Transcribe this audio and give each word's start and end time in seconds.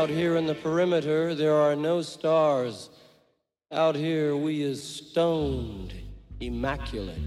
Out 0.00 0.08
here 0.08 0.36
in 0.36 0.46
the 0.46 0.54
perimeter, 0.54 1.34
there 1.34 1.54
are 1.54 1.76
no 1.76 2.00
stars. 2.00 2.88
Out 3.70 3.94
here, 3.94 4.34
we 4.34 4.62
is 4.62 4.82
stoned, 4.82 5.92
immaculate. 6.40 7.18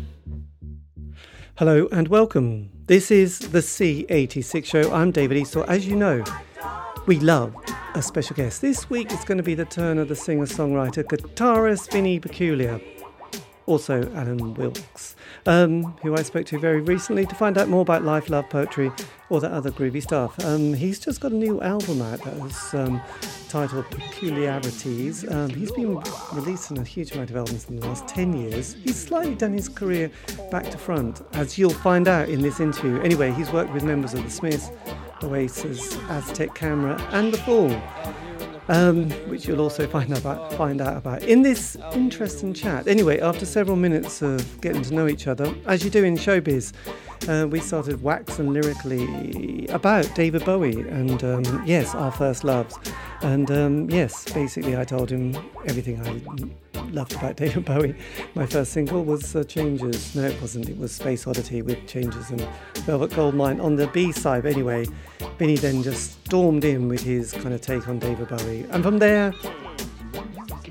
Hello 1.60 1.88
and 1.92 2.08
welcome. 2.08 2.72
This 2.88 3.12
is 3.12 3.38
the 3.38 3.60
C86 3.60 4.66
show. 4.66 4.92
I'm 4.92 5.12
David 5.12 5.38
Eastaugh. 5.38 5.68
As 5.68 5.86
you 5.86 5.96
know, 5.96 6.24
we 7.06 7.20
love 7.20 7.56
a 7.94 8.02
special 8.02 8.36
guest. 8.36 8.64
This 8.64 8.90
week 8.90 9.12
it's 9.12 9.24
going 9.24 9.38
to 9.38 9.44
be 9.44 9.54
the 9.54 9.66
turn 9.66 10.00
of 10.00 10.08
the 10.08 10.16
singer 10.16 10.48
songwriter 10.48 11.04
guitarist 11.04 11.92
Vinny 11.92 12.20
Peculiar 12.20 12.82
also 13.66 14.12
Alan 14.14 14.54
Wilkes, 14.54 15.16
um, 15.46 15.84
who 16.02 16.16
I 16.16 16.24
spoke 16.24 16.46
to 16.48 16.60
very 16.60 16.82
recently 16.82 17.26
to 17.26 17.36
find 17.36 17.58
out 17.58 17.70
more 17.70 17.82
about 17.82 18.04
life, 18.04 18.30
love, 18.30 18.50
poetry, 18.50 18.92
all 19.30 19.40
that 19.40 19.52
other 19.52 19.72
groovy 19.72 20.02
stuff. 20.02 20.38
Um, 20.44 20.74
he's 20.74 21.00
just 21.00 21.22
got 21.22 21.32
a 21.32 21.36
new 21.36 21.62
album 21.62 22.02
out 22.02 22.22
that 22.24 22.34
is 22.46 22.74
um, 22.74 23.02
titled 23.50 23.90
Peculiarities. 23.90 25.30
Um, 25.30 25.50
he's 25.50 25.72
been 25.72 26.02
releasing 26.34 26.78
a 26.78 26.84
huge 26.84 27.12
amount 27.14 27.30
of 27.30 27.38
albums 27.38 27.70
in 27.70 27.80
the 27.80 27.88
last 27.88 28.08
10 28.08 28.34
years. 28.34 28.74
He's 28.74 29.02
slightly 29.02 29.36
done 29.36 29.54
his 29.54 29.70
career 29.70 30.12
back 30.52 30.70
to 30.72 30.78
front, 30.78 31.22
as 31.34 31.58
you'll 31.58 31.70
find 31.70 32.08
out 32.08 32.30
in 32.30 32.42
this 32.42 32.60
interview. 32.60 33.02
Anyway, 33.02 33.32
he's 33.32 33.52
worked 33.52 33.74
with 33.74 33.84
members 33.84 34.14
of 34.14 34.24
the 34.24 34.30
Smiths, 34.30 34.70
Oasis, 35.24 35.98
Aztec 36.10 36.54
Camera, 36.54 37.02
and 37.12 37.34
The 37.34 37.38
Fall 37.38 37.70
um, 38.68 39.10
which 39.30 39.48
you'll 39.48 39.62
also 39.62 39.88
find 39.88 40.12
out, 40.12 40.20
about, 40.20 40.54
find 40.54 40.82
out 40.82 40.98
about 40.98 41.24
in 41.24 41.42
this 41.42 41.76
interesting 41.94 42.54
chat. 42.54 42.88
Anyway, 42.88 43.20
after 43.20 43.46
several 43.46 43.78
minutes 43.78 44.22
of 44.22 44.62
getting 44.62 44.82
to 44.82 44.94
know 44.94 45.08
each 45.08 45.28
other, 45.28 45.54
as 45.66 45.84
you 45.84 45.90
do 45.90 46.04
in 46.04 46.16
showbiz, 46.16 46.74
uh, 47.28 47.48
we 47.48 47.60
started 47.60 48.02
waxing 48.02 48.52
lyrically 48.52 49.68
about 49.68 50.14
David 50.16 50.44
Bowie 50.46 50.82
and 50.90 51.24
um, 51.24 51.64
yes, 51.66 51.96
our 51.96 52.12
first 52.12 52.44
loves. 52.44 52.78
And 53.22 53.50
um, 53.52 53.90
yes, 53.90 54.32
basically, 54.34 54.78
I 54.78 54.84
told 54.84 55.10
him 55.10 55.36
everything 55.66 56.02
I 56.02 56.54
loved 56.92 57.14
about 57.14 57.36
David 57.38 57.66
Bowie. 57.66 57.96
My 58.36 58.46
first 58.46 58.72
single 58.72 59.04
was 59.04 59.36
uh, 59.36 59.44
Changes. 59.44 60.16
No, 60.16 60.24
it 60.24 60.40
wasn't. 60.42 60.70
It 60.70 60.78
was 60.78 60.92
Space 60.92 61.28
Oddity 61.28 61.62
with 61.62 61.86
Changes 61.88 62.30
and 62.30 62.42
Velvet 62.86 63.12
Goldmine 63.12 63.60
on 63.60 63.76
the 63.76 63.88
B 63.88 64.12
side. 64.12 64.46
Anyway, 64.46 64.86
Vinny 65.38 65.56
then 65.56 65.84
just 65.84 66.26
stormed 66.26 66.64
in 66.66 66.88
with 66.88 67.04
his 67.04 67.32
kind 67.32 67.54
of 67.54 67.62
take 67.62 67.88
on 67.88 68.00
David 68.00 68.30
Bowie. 68.30 68.66
And 68.72 68.84
from 68.84 69.00
there, 69.00 69.34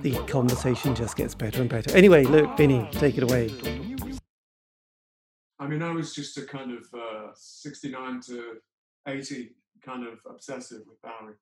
the 0.00 0.14
conversation 0.27 0.95
just 0.95 1.17
gets 1.17 1.34
better 1.34 1.61
and 1.61 1.70
better. 1.70 1.95
Anyway, 1.97 2.25
look, 2.25 2.56
Vinny, 2.56 2.89
take 2.92 3.17
it 3.17 3.23
away. 3.23 3.50
I 5.58 5.67
mean, 5.69 5.83
I 5.83 5.92
was 5.92 6.14
just 6.14 6.36
a 6.39 6.42
kind 6.42 6.73
of 6.73 6.84
uh, 6.92 7.28
69 7.34 8.20
to 8.27 8.55
80 9.06 9.55
kind 9.84 10.06
of 10.06 10.19
obsessive 10.28 10.80
with 10.89 11.00
Bowie. 11.03 11.34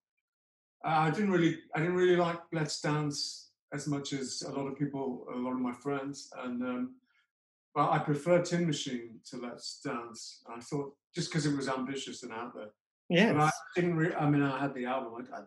Uh, 0.84 0.88
I 0.88 1.10
didn't 1.10 1.30
really, 1.30 1.58
I 1.74 1.80
didn't 1.80 1.94
really 1.94 2.16
like 2.16 2.38
Let's 2.52 2.80
Dance 2.80 3.49
as 3.72 3.86
much 3.86 4.12
as 4.12 4.42
a 4.46 4.50
lot 4.50 4.66
of 4.66 4.78
people, 4.78 5.26
a 5.32 5.36
lot 5.36 5.52
of 5.52 5.60
my 5.60 5.72
friends, 5.72 6.30
and 6.38 6.62
um, 6.62 6.94
but 7.74 7.90
I 7.90 7.98
prefer 7.98 8.42
Tin 8.42 8.66
Machine 8.66 9.20
to 9.30 9.36
Let's 9.36 9.80
Dance. 9.84 10.42
I 10.48 10.60
thought 10.60 10.94
just 11.14 11.30
because 11.30 11.46
it 11.46 11.56
was 11.56 11.68
ambitious 11.68 12.22
and 12.22 12.32
out 12.32 12.54
there. 12.54 12.70
Yeah. 13.08 13.42
I 13.42 13.50
didn't. 13.74 13.96
Re- 13.96 14.14
I 14.14 14.28
mean, 14.28 14.42
I 14.42 14.60
had 14.60 14.74
the 14.74 14.86
album. 14.86 15.26
I, 15.32 15.36
I, 15.36 15.40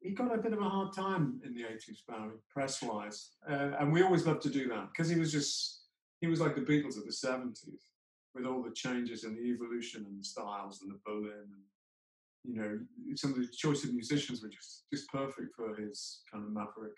he 0.00 0.10
got 0.10 0.34
a 0.34 0.38
bit 0.38 0.52
of 0.52 0.60
a 0.60 0.68
hard 0.68 0.92
time 0.92 1.40
in 1.44 1.54
the 1.54 1.62
80s, 1.62 1.98
Bowie, 2.08 2.38
press 2.48 2.82
wise, 2.82 3.30
uh, 3.48 3.72
and 3.80 3.92
we 3.92 4.02
always 4.02 4.26
loved 4.26 4.42
to 4.42 4.50
do 4.50 4.68
that 4.68 4.88
because 4.92 5.08
he 5.08 5.18
was 5.18 5.32
just 5.32 5.82
he 6.20 6.26
was 6.26 6.40
like 6.40 6.54
the 6.54 6.60
Beatles 6.60 6.96
of 6.96 7.04
the 7.04 7.12
70s 7.12 7.82
with 8.34 8.46
all 8.46 8.62
the 8.62 8.70
changes 8.70 9.24
and 9.24 9.36
the 9.36 9.42
evolution 9.42 10.04
and 10.06 10.20
the 10.20 10.24
styles 10.24 10.82
and 10.82 10.90
the 10.90 10.98
Berlin 11.04 11.32
and 11.52 11.62
you 12.46 12.54
know, 12.54 12.78
some 13.16 13.32
of 13.32 13.38
the 13.38 13.48
choice 13.48 13.84
of 13.84 13.92
musicians 13.92 14.42
were 14.42 14.48
just 14.48 14.84
just 14.92 15.08
perfect 15.10 15.54
for 15.56 15.74
his 15.74 16.20
kind 16.30 16.44
of 16.44 16.52
maverick. 16.52 16.94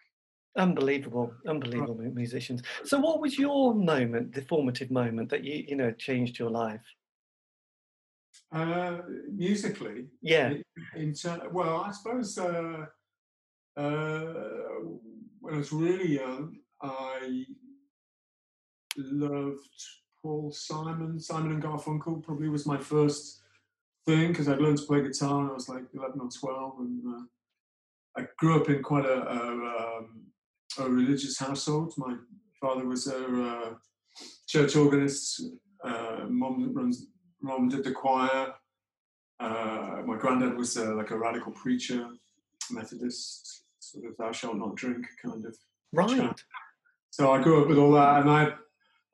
Unbelievable, 0.59 1.33
unbelievable 1.47 1.95
musicians. 1.95 2.63
So, 2.85 2.99
what 2.99 3.21
was 3.21 3.39
your 3.39 3.75
moment, 3.75 4.35
the 4.35 4.43
formative 4.43 4.91
moment 4.91 5.31
that 5.31 5.45
you 5.45 5.65
you 5.69 5.77
know 5.77 5.93
changed 5.93 6.39
your 6.39 6.51
life? 6.51 6.83
Uh, 8.51 8.99
musically, 9.31 10.07
yeah. 10.21 10.55
In, 10.97 11.15
in 11.15 11.15
well, 11.53 11.83
I 11.87 11.93
suppose 11.93 12.37
uh, 12.39 12.87
uh, 13.77 14.35
when 15.41 15.55
I 15.55 15.59
was 15.59 15.73
really 15.73 16.17
young, 16.17 16.57
I 16.83 17.45
loved 18.97 19.83
Paul 20.21 20.51
Simon. 20.51 21.21
Simon 21.21 21.53
and 21.53 21.63
Garfunkel 21.63 22.23
probably 22.23 22.49
was 22.49 22.67
my 22.67 22.79
first 22.79 23.43
thing 24.07 24.29
because 24.29 24.49
I'd 24.49 24.61
learned 24.61 24.79
to 24.79 24.87
play 24.87 25.03
guitar 25.03 25.39
when 25.39 25.51
I 25.51 25.53
was 25.53 25.69
like 25.69 25.85
11 25.95 26.21
or 26.21 26.29
12, 26.29 26.79
and 26.81 27.03
uh, 27.07 27.23
I 28.17 28.27
grew 28.39 28.61
up 28.61 28.69
in 28.69 28.83
quite 28.83 29.05
a, 29.05 29.23
a, 29.23 29.99
um, 29.99 30.23
a, 30.79 30.89
religious 30.89 31.39
household. 31.39 31.95
My 31.97 32.15
father 32.61 32.87
was 32.87 33.07
a 33.07 33.43
uh, 33.43 33.75
church 34.47 34.77
organist. 34.77 35.43
Uh, 35.85 36.27
mom 36.29 36.73
runs. 36.75 37.07
Mom 37.41 37.69
did 37.69 37.85
the 37.85 37.93
choir. 37.93 38.53
Uh, 39.41 40.03
my 40.05 40.17
granddad 40.19 40.57
was 40.57 40.77
uh, 40.77 40.95
like 40.95 41.13
a 41.13 41.19
radical 41.19 41.53
preacher, 41.53 42.09
Methodist, 42.71 43.63
sort 43.79 44.07
of 44.07 44.17
"thou 44.17 44.33
shalt 44.33 44.57
not 44.57 44.75
drink" 44.75 45.07
kind 45.23 45.45
of. 45.45 45.57
Right. 45.93 46.09
Chant. 46.09 46.43
So 47.11 47.33
I 47.33 47.43
grew 47.43 47.63
up 47.63 47.69
with 47.69 47.79
all 47.79 47.93
that, 47.93 48.21
and 48.23 48.31
I. 48.31 48.53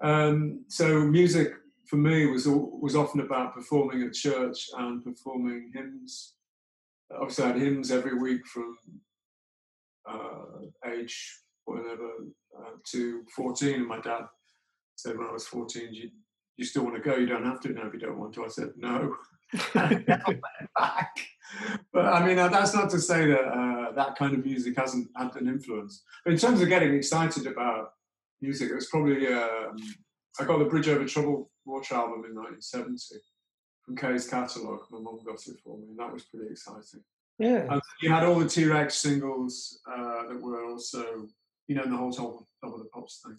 Um, 0.03 0.65
so 0.69 1.01
music 1.01 1.53
for 1.87 1.97
me 1.97 2.27
was 2.27 2.47
was 2.49 2.97
often 2.97 3.21
about 3.21 3.55
performing 3.55 4.03
at 4.03 4.15
church 4.15 4.69
and 4.79 5.05
performing 5.05 5.71
hymns. 5.75 6.35
Obviously, 7.13 7.45
I 7.45 7.49
had 7.49 7.61
hymns 7.61 7.91
every 7.91 8.19
week 8.19 8.47
from 8.47 8.77
uh, 10.09 10.91
age 10.91 11.44
whatever 11.65 12.11
uh, 12.59 12.71
to 12.93 13.25
14, 13.35 13.75
and 13.75 13.87
my 13.87 14.01
dad 14.01 14.23
said 14.97 15.17
when 15.17 15.29
I 15.29 15.33
was 15.33 15.47
14, 15.47 15.93
you, 15.93 16.11
you 16.57 16.65
still 16.65 16.85
want 16.85 16.97
to 16.97 17.03
go? 17.03 17.17
You 17.17 17.27
don't 17.27 17.45
have 17.45 17.61
to 17.61 17.69
now 17.71 17.87
if 17.87 17.95
you 17.95 18.01
don't 18.01 18.19
want 18.19 18.35
to. 18.35 18.45
I 18.45 18.49
said 18.49 18.71
no. 18.77 19.17
back. 19.75 21.17
But 21.93 22.07
I 22.07 22.27
mean, 22.27 22.37
that's 22.37 22.75
not 22.75 22.91
to 22.91 22.99
say 22.99 23.27
that 23.27 23.45
uh, 23.45 23.93
that 23.93 24.17
kind 24.17 24.35
of 24.35 24.45
music 24.45 24.77
hasn't 24.77 25.09
had 25.17 25.35
an 25.37 25.49
influence. 25.49 26.03
But 26.25 26.33
in 26.33 26.39
terms 26.39 26.61
of 26.61 26.69
getting 26.69 26.95
excited 26.95 27.47
about 27.47 27.91
music, 28.41 28.71
it 28.71 28.75
was 28.75 28.89
probably 28.89 29.27
um, 29.29 29.77
I 30.41 30.45
got 30.45 30.59
the 30.59 30.65
Bridge 30.65 30.89
Over 30.89 31.05
Troubled 31.05 31.47
Water 31.65 31.95
album 31.95 32.25
in 32.29 32.35
1970 32.35 33.21
from 33.85 33.97
Kay's 33.97 34.29
catalogue. 34.29 34.87
My 34.91 34.99
mum 34.99 35.21
got 35.25 35.47
it 35.47 35.61
for 35.63 35.79
me, 35.79 35.89
and 35.91 35.99
that 35.99 36.13
was 36.13 36.25
pretty 36.25 36.51
exciting. 36.51 37.05
Yeah. 37.39 37.67
And 37.71 37.83
you 38.01 38.11
had 38.11 38.25
all 38.25 38.39
the 38.39 38.49
T 38.49 38.65
Rex 38.65 38.97
singles 38.97 39.81
uh, 39.91 40.29
that 40.29 40.41
were 40.41 40.65
also, 40.65 41.29
you 41.69 41.75
know, 41.75 41.85
the 41.85 41.97
whole 41.97 42.13
top, 42.13 42.45
top 42.63 42.75
of 42.75 42.79
the 42.79 42.87
pops 42.87 43.23
thing. 43.25 43.39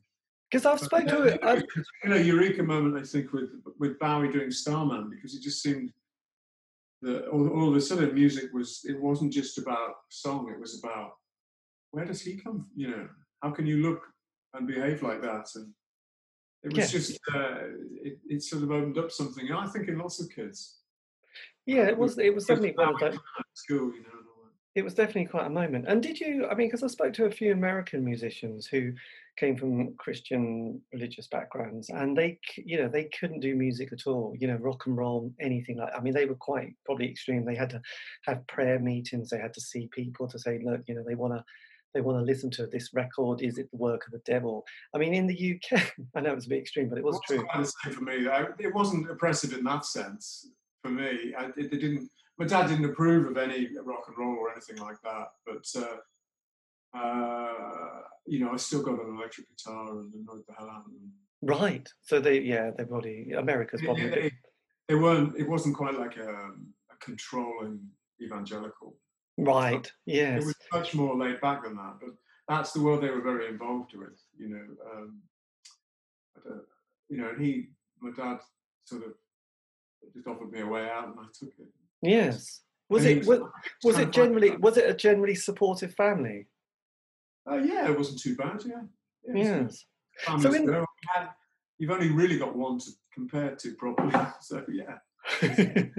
Because 0.49 0.65
I've 0.65 0.79
spoken 0.79 1.07
to 1.07 1.23
it. 1.23 1.39
I've... 1.43 1.63
You 2.03 2.09
know, 2.11 2.15
eureka 2.17 2.63
moment, 2.63 2.97
I 2.97 3.05
think, 3.05 3.33
with 3.33 3.49
with 3.79 3.99
Bowie 3.99 4.31
doing 4.31 4.51
Starman, 4.51 5.09
because 5.09 5.35
it 5.35 5.41
just 5.41 5.61
seemed 5.61 5.91
that 7.01 7.27
all, 7.27 7.47
all 7.49 7.69
of 7.69 7.75
a 7.75 7.81
sudden 7.81 8.13
music 8.13 8.53
was, 8.53 8.81
it 8.85 8.99
wasn't 8.99 9.33
just 9.33 9.57
about 9.57 9.95
song, 10.09 10.51
it 10.51 10.59
was 10.59 10.81
about 10.83 11.13
where 11.91 12.05
does 12.05 12.21
he 12.21 12.35
come 12.35 12.59
from? 12.59 12.67
You 12.75 12.89
know, 12.89 13.09
how 13.41 13.51
can 13.51 13.65
you 13.65 13.77
look 13.77 14.01
and 14.53 14.67
behave 14.67 15.01
like 15.01 15.21
that? 15.21 15.47
And 15.55 15.71
it 16.63 16.75
was 16.75 16.91
just 16.91 17.19
uh, 17.33 17.57
it, 18.03 18.19
it 18.27 18.43
sort 18.43 18.63
of 18.63 18.71
opened 18.71 18.97
up 18.97 19.11
something. 19.11 19.51
I 19.51 19.67
think 19.67 19.87
in 19.87 19.97
lots 19.97 20.19
of 20.19 20.29
kids. 20.29 20.79
Yeah, 21.65 21.87
it 21.87 21.97
was. 21.97 22.17
It 22.17 22.33
was 22.33 22.45
definitely 22.45 22.73
one 22.75 22.93
of 22.95 22.99
those. 22.99 23.19
School, 23.53 23.93
you 23.93 24.01
know. 24.03 24.14
It 24.75 24.83
was 24.83 24.93
definitely 24.93 25.25
quite 25.25 25.47
a 25.47 25.49
moment. 25.49 25.85
And 25.87 26.03
did 26.03 26.19
you? 26.19 26.47
I 26.47 26.55
mean, 26.55 26.67
because 26.67 26.83
I 26.83 26.87
spoke 26.87 27.13
to 27.13 27.25
a 27.25 27.31
few 27.31 27.53
American 27.53 28.03
musicians 28.03 28.67
who 28.67 28.91
came 29.37 29.55
from 29.55 29.95
Christian 29.95 30.81
religious 30.93 31.27
backgrounds, 31.27 31.89
and 31.89 32.17
they, 32.17 32.39
you 32.57 32.77
know, 32.77 32.89
they 32.89 33.05
couldn't 33.05 33.39
do 33.39 33.55
music 33.55 33.93
at 33.93 34.05
all. 34.05 34.35
You 34.37 34.47
know, 34.47 34.55
rock 34.55 34.85
and 34.85 34.97
roll, 34.97 35.31
anything 35.39 35.77
like. 35.77 35.93
I 35.95 36.01
mean, 36.01 36.13
they 36.13 36.25
were 36.25 36.35
quite 36.35 36.75
probably 36.85 37.09
extreme. 37.09 37.45
They 37.45 37.55
had 37.55 37.69
to 37.69 37.81
have 38.25 38.45
prayer 38.47 38.79
meetings. 38.79 39.29
They 39.29 39.39
had 39.39 39.53
to 39.53 39.61
see 39.61 39.87
people 39.93 40.27
to 40.27 40.37
say, 40.37 40.59
look, 40.63 40.81
you 40.87 40.95
know, 40.95 41.03
they 41.07 41.15
want 41.15 41.33
to 41.33 41.43
they 41.95 42.01
want 42.01 42.19
to 42.19 42.23
listen 42.23 42.51
to 42.51 42.67
this 42.67 42.93
record. 42.93 43.41
Is 43.41 43.57
it 43.57 43.71
the 43.71 43.77
work 43.77 44.05
of 44.05 44.11
the 44.11 44.19
devil? 44.19 44.65
I 44.93 44.97
mean, 44.99 45.13
in 45.13 45.25
the 45.25 45.59
UK, 45.73 45.93
I 46.15 46.19
know 46.19 46.33
it's 46.33 46.45
a 46.45 46.49
bit 46.49 46.59
extreme, 46.59 46.89
but 46.89 46.97
it 46.99 47.03
was 47.03 47.19
true. 47.25 47.47
for 47.93 48.01
me, 48.01 48.27
it 48.59 48.75
wasn't 48.75 49.09
oppressive 49.09 49.53
in 49.53 49.63
that 49.63 49.85
sense. 49.85 50.49
For 50.83 50.91
me, 50.91 51.33
I, 51.35 51.45
it, 51.57 51.73
it, 51.73 51.79
didn't. 51.79 52.11
My 52.37 52.45
dad 52.45 52.67
didn't 52.67 52.85
approve 52.85 53.27
of 53.27 53.37
any 53.37 53.69
rock 53.83 54.05
and 54.07 54.17
roll 54.17 54.37
or 54.37 54.51
anything 54.51 54.77
like 54.77 54.97
that. 55.03 55.27
But 55.45 55.65
uh, 55.81 56.97
uh, 56.97 58.01
you 58.25 58.39
know, 58.39 58.51
I 58.51 58.57
still 58.57 58.83
got 58.83 58.99
an 58.99 59.15
electric 59.15 59.47
guitar 59.49 59.99
and 59.99 60.13
annoyed 60.13 60.43
the 60.47 60.53
hell 60.57 60.69
out 60.69 60.85
of 60.85 60.91
them. 60.91 61.11
Right. 61.41 61.87
So 62.01 62.19
they, 62.19 62.39
yeah, 62.39 62.71
they 62.77 62.85
probably 62.85 63.31
America's 63.31 63.81
probably. 63.81 64.05
It, 64.05 64.33
it, 64.89 64.95
weren't. 64.95 65.37
It 65.37 65.47
wasn't 65.47 65.75
quite 65.75 65.97
like 65.97 66.17
a, 66.17 66.29
a 66.29 66.97
controlling 67.01 67.79
evangelical. 68.21 68.95
Right. 69.37 69.89
Yes. 70.05 70.43
It 70.43 70.45
was 70.45 70.55
much 70.73 70.95
more 70.95 71.15
laid 71.15 71.41
back 71.41 71.63
than 71.63 71.75
that, 71.75 71.95
but 71.99 72.11
that's 72.47 72.71
the 72.71 72.81
world 72.81 73.03
they 73.03 73.09
were 73.09 73.21
very 73.21 73.47
involved 73.47 73.93
with. 73.95 74.19
You 74.37 74.49
know, 74.49 74.65
um, 74.93 75.21
you 77.09 77.17
know, 77.17 77.29
and 77.29 77.45
he, 77.45 77.67
my 78.01 78.11
dad, 78.11 78.39
sort 78.85 79.03
of 79.03 79.13
just 80.13 80.27
offered 80.27 80.51
me 80.51 80.61
a 80.61 80.65
way 80.65 80.89
out, 80.89 81.07
and 81.07 81.15
I 81.19 81.25
took 81.37 81.53
it. 81.59 81.67
Yes. 82.01 82.61
Was 82.89 83.05
it 83.05 83.25
was, 83.25 83.39
was 83.83 83.97
it 83.97 84.11
generally 84.11 84.55
was 84.57 84.77
it 84.77 84.89
a 84.89 84.93
generally 84.93 85.35
supportive 85.35 85.93
family? 85.95 86.47
Uh, 87.49 87.57
yeah, 87.57 87.89
it 87.89 87.97
wasn't 87.97 88.19
too 88.19 88.35
bad. 88.35 88.61
Yeah. 88.65 88.81
yes. 89.33 89.85
So 90.39 90.53
in, 90.53 90.67
had, 91.13 91.29
you've 91.77 91.91
only 91.91 92.09
really 92.09 92.37
got 92.37 92.55
one 92.55 92.79
to 92.79 92.91
compare 93.13 93.55
to, 93.55 93.73
probably. 93.75 94.13
So 94.41 94.63
yeah. 94.71 94.97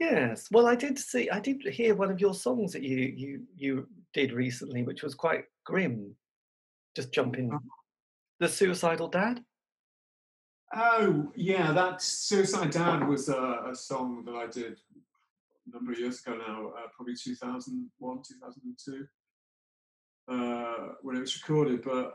yes. 0.00 0.48
Well, 0.50 0.66
I 0.66 0.74
did 0.74 0.98
see. 0.98 1.28
I 1.30 1.40
did 1.40 1.62
hear 1.62 1.94
one 1.94 2.10
of 2.10 2.20
your 2.20 2.34
songs 2.34 2.72
that 2.72 2.82
you 2.82 2.96
you 2.96 3.42
you 3.56 3.86
did 4.14 4.32
recently, 4.32 4.82
which 4.82 5.02
was 5.02 5.14
quite 5.14 5.44
grim. 5.64 6.14
Just 6.96 7.12
jumping. 7.12 7.52
Uh-huh. 7.52 7.60
The 8.40 8.48
suicidal 8.48 9.08
dad. 9.08 9.44
Oh 10.74 11.30
yeah, 11.34 11.72
that 11.72 12.02
suicide 12.02 12.70
dad 12.70 13.06
was 13.06 13.28
a, 13.28 13.64
a 13.70 13.74
song 13.74 14.22
that 14.26 14.34
I 14.34 14.46
did 14.46 14.78
number 15.72 15.92
of 15.92 15.98
years 15.98 16.20
ago 16.20 16.36
now, 16.36 16.68
uh, 16.76 16.88
probably 16.94 17.14
2001, 17.14 18.22
2002, 18.28 19.06
uh, 20.30 20.94
when 21.02 21.16
it 21.16 21.20
was 21.20 21.40
recorded. 21.40 21.82
But 21.82 22.14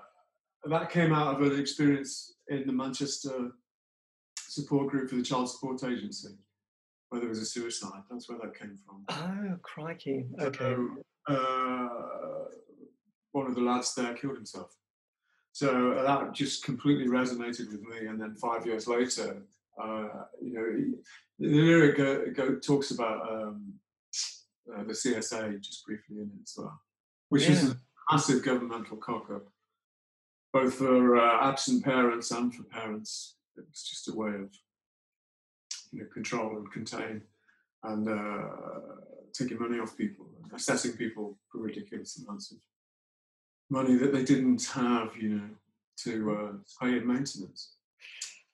that 0.66 0.90
came 0.90 1.14
out 1.14 1.36
of 1.36 1.52
an 1.52 1.60
experience 1.60 2.36
in 2.48 2.66
the 2.66 2.74
Manchester 2.74 3.52
support 4.40 4.90
group 4.90 5.10
for 5.10 5.16
the 5.16 5.24
Child 5.24 5.50
Support 5.50 5.84
Agency, 5.84 6.30
where 7.10 7.20
there 7.20 7.30
was 7.30 7.40
a 7.40 7.46
suicide. 7.46 8.04
That's 8.10 8.30
where 8.30 8.40
that 8.40 8.58
came 8.58 8.78
from. 8.86 9.06
Oh, 9.10 9.58
crikey. 9.62 10.26
Okay. 10.40 10.58
So, 10.58 10.88
uh, 11.28 11.90
one 13.32 13.48
of 13.48 13.56
the 13.56 13.62
lads 13.62 13.94
there 13.96 14.14
killed 14.14 14.36
himself. 14.36 14.76
So 15.54 16.02
that 16.04 16.34
just 16.34 16.64
completely 16.64 17.08
resonated 17.08 17.72
with 17.72 17.82
me. 17.82 18.08
And 18.08 18.20
then 18.20 18.36
five 18.36 18.66
years 18.66 18.88
later, 18.88 19.44
uh, 19.82 20.26
you 20.42 20.54
know, 20.54 20.94
the 21.40 21.48
lyric 21.48 21.98
go, 21.98 22.26
go, 22.36 22.56
talks 22.60 22.92
about 22.92 23.30
um, 23.32 23.74
uh, 24.74 24.84
the 24.84 24.94
CSA 24.94 25.60
just 25.62 25.86
briefly 25.86 26.18
in 26.18 26.24
it 26.24 26.42
as 26.44 26.54
well, 26.58 26.80
which 27.30 27.44
yeah. 27.44 27.52
is 27.52 27.72
a 27.72 27.78
massive 28.12 28.44
governmental 28.44 28.98
cock 28.98 29.30
up, 29.34 29.48
both 30.52 30.76
for 30.76 31.18
uh, 31.18 31.48
absent 31.48 31.84
parents 31.84 32.32
and 32.32 32.54
for 32.54 32.64
parents. 32.64 33.36
It's 33.58 33.90
just 33.90 34.10
a 34.10 34.16
way 34.16 34.30
of 34.30 34.50
you 35.92 36.02
know, 36.02 36.08
control 36.14 36.58
and 36.58 36.72
contain 36.72 37.22
and 37.84 38.08
uh, 38.08 38.50
taking 39.34 39.60
money 39.60 39.80
off 39.80 39.98
people, 39.98 40.26
assessing 40.54 40.94
people 40.94 41.38
for 41.52 41.60
ridiculous 41.60 42.18
amounts 42.18 42.52
of 42.52 42.58
money 43.70 43.96
that 43.96 44.14
they 44.14 44.24
didn't 44.24 44.66
have, 44.68 45.16
you 45.20 45.30
know, 45.30 45.50
to 45.98 46.32
uh, 46.32 46.52
pay 46.82 46.98
in 46.98 47.08
maintenance. 47.08 47.76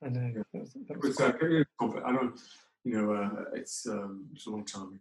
I 0.04 0.10
know. 0.10 0.32
Yeah. 0.36 0.44
That 0.54 0.60
was, 0.62 0.74
that 0.88 1.02
was 1.02 1.20
uh, 1.20 2.02
I 2.06 2.12
don't, 2.12 2.40
you 2.84 3.02
know, 3.02 3.14
uh, 3.14 3.44
it's 3.54 3.88
um, 3.88 4.28
it's 4.34 4.48
a 4.48 4.50
long 4.50 4.66
time 4.66 4.88
ago. 4.88 5.00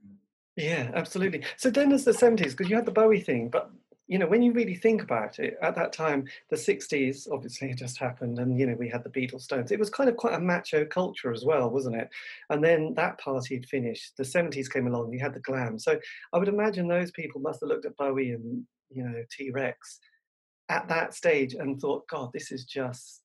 Yeah, 0.57 0.91
absolutely. 0.95 1.45
So 1.57 1.71
then, 1.71 1.93
as 1.93 2.05
the 2.05 2.15
seventies, 2.15 2.55
because 2.55 2.69
you 2.69 2.77
had 2.77 2.87
the 2.87 2.93
Bowie 2.93 3.21
thing, 3.21 3.49
but 3.49 3.71
you 4.09 4.19
know, 4.19 4.27
when 4.27 4.43
you 4.43 4.53
really 4.53 4.75
think 4.75 5.03
about 5.03 5.39
it, 5.39 5.59
at 5.61 5.77
that 5.77 5.93
time, 5.93 6.25
the 6.49 6.57
60s 6.57 7.31
obviously 7.31 7.69
had 7.69 7.77
just 7.77 7.99
happened, 7.99 8.39
and 8.39 8.59
you 8.59 8.67
know, 8.67 8.75
we 8.75 8.89
had 8.89 9.05
the 9.05 9.11
Beatles 9.11 9.43
Stones. 9.43 9.71
It 9.71 9.79
was 9.79 9.91
kind 9.91 10.09
of 10.09 10.17
quite 10.17 10.33
a 10.33 10.41
macho 10.41 10.87
culture 10.87 11.31
as 11.31 11.45
well, 11.45 11.69
wasn't 11.69 11.97
it? 11.97 12.09
And 12.49 12.65
then 12.65 12.95
that 12.95 13.19
party 13.19 13.55
had 13.57 13.67
finished. 13.67 14.17
The 14.17 14.25
70s 14.25 14.73
came 14.73 14.87
along, 14.87 15.13
you 15.13 15.21
had 15.21 15.35
the 15.35 15.41
glam. 15.41 15.79
So 15.79 16.01
I 16.33 16.39
would 16.39 16.49
imagine 16.49 16.89
those 16.89 17.11
people 17.11 17.43
must 17.43 17.61
have 17.61 17.69
looked 17.69 17.85
at 17.85 17.99
Bowie 17.99 18.31
and, 18.31 18.65
you 18.91 19.05
know, 19.05 19.23
T 19.31 19.51
Rex 19.51 20.01
at 20.71 20.89
that 20.89 21.15
stage 21.15 21.53
and 21.53 21.79
thought, 21.79 22.09
God, 22.09 22.31
this 22.33 22.51
is 22.51 22.65
just 22.65 23.21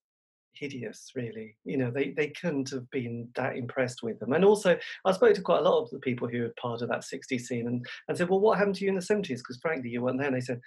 hideous, 0.54 1.12
really. 1.16 1.56
You 1.66 1.78
know, 1.78 1.92
they, 1.92 2.12
they 2.12 2.28
couldn't 2.30 2.70
have 2.72 2.90
been 2.92 3.28
that 3.36 3.58
impressed 3.58 4.04
with 4.04 4.20
them. 4.20 4.34
And 4.34 4.46
also, 4.46 4.78
I 5.06 5.12
spoke 5.12 5.36
to 5.36 5.42
quite 5.42 5.60
a 5.60 5.70
lot 5.70 5.82
of 5.82 5.90
the 5.90 6.00
people 6.00 6.28
who 6.28 6.42
were 6.42 6.54
part 6.62 6.82
of 6.82 6.90
that 6.90 7.02
60s 7.02 7.42
scene 7.42 7.68
and, 7.68 7.86
and 8.08 8.18
said, 8.18 8.30
Well, 8.30 8.40
what 8.40 8.58
happened 8.58 8.76
to 8.76 8.86
you 8.86 8.90
in 8.90 8.96
the 8.96 9.02
70s? 9.02 9.38
Because 9.38 9.60
frankly, 9.62 9.90
you 9.90 10.02
weren't 10.02 10.18
there. 10.18 10.28
And 10.28 10.36
they 10.36 10.42
said, 10.42 10.62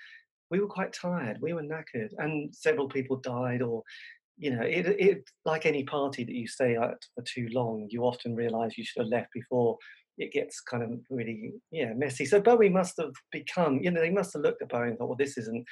We 0.50 0.60
were 0.60 0.68
quite 0.68 0.92
tired, 0.92 1.38
we 1.40 1.52
were 1.52 1.62
knackered, 1.62 2.10
and 2.18 2.54
several 2.54 2.88
people 2.88 3.16
died 3.16 3.62
or 3.62 3.82
you 4.38 4.54
know, 4.54 4.62
it, 4.62 4.86
it 4.86 5.30
like 5.46 5.64
any 5.64 5.82
party 5.82 6.22
that 6.22 6.34
you 6.34 6.46
stay 6.46 6.76
at 6.76 6.98
for 7.14 7.22
too 7.22 7.48
long, 7.52 7.86
you 7.90 8.02
often 8.02 8.34
realise 8.34 8.76
you 8.76 8.84
should 8.84 9.04
have 9.04 9.10
left 9.10 9.32
before 9.32 9.78
it 10.18 10.32
gets 10.32 10.60
kind 10.60 10.82
of 10.82 10.90
really 11.10 11.52
yeah 11.70 11.92
messy. 11.94 12.24
So 12.24 12.40
Bowie 12.40 12.68
must 12.68 12.94
have 12.98 13.12
become, 13.32 13.80
you 13.82 13.90
know, 13.90 14.00
they 14.00 14.10
must 14.10 14.32
have 14.32 14.42
looked 14.42 14.62
at 14.62 14.68
Bowie 14.68 14.88
and 14.88 14.98
thought, 14.98 15.08
well, 15.08 15.16
this 15.16 15.36
isn't 15.38 15.64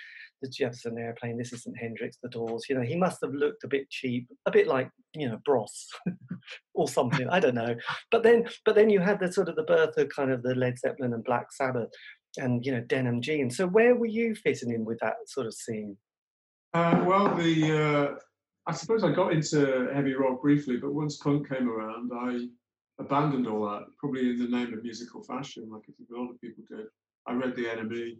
the 0.42 0.48
Jefferson 0.48 0.98
Airplane, 0.98 1.38
this 1.38 1.52
isn't 1.52 1.78
Hendrix, 1.78 2.18
the 2.22 2.28
Doors. 2.28 2.66
You 2.68 2.76
know, 2.76 2.82
he 2.82 2.96
must 2.96 3.18
have 3.22 3.32
looked 3.32 3.64
a 3.64 3.68
bit 3.68 3.88
cheap, 3.90 4.28
a 4.46 4.50
bit 4.50 4.66
like 4.66 4.90
you 5.14 5.28
know 5.28 5.38
Bros 5.44 5.88
or 6.74 6.88
something. 6.88 7.28
I 7.28 7.40
don't 7.40 7.54
know. 7.54 7.74
But 8.10 8.22
then, 8.22 8.48
but 8.64 8.74
then 8.74 8.90
you 8.90 9.00
had 9.00 9.20
the 9.20 9.32
sort 9.32 9.48
of 9.48 9.56
the 9.56 9.62
birth 9.62 9.96
of 9.96 10.08
kind 10.10 10.30
of 10.30 10.42
the 10.42 10.54
Led 10.54 10.78
Zeppelin 10.78 11.14
and 11.14 11.24
Black 11.24 11.52
Sabbath, 11.52 11.90
and 12.36 12.64
you 12.64 12.72
know 12.72 12.80
Denim 12.80 13.22
jeans. 13.22 13.56
So 13.56 13.66
where 13.66 13.94
were 13.94 14.06
you 14.06 14.34
fitting 14.34 14.70
in 14.70 14.84
with 14.84 14.98
that 15.00 15.14
sort 15.26 15.46
of 15.46 15.54
scene? 15.54 15.96
Uh, 16.74 17.04
well, 17.06 17.34
the 17.36 17.72
uh, 17.72 18.14
I 18.66 18.72
suppose 18.72 19.04
I 19.04 19.12
got 19.12 19.32
into 19.32 19.88
heavy 19.94 20.14
rock 20.14 20.42
briefly, 20.42 20.76
but 20.76 20.94
once 20.94 21.18
punk 21.18 21.48
came 21.48 21.68
around, 21.68 22.10
I 22.14 22.46
abandoned 22.98 23.46
all 23.46 23.68
that, 23.68 23.86
probably 23.98 24.30
in 24.30 24.38
the 24.38 24.56
name 24.56 24.72
of 24.72 24.82
musical 24.82 25.22
fashion, 25.22 25.68
like 25.70 25.82
I 25.88 25.92
think 25.96 26.08
a 26.10 26.20
lot 26.20 26.30
of 26.30 26.40
people 26.40 26.64
did. 26.68 26.86
I 27.26 27.32
read 27.32 27.56
The 27.56 27.64
NME. 27.64 28.18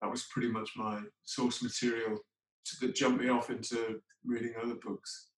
That 0.00 0.10
was 0.10 0.24
pretty 0.24 0.48
much 0.48 0.70
my 0.76 1.00
source 1.24 1.62
material 1.62 2.18
to, 2.64 2.80
that 2.80 2.94
jumped 2.94 3.22
me 3.22 3.28
off 3.28 3.50
into 3.50 4.00
reading 4.24 4.54
other 4.62 4.74
books. 4.74 5.28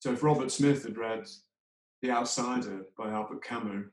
So 0.00 0.12
if 0.12 0.22
Robert 0.22 0.50
Smith 0.50 0.84
had 0.84 0.96
read 0.96 1.26
The 2.02 2.10
Outsider 2.10 2.86
by 2.98 3.10
Albert 3.10 3.42
Camus, 3.44 3.86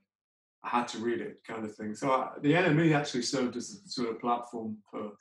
I 0.63 0.69
had 0.69 0.87
to 0.89 0.97
read 0.97 1.21
it, 1.21 1.41
kind 1.47 1.63
of 1.63 1.73
thing. 1.75 1.95
So 1.95 2.11
I, 2.11 2.31
the 2.41 2.53
NME 2.53 2.95
actually 2.95 3.21
served 3.21 3.55
as 3.55 3.81
a 3.85 3.89
sort 3.89 4.09
of 4.09 4.19
platform 4.19 4.77
for 4.89 5.11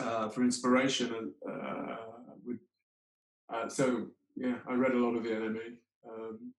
uh, 0.00 0.28
for 0.28 0.44
inspiration, 0.44 1.12
and 1.12 1.32
uh, 1.52 1.96
with, 2.46 2.58
uh, 3.52 3.68
so 3.68 4.06
yeah, 4.36 4.54
I 4.68 4.74
read 4.74 4.92
a 4.92 4.98
lot 4.98 5.16
of 5.16 5.24
the 5.24 5.30
NME. 5.30 5.76
Um, 6.08 6.52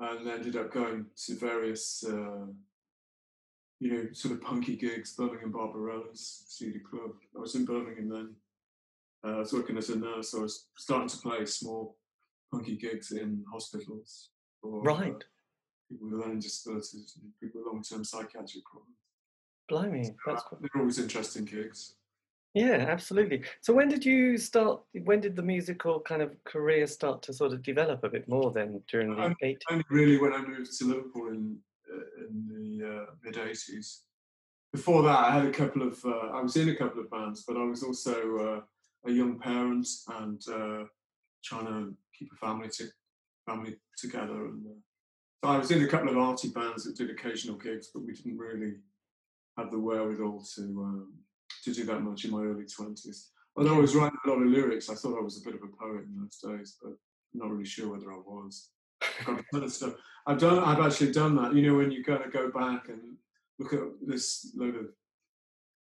and 0.00 0.28
ended 0.28 0.56
up 0.56 0.72
going 0.72 1.06
to 1.26 1.36
various, 1.36 2.04
uh, 2.06 2.46
you 3.80 3.92
know, 3.92 4.06
sort 4.12 4.34
of 4.34 4.42
punky 4.42 4.76
gigs, 4.76 5.14
Birmingham 5.14 5.52
Barbarellas, 5.52 6.44
Cedar 6.48 6.80
Club. 6.80 7.12
I 7.36 7.40
was 7.40 7.54
in 7.54 7.64
Birmingham 7.64 8.08
then. 8.08 8.34
Uh, 9.24 9.36
I 9.36 9.38
was 9.38 9.52
working 9.52 9.78
as 9.78 9.90
a 9.90 9.98
nurse, 9.98 10.30
so 10.30 10.40
I 10.40 10.42
was 10.42 10.66
starting 10.76 11.08
to 11.08 11.16
play 11.18 11.44
small 11.46 11.96
punky 12.52 12.76
gigs 12.76 13.12
in 13.12 13.44
hospitals. 13.50 14.30
For, 14.60 14.80
uh, 14.80 14.82
right. 14.82 15.12
Uh, 15.12 15.18
people 15.88 16.10
with 16.10 16.20
learning 16.20 16.40
disabilities 16.40 17.18
and 17.20 17.32
people 17.40 17.62
with 17.62 17.72
long-term 17.72 18.04
psychiatric 18.04 18.64
problems. 18.64 18.96
Blimey, 19.68 20.14
that's 20.26 20.42
uh, 20.42 20.56
They're 20.60 20.80
always 20.80 20.98
interesting 20.98 21.44
gigs. 21.44 21.94
Yeah, 22.54 22.86
absolutely. 22.88 23.42
So 23.62 23.74
when 23.74 23.88
did 23.88 24.04
you 24.04 24.38
start? 24.38 24.80
When 25.02 25.20
did 25.20 25.34
the 25.34 25.42
musical 25.42 25.98
kind 25.98 26.22
of 26.22 26.32
career 26.44 26.86
start 26.86 27.20
to 27.22 27.32
sort 27.32 27.52
of 27.52 27.64
develop 27.64 28.04
a 28.04 28.08
bit 28.08 28.28
more? 28.28 28.52
Then 28.52 28.80
during 28.88 29.16
the 29.16 29.22
only, 29.22 29.36
80s? 29.42 29.58
Only 29.70 29.84
really 29.90 30.18
when 30.18 30.32
I 30.32 30.40
moved 30.40 30.78
to 30.78 30.84
Liverpool 30.84 31.28
in 31.28 31.58
uh, 31.92 32.24
in 32.24 32.46
the 32.78 32.88
uh, 32.88 33.06
mid 33.24 33.34
'80s. 33.34 34.02
Before 34.72 35.02
that, 35.02 35.18
I 35.18 35.30
had 35.32 35.46
a 35.46 35.50
couple 35.50 35.82
of. 35.82 35.98
Uh, 36.04 36.30
I 36.32 36.40
was 36.40 36.56
in 36.56 36.68
a 36.68 36.76
couple 36.76 37.00
of 37.00 37.10
bands, 37.10 37.42
but 37.46 37.56
I 37.56 37.64
was 37.64 37.82
also 37.82 38.38
uh, 38.38 39.10
a 39.10 39.12
young 39.12 39.40
parent 39.40 39.88
and 40.20 40.40
uh, 40.48 40.84
trying 41.44 41.66
to 41.66 41.92
keep 42.16 42.30
a 42.32 42.36
family 42.36 42.68
to, 42.68 42.86
family 43.46 43.76
together. 43.98 44.46
And 44.46 44.64
uh, 44.64 44.78
so 45.44 45.50
I 45.50 45.58
was 45.58 45.72
in 45.72 45.82
a 45.82 45.88
couple 45.88 46.10
of 46.10 46.18
arty 46.18 46.50
bands 46.50 46.84
that 46.84 46.96
did 46.96 47.10
occasional 47.10 47.56
gigs, 47.56 47.90
but 47.92 48.04
we 48.04 48.12
didn't 48.12 48.38
really 48.38 48.74
have 49.58 49.72
the 49.72 49.78
wherewithal 49.78 50.46
to. 50.54 50.62
Um, 50.62 51.14
to 51.64 51.72
do 51.72 51.84
that 51.84 52.00
much 52.00 52.24
in 52.24 52.30
my 52.30 52.42
early 52.42 52.64
20s. 52.64 53.28
Although 53.56 53.76
I 53.76 53.80
was 53.80 53.94
writing 53.94 54.18
a 54.24 54.28
lot 54.28 54.42
of 54.42 54.48
lyrics, 54.48 54.90
I 54.90 54.94
thought 54.94 55.18
I 55.18 55.22
was 55.22 55.40
a 55.40 55.44
bit 55.44 55.54
of 55.54 55.62
a 55.62 55.76
poet 55.76 56.04
in 56.04 56.16
those 56.16 56.38
days, 56.38 56.76
but 56.82 56.90
I'm 56.90 57.40
not 57.40 57.50
really 57.50 57.64
sure 57.64 57.90
whether 57.90 58.12
I 58.12 58.16
was. 58.16 58.70
I've 59.26 59.72
stuff. 59.72 59.94
I've 60.26 60.38
done. 60.38 60.58
I've 60.58 60.84
actually 60.84 61.12
done 61.12 61.36
that. 61.36 61.54
You 61.54 61.62
know, 61.62 61.78
when 61.78 61.90
you 61.90 62.02
kind 62.02 62.24
of 62.24 62.32
go 62.32 62.50
back 62.50 62.88
and 62.88 63.16
look 63.58 63.72
at 63.72 63.80
this 64.06 64.52
load 64.56 64.76
of 64.76 64.86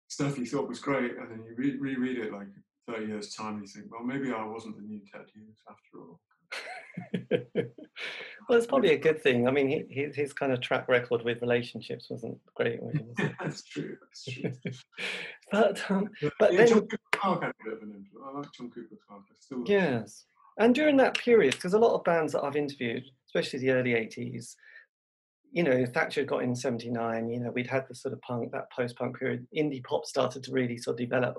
stuff 0.08 0.38
you 0.38 0.46
thought 0.46 0.70
was 0.70 0.80
great, 0.80 1.18
and 1.18 1.32
then 1.32 1.44
you 1.44 1.56
re- 1.58 1.78
reread 1.78 2.18
it 2.18 2.32
like 2.32 2.48
30 2.88 3.08
years 3.08 3.36
time, 3.36 3.62
you 3.62 3.68
think, 3.68 3.92
well, 3.92 4.04
maybe 4.04 4.32
I 4.32 4.46
wasn't 4.46 4.76
the 4.78 4.84
new 4.84 5.02
Ted 5.12 5.26
Hughes 5.34 5.62
after 5.70 6.00
all. 6.00 6.20
well, 7.32 8.58
it's 8.58 8.68
probably 8.68 8.94
a 8.94 8.98
good 8.98 9.22
thing. 9.22 9.48
I 9.48 9.52
mean, 9.52 9.88
his, 9.90 10.16
his 10.16 10.34
kind 10.34 10.52
of 10.52 10.62
track 10.62 10.88
record 10.88 11.24
with 11.24 11.42
relationships 11.42 12.10
wasn't 12.10 12.38
great. 12.56 12.82
Was 12.82 12.96
that's 13.40 13.64
true. 13.64 13.98
That's 14.02 14.26
true. 14.26 14.54
but 15.52 15.92
um, 15.92 16.10
but 16.40 16.54
yeah, 16.54 16.60
then, 16.60 16.68
John 16.68 16.80
Cooper 16.82 16.98
Clarke 17.12 17.44
had 17.44 17.50
a 17.50 17.64
bit 17.64 17.74
of 17.74 17.82
an 17.84 17.94
influence. 17.96 18.26
I 18.26 18.38
like 18.38 18.52
John 18.54 18.70
Cooper 18.70 18.96
Clarke. 19.08 19.24
I 19.30 19.36
still 19.40 19.64
yes. 19.66 20.26
And 20.58 20.76
during 20.76 20.98
that 20.98 21.18
period, 21.18 21.54
because 21.54 21.74
a 21.74 21.80
lot 21.80 21.96
of 21.96 22.04
bands 22.04 22.34
that 22.34 22.44
I've 22.44 22.58
interviewed, 22.58 23.04
especially 23.28 23.60
the 23.60 23.72
early 23.72 23.92
'80s, 23.92 24.56
you 25.52 25.64
know, 25.64 25.86
Thatcher 25.86 26.24
got 26.24 26.44
in 26.44 26.56
79, 26.56 27.30
you 27.30 27.40
know, 27.40 27.52
we'd 27.52 27.68
had 27.68 27.88
the 27.88 27.96
sort 27.96 28.14
of 28.14 28.22
punk, 28.22 28.52
that 28.52 28.72
post 28.72 28.96
punk 28.98 29.18
period. 29.18 29.48
Indie 29.56 29.84
pop 29.84 30.06
started 30.06 30.44
to 30.44 30.52
really 30.52 30.78
sort 30.78 30.96
of 30.96 31.10
develop. 31.10 31.36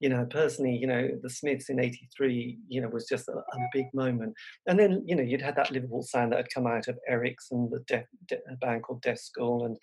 You 0.00 0.10
know, 0.10 0.26
personally, 0.26 0.76
you 0.76 0.86
know, 0.86 1.08
the 1.22 1.30
Smiths 1.30 1.70
in 1.70 1.80
83, 1.80 2.58
you 2.68 2.80
know, 2.80 2.88
was 2.88 3.06
just 3.06 3.28
a, 3.28 3.32
a 3.32 3.68
big 3.72 3.86
moment. 3.94 4.34
And 4.66 4.78
then, 4.78 5.02
you 5.06 5.16
know, 5.16 5.22
you'd 5.22 5.40
had 5.40 5.56
that 5.56 5.70
Liverpool 5.70 6.02
sound 6.02 6.32
that 6.32 6.38
had 6.38 6.52
come 6.52 6.66
out 6.66 6.88
of 6.88 6.98
Eric's 7.08 7.50
and 7.50 7.70
the 7.70 7.80
de- 7.86 8.06
de- 8.28 8.56
band 8.60 8.82
called 8.82 9.02
Death 9.02 9.20
School 9.20 9.64
and 9.64 9.76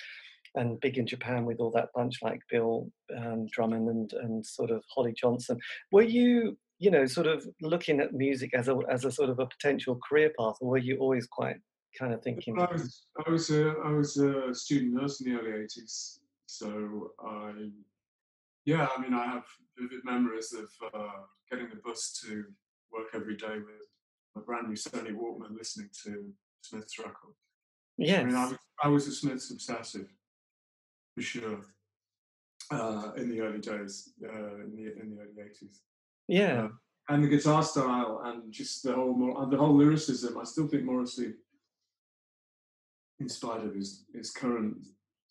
and 0.55 0.79
big 0.81 0.99
in 0.99 1.07
Japan 1.07 1.45
with 1.45 1.59
all 1.59 1.71
that 1.71 1.89
bunch 1.95 2.19
like 2.21 2.39
Bill 2.47 2.87
um, 3.17 3.47
Drummond 3.51 3.89
and, 3.89 4.13
and 4.13 4.45
sort 4.45 4.69
of 4.69 4.83
Holly 4.93 5.13
Johnson. 5.19 5.57
Were 5.91 6.03
you, 6.03 6.57
you 6.77 6.91
know, 6.91 7.07
sort 7.07 7.25
of 7.25 7.43
looking 7.59 7.99
at 7.99 8.13
music 8.13 8.51
as 8.53 8.67
a, 8.67 8.77
as 8.87 9.03
a 9.03 9.11
sort 9.11 9.31
of 9.31 9.39
a 9.39 9.47
potential 9.47 9.99
career 10.07 10.31
path 10.37 10.57
or 10.61 10.69
were 10.69 10.77
you 10.77 10.97
always 10.97 11.25
quite 11.25 11.55
kind 11.97 12.13
of 12.13 12.23
thinking? 12.23 12.59
I 12.59 12.71
was 12.71 13.05
I 13.25 13.29
was 13.29 13.49
a, 13.51 13.75
I 13.83 13.91
was 13.91 14.17
a 14.17 14.53
student 14.53 14.93
nurse 14.93 15.21
in 15.21 15.31
the 15.31 15.39
early 15.39 15.51
'80s, 15.51 16.19
so 16.45 17.11
I 17.23 17.69
yeah, 18.65 18.87
I 18.95 19.01
mean 19.01 19.13
I 19.13 19.25
have 19.25 19.43
vivid 19.77 20.03
memories 20.03 20.53
of 20.53 20.69
uh, 20.93 21.21
getting 21.49 21.69
the 21.69 21.81
bus 21.83 22.19
to 22.23 22.45
work 22.91 23.07
every 23.13 23.35
day 23.35 23.55
with 23.55 23.87
a 24.35 24.39
brand 24.39 24.67
new 24.67 24.75
Sony 24.75 25.13
Walkman, 25.13 25.57
listening 25.57 25.89
to 26.03 26.31
Smith's 26.61 26.99
record. 26.99 27.33
Yes. 27.97 28.21
I 28.21 28.23
mean 28.25 28.35
I 28.35 28.45
was, 28.45 28.57
I 28.83 28.87
was 28.87 29.07
a 29.07 29.11
Smiths 29.11 29.51
obsessive 29.51 30.07
for 31.15 31.21
sure. 31.21 31.61
Uh, 32.71 33.11
in 33.17 33.29
the 33.29 33.41
early 33.41 33.59
days, 33.59 34.13
uh, 34.23 34.55
in 34.55 34.73
the 34.75 34.99
in 34.99 35.15
the 35.15 35.21
early 35.21 35.49
'80s. 35.49 35.79
Yeah. 36.27 36.63
Uh, 36.63 36.69
and 37.09 37.23
the 37.23 37.27
guitar 37.27 37.61
style 37.61 38.21
and 38.25 38.51
just 38.51 38.83
the 38.83 38.93
whole 38.93 39.47
the 39.49 39.57
whole 39.57 39.75
lyricism. 39.75 40.37
I 40.37 40.43
still 40.45 40.67
think 40.67 40.83
Morrissey 40.83 41.33
in 43.23 43.29
spite 43.29 43.63
of 43.63 43.73
his, 43.73 44.03
his 44.13 44.31
current 44.31 44.77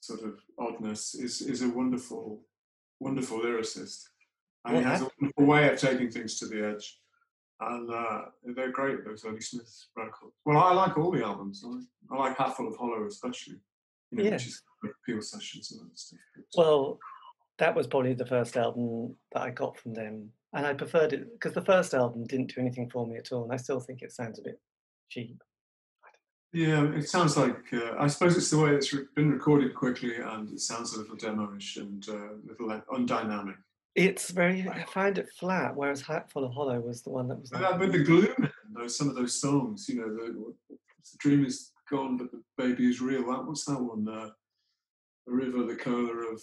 sort 0.01 0.23
of 0.23 0.41
oddness, 0.59 1.15
is, 1.15 1.43
is 1.43 1.63
a 1.63 1.69
wonderful, 1.69 2.41
wonderful 3.01 3.39
lyricist. 3.41 4.01
And 4.65 4.79
he 4.79 4.83
has 4.83 5.03
a 5.03 5.11
wonderful 5.21 5.45
way 5.45 5.71
of 5.71 5.79
taking 5.79 6.11
things 6.11 6.39
to 6.39 6.47
the 6.47 6.67
edge. 6.67 6.99
And 7.61 7.91
uh, 7.91 8.23
they're 8.57 8.73
great, 8.73 9.05
those 9.05 9.25
early 9.25 9.41
Smith 9.41 9.73
records. 9.97 10.33
Well, 10.45 10.59
I 10.59 10.73
like 10.73 10.97
all 10.97 11.13
the 11.13 11.25
albums. 11.25 11.65
I, 11.65 12.15
I 12.15 12.19
like 12.19 12.37
Hatful 12.37 12.67
of 12.67 12.77
Hollow 12.77 13.07
especially, 13.07 13.61
you 14.11 14.25
know, 14.25 14.31
which 14.31 14.47
is 14.47 14.63
Peel 15.07 15.21
sessions 15.21 15.71
and 15.71 15.89
that 15.89 15.99
stuff. 15.99 16.19
Well, 16.57 16.99
that 17.59 17.77
was 17.77 17.87
probably 17.87 18.15
the 18.15 18.27
first 18.27 18.57
album 18.57 19.15
that 19.33 19.43
I 19.43 19.51
got 19.51 19.77
from 19.77 19.95
them. 19.95 20.31
And 20.55 20.67
I 20.67 20.75
preferred 20.75 21.13
it 21.13 21.33
because 21.33 21.53
the 21.53 21.65
first 21.65 21.95
album 21.95 22.25
didn't 22.25 22.55
do 22.55 22.61
anything 22.61 22.91
for 22.91 23.07
me 23.07 23.17
at 23.17 23.31
all. 23.33 23.45
And 23.45 23.53
I 23.53 23.57
still 23.57 23.81
think 23.81 24.03
it 24.03 24.13
sounds 24.13 24.39
a 24.39 24.43
bit 24.43 24.59
cheap. 25.09 25.41
Yeah, 26.53 26.85
it 26.93 27.09
sounds 27.09 27.37
like, 27.37 27.73
uh, 27.73 27.95
I 27.99 28.07
suppose 28.09 28.37
it's 28.37 28.51
the 28.51 28.59
way 28.59 28.75
it's 28.75 28.93
re- 28.93 29.07
been 29.17 29.31
recorded 29.31 29.75
quickly 29.75 30.17
and 30.17 30.51
it 30.51 30.61
sounds 30.61 30.95
a 30.95 30.99
little 30.99 31.17
demoish 31.17 31.79
and 31.79 32.07
uh, 32.09 32.35
a 32.35 32.47
little 32.47 32.69
like, 32.69 32.87
undynamic. 32.89 33.57
It's 33.95 34.31
very, 34.31 34.69
I 34.69 34.85
find 34.85 35.17
it 35.19 35.29
flat, 35.39 35.75
whereas 35.75 36.03
Hatful 36.03 36.45
of 36.45 36.53
Hollow 36.53 36.81
was 36.81 37.03
the 37.03 37.11
one 37.11 37.29
that 37.29 37.41
was. 37.41 37.51
But, 37.51 37.63
uh, 37.63 37.77
with 37.79 37.93
the 37.93 38.05
gloom 38.05 38.51
those, 38.75 38.97
some 38.97 39.09
of 39.09 39.15
those 39.15 39.41
songs, 39.41 39.89
you 39.89 39.97
know, 39.97 40.15
the, 40.15 40.55
the 40.69 41.19
dream 41.19 41.45
is 41.45 41.73
gone, 41.91 42.17
but 42.17 42.31
the 42.31 42.43
baby 42.57 42.89
is 42.89 43.01
real. 43.01 43.27
That 43.27 43.47
What's 43.47 43.65
that 43.67 43.81
one? 43.81 44.07
Uh, 44.09 44.31
the 45.27 45.33
river, 45.33 45.65
the 45.65 45.77
color 45.77 46.33
of 46.33 46.43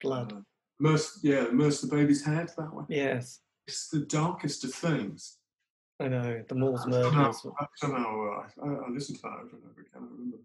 blood. 0.00 0.32
Uh, 0.32 0.40
immerse, 0.80 1.20
yeah, 1.22 1.48
immerse 1.48 1.80
the 1.80 1.88
baby's 1.88 2.24
head, 2.24 2.50
that 2.56 2.72
one. 2.72 2.86
Yes. 2.88 3.40
It's 3.66 3.88
the 3.88 4.00
darkest 4.00 4.64
of 4.64 4.74
things. 4.74 5.35
I 5.98 6.08
know 6.08 6.42
the 6.46 6.54
Moors 6.54 6.86
murders. 6.86 7.46
Somehow, 7.76 8.26
uh, 8.26 8.64
I, 8.64 8.68
I 8.68 8.90
listened 8.90 9.18
to 9.18 9.22
that 9.22 9.28
over 9.28 9.56
and 9.56 9.64
over 9.64 9.80
again. 9.80 9.92
I 9.94 9.98
remember. 10.00 10.36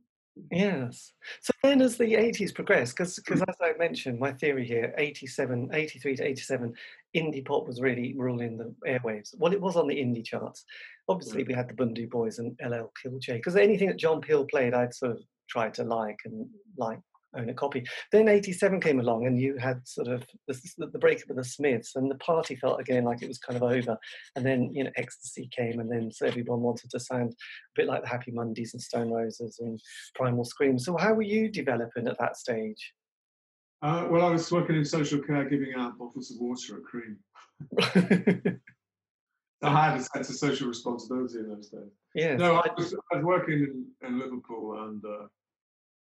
Yes. 0.49 1.13
So 1.41 1.51
then, 1.61 1.81
as 1.81 1.97
the 1.97 2.13
80s 2.13 2.55
progressed, 2.55 2.95
because 2.95 3.17
as 3.19 3.55
I 3.61 3.73
mentioned, 3.77 4.19
my 4.19 4.31
theory 4.31 4.65
here, 4.65 4.93
87, 4.97 5.69
83 5.73 6.15
to 6.15 6.23
87, 6.23 6.73
indie 7.15 7.45
pop 7.45 7.67
was 7.67 7.81
really 7.81 8.13
ruling 8.17 8.57
the 8.57 8.73
airwaves. 8.87 9.35
Well, 9.37 9.53
it 9.53 9.61
was 9.61 9.75
on 9.75 9.87
the 9.87 9.95
indie 9.95 10.23
charts. 10.23 10.63
Obviously, 11.09 11.43
we 11.43 11.53
had 11.53 11.67
the 11.67 11.73
Bhundu 11.73 12.09
Boys 12.09 12.39
and 12.39 12.57
LL 12.65 12.91
Cool 13.01 13.19
J. 13.19 13.33
Because 13.33 13.55
anything 13.55 13.89
that 13.89 13.97
John 13.97 14.21
Peel 14.21 14.45
played, 14.45 14.73
I'd 14.73 14.93
sort 14.93 15.11
of 15.11 15.23
try 15.49 15.69
to 15.69 15.83
like 15.83 16.19
and 16.25 16.47
like 16.77 16.99
own 17.35 17.49
a 17.49 17.53
copy. 17.53 17.83
Then 18.11 18.27
87 18.27 18.81
came 18.81 18.99
along 18.99 19.25
and 19.25 19.39
you 19.39 19.57
had 19.57 19.87
sort 19.87 20.07
of 20.07 20.23
the, 20.47 20.87
the 20.91 20.99
breakup 20.99 21.29
of 21.29 21.35
the 21.35 21.43
Smiths 21.43 21.95
and 21.95 22.09
the 22.09 22.15
party 22.15 22.55
felt 22.55 22.79
again 22.79 23.03
like 23.03 23.21
it 23.21 23.27
was 23.27 23.37
kind 23.37 23.57
of 23.57 23.63
over. 23.63 23.97
And 24.35 24.45
then, 24.45 24.71
you 24.73 24.83
know, 24.83 24.91
Ecstasy 24.97 25.49
came 25.55 25.79
and 25.79 25.91
then 25.91 26.11
so 26.11 26.25
everyone 26.25 26.61
wanted 26.61 26.89
to 26.91 26.99
sound 26.99 27.31
a 27.31 27.35
bit 27.75 27.87
like 27.87 28.03
the 28.03 28.09
Happy 28.09 28.31
Mondays 28.31 28.73
and 28.73 28.81
Stone 28.81 29.11
Roses 29.11 29.59
and 29.59 29.79
Primal 30.15 30.45
Scream. 30.45 30.77
So 30.77 30.97
how 30.97 31.13
were 31.13 31.21
you 31.21 31.49
developing 31.49 32.07
at 32.07 32.17
that 32.19 32.37
stage? 32.37 32.93
Uh, 33.81 34.07
well, 34.09 34.25
I 34.25 34.29
was 34.29 34.51
working 34.51 34.75
in 34.75 34.85
social 34.85 35.19
care, 35.19 35.49
giving 35.49 35.73
out 35.75 35.97
bottles 35.97 36.29
of 36.29 36.37
water 36.39 36.77
at 36.77 36.83
Cream. 36.83 37.17
I 39.63 39.89
had 39.89 39.99
a 39.99 40.03
sense 40.03 40.29
of 40.29 40.35
social 40.35 40.67
responsibility 40.67 41.39
in 41.39 41.49
those 41.49 41.69
days. 41.69 41.91
Yeah. 42.15 42.35
No, 42.35 42.55
I 42.55 42.67
was, 42.77 42.95
I 43.11 43.15
was 43.15 43.25
working 43.25 43.59
in, 43.59 44.07
in 44.07 44.19
Liverpool 44.19 44.83
and 44.83 45.03
uh, 45.05 45.27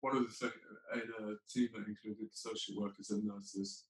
one 0.02 0.16
of 0.16 0.24
the 0.24 0.30
things 0.30 0.54
in 0.94 1.26
a 1.26 1.34
team 1.52 1.70
that 1.74 1.88
included 1.88 2.30
social 2.32 2.76
workers 2.80 3.10
and 3.10 3.24
nurses, 3.26 3.84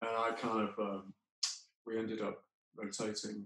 and 0.00 0.10
I 0.10 0.30
kind 0.32 0.68
of 0.68 0.78
um, 0.78 1.12
we 1.86 1.98
ended 1.98 2.20
up 2.20 2.42
rotating 2.76 3.44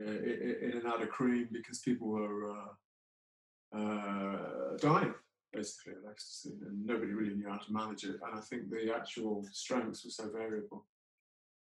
uh, 0.00 0.10
in 0.10 0.72
and 0.74 0.86
out 0.86 1.02
of 1.02 1.10
cream 1.10 1.48
because 1.52 1.80
people 1.80 2.08
were 2.08 2.50
uh, 2.50 3.78
uh, 3.78 4.76
dying 4.78 5.14
basically 5.52 5.92
of 5.92 6.10
ecstasy, 6.10 6.54
and 6.66 6.86
nobody 6.86 7.12
really 7.12 7.34
knew 7.34 7.48
how 7.48 7.58
to 7.58 7.72
manage 7.72 8.04
it. 8.04 8.16
And 8.24 8.38
I 8.38 8.40
think 8.40 8.70
the 8.70 8.94
actual 8.94 9.44
strengths 9.52 10.04
were 10.04 10.10
so 10.10 10.30
variable. 10.30 10.86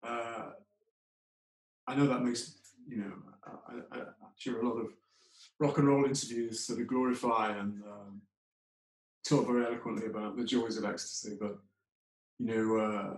Uh, 0.03 0.51
I 1.87 1.95
know 1.95 2.07
that 2.07 2.23
makes 2.23 2.57
you 2.87 2.97
know 2.97 3.13
I, 3.45 3.97
I, 3.97 3.99
I'm 3.99 4.35
sure 4.37 4.61
a 4.61 4.67
lot 4.67 4.79
of 4.79 4.87
rock 5.59 5.77
and 5.77 5.87
roll 5.87 6.05
interviews 6.05 6.59
sort 6.65 6.79
of 6.79 6.87
glorify 6.87 7.57
and 7.57 7.81
um, 7.83 8.21
talk 9.29 9.47
very 9.47 9.65
eloquently 9.65 10.07
about 10.07 10.35
the 10.35 10.43
joys 10.43 10.77
of 10.77 10.85
ecstasy, 10.85 11.37
but 11.39 11.57
you 12.39 12.47
know, 12.47 12.77
uh, 12.77 13.17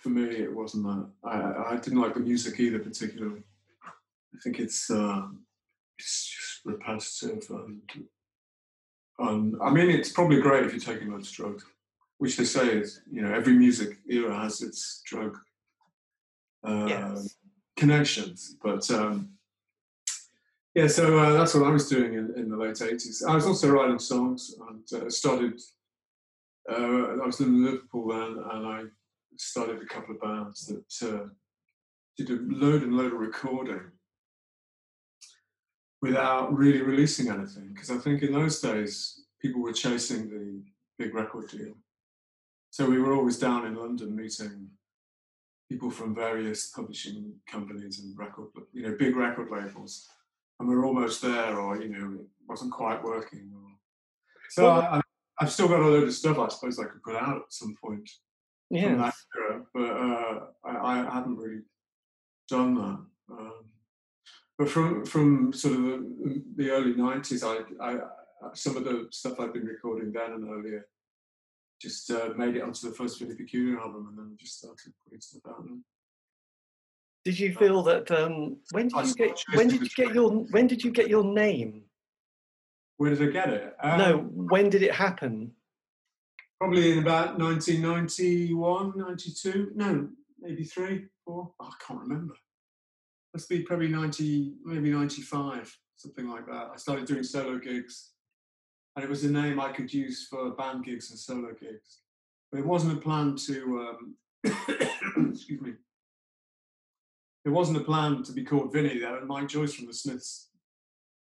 for 0.00 0.08
me, 0.08 0.24
it 0.24 0.52
wasn't 0.52 0.84
that. 0.84 1.08
I, 1.24 1.74
I 1.74 1.76
didn't 1.76 2.00
like 2.00 2.14
the 2.14 2.20
music 2.20 2.58
either, 2.58 2.78
particularly. 2.78 3.42
I 3.84 4.38
think 4.42 4.58
it's 4.58 4.90
uh, 4.90 5.26
it's 5.98 6.26
just 6.26 6.60
repetitive 6.64 7.44
and, 7.50 7.82
and 9.18 9.56
I 9.62 9.70
mean, 9.70 9.90
it's 9.90 10.10
probably 10.10 10.40
great 10.40 10.64
if 10.64 10.72
you're 10.72 10.94
taking 10.94 11.12
loads 11.12 11.28
of 11.28 11.34
drugs, 11.34 11.64
which 12.18 12.36
they 12.36 12.44
say 12.44 12.68
is, 12.68 13.02
you 13.10 13.20
know, 13.20 13.32
every 13.32 13.52
music 13.52 13.98
era 14.08 14.34
has 14.34 14.62
its 14.62 15.02
drug 15.04 15.36
uh, 16.66 16.86
yes. 16.88 17.36
connections, 17.76 18.56
but. 18.62 18.90
Um, 18.90 19.30
yeah, 20.74 20.86
so 20.86 21.18
uh, 21.18 21.32
that's 21.32 21.54
what 21.54 21.66
I 21.66 21.70
was 21.70 21.88
doing 21.88 22.14
in, 22.14 22.32
in, 22.36 22.48
the 22.48 22.56
late 22.56 22.76
80s. 22.76 23.22
I 23.28 23.34
was 23.34 23.46
also 23.46 23.70
writing 23.70 23.98
songs 23.98 24.54
and 24.68 25.02
uh, 25.02 25.10
started, 25.10 25.60
uh, 26.70 27.20
I 27.22 27.26
was 27.26 27.40
living 27.40 27.56
in 27.56 27.64
Liverpool 27.64 28.08
then, 28.08 28.42
and 28.52 28.66
I 28.66 28.82
started 29.36 29.82
a 29.82 29.86
couple 29.86 30.14
of 30.14 30.22
bands 30.22 30.66
that 30.66 31.08
uh, 31.08 31.26
did 32.16 32.30
a 32.30 32.38
load 32.42 32.82
and 32.82 32.96
load 32.96 33.12
of 33.12 33.18
recording 33.18 33.82
without 36.00 36.56
really 36.56 36.80
releasing 36.80 37.28
anything. 37.28 37.70
Because 37.74 37.90
I 37.90 37.98
think 37.98 38.22
in 38.22 38.32
those 38.32 38.60
days, 38.60 39.24
people 39.42 39.60
were 39.60 39.74
chasing 39.74 40.30
the 40.30 40.62
big 40.98 41.14
record 41.14 41.50
deal. 41.50 41.74
So 42.70 42.88
we 42.88 42.98
were 42.98 43.14
always 43.14 43.38
down 43.38 43.66
in 43.66 43.74
London 43.74 44.16
meeting 44.16 44.68
people 45.68 45.90
from 45.90 46.14
various 46.14 46.70
publishing 46.70 47.34
companies 47.46 48.00
and 48.00 48.18
record, 48.18 48.48
you 48.72 48.82
know, 48.82 48.96
big 48.98 49.16
record 49.16 49.50
labels 49.50 50.08
and 50.62 50.70
we 50.70 50.76
are 50.76 50.84
almost 50.84 51.20
there, 51.22 51.58
or 51.58 51.82
you 51.82 51.88
know, 51.88 52.20
it 52.20 52.26
wasn't 52.48 52.70
quite 52.70 53.02
working. 53.02 53.50
Or... 53.52 53.72
So 54.50 54.62
well, 54.62 54.80
I, 54.80 55.00
have 55.40 55.52
still 55.52 55.66
got 55.66 55.80
a 55.80 55.86
load 55.86 56.04
of 56.04 56.14
stuff 56.14 56.38
I 56.38 56.48
suppose 56.48 56.78
I 56.78 56.84
could 56.84 57.02
put 57.02 57.16
out 57.16 57.36
at 57.36 57.52
some 57.52 57.74
point. 57.82 58.08
Yeah. 58.70 59.10
but 59.74 59.80
uh, 59.80 60.40
I, 60.64 61.00
I, 61.00 61.14
hadn't 61.14 61.36
really 61.36 61.62
done 62.48 62.74
that. 62.76 63.34
Um, 63.34 63.64
but 64.56 64.68
from 64.68 65.04
from 65.04 65.52
sort 65.52 65.74
of 65.74 65.82
the, 65.82 66.44
the 66.56 66.70
early 66.70 66.94
'90s, 66.94 67.42
I, 67.42 67.84
I, 67.84 67.98
some 68.54 68.76
of 68.76 68.84
the 68.84 69.08
stuff 69.10 69.40
I'd 69.40 69.52
been 69.52 69.66
recording 69.66 70.12
then 70.12 70.32
and 70.32 70.48
earlier 70.48 70.86
just 71.80 72.08
uh, 72.12 72.30
made 72.36 72.54
it 72.54 72.62
onto 72.62 72.88
the 72.88 72.94
first 72.94 73.18
Vinny 73.18 73.34
Peculiar 73.34 73.80
album, 73.80 74.06
and 74.10 74.16
then 74.16 74.36
just 74.38 74.58
started 74.58 74.92
putting 75.02 75.20
stuff 75.20 75.42
out. 75.48 75.64
There. 75.66 75.76
Did 77.24 77.38
you 77.38 77.54
feel 77.54 77.82
that? 77.84 78.10
Um, 78.10 78.56
when 78.72 78.88
did 78.88 79.06
you 79.06 79.14
get? 79.14 79.42
When 79.54 79.68
did 79.68 79.82
you 79.82 79.88
get 79.88 80.14
your? 80.14 80.30
When 80.30 80.66
did 80.66 80.82
you 80.82 80.90
get 80.90 81.08
your 81.08 81.24
name? 81.24 81.84
Where 82.96 83.14
did 83.14 83.28
I 83.28 83.32
get 83.32 83.48
it? 83.50 83.76
Um, 83.82 83.98
no, 83.98 84.18
when 84.18 84.70
did 84.70 84.82
it 84.82 84.94
happen? 84.94 85.52
Probably 86.60 86.92
in 86.92 86.98
about 86.98 87.38
1991, 87.38 88.92
92. 88.96 89.72
No, 89.74 90.08
maybe 90.40 90.64
three, 90.64 91.06
four. 91.24 91.52
Oh, 91.58 91.66
I 91.66 91.72
can't 91.84 92.00
remember. 92.00 92.34
Must 93.34 93.48
be 93.48 93.62
probably 93.62 93.88
90, 93.88 94.54
maybe 94.64 94.90
95, 94.90 95.76
something 95.96 96.28
like 96.28 96.46
that. 96.46 96.70
I 96.72 96.76
started 96.76 97.06
doing 97.06 97.24
solo 97.24 97.58
gigs 97.58 98.12
and 98.94 99.04
it 99.04 99.08
was 99.08 99.24
a 99.24 99.30
name 99.30 99.58
I 99.58 99.72
could 99.72 99.92
use 99.92 100.26
for 100.28 100.50
band 100.50 100.84
gigs 100.84 101.10
and 101.10 101.18
solo 101.18 101.52
gigs. 101.58 102.00
But 102.50 102.60
it 102.60 102.66
wasn't 102.66 102.98
a 102.98 103.00
plan 103.00 103.36
to, 103.46 103.88
um, 103.88 104.14
excuse 105.32 105.60
me, 105.60 105.72
it 107.44 107.50
wasn't 107.50 107.78
a 107.78 107.84
plan 107.84 108.22
to 108.24 108.32
be 108.32 108.44
called 108.44 108.72
Vinny. 108.72 108.98
Though 108.98 109.18
and 109.18 109.28
Mike 109.28 109.48
Joyce 109.48 109.74
from 109.74 109.86
the 109.86 109.94
Smiths 109.94 110.50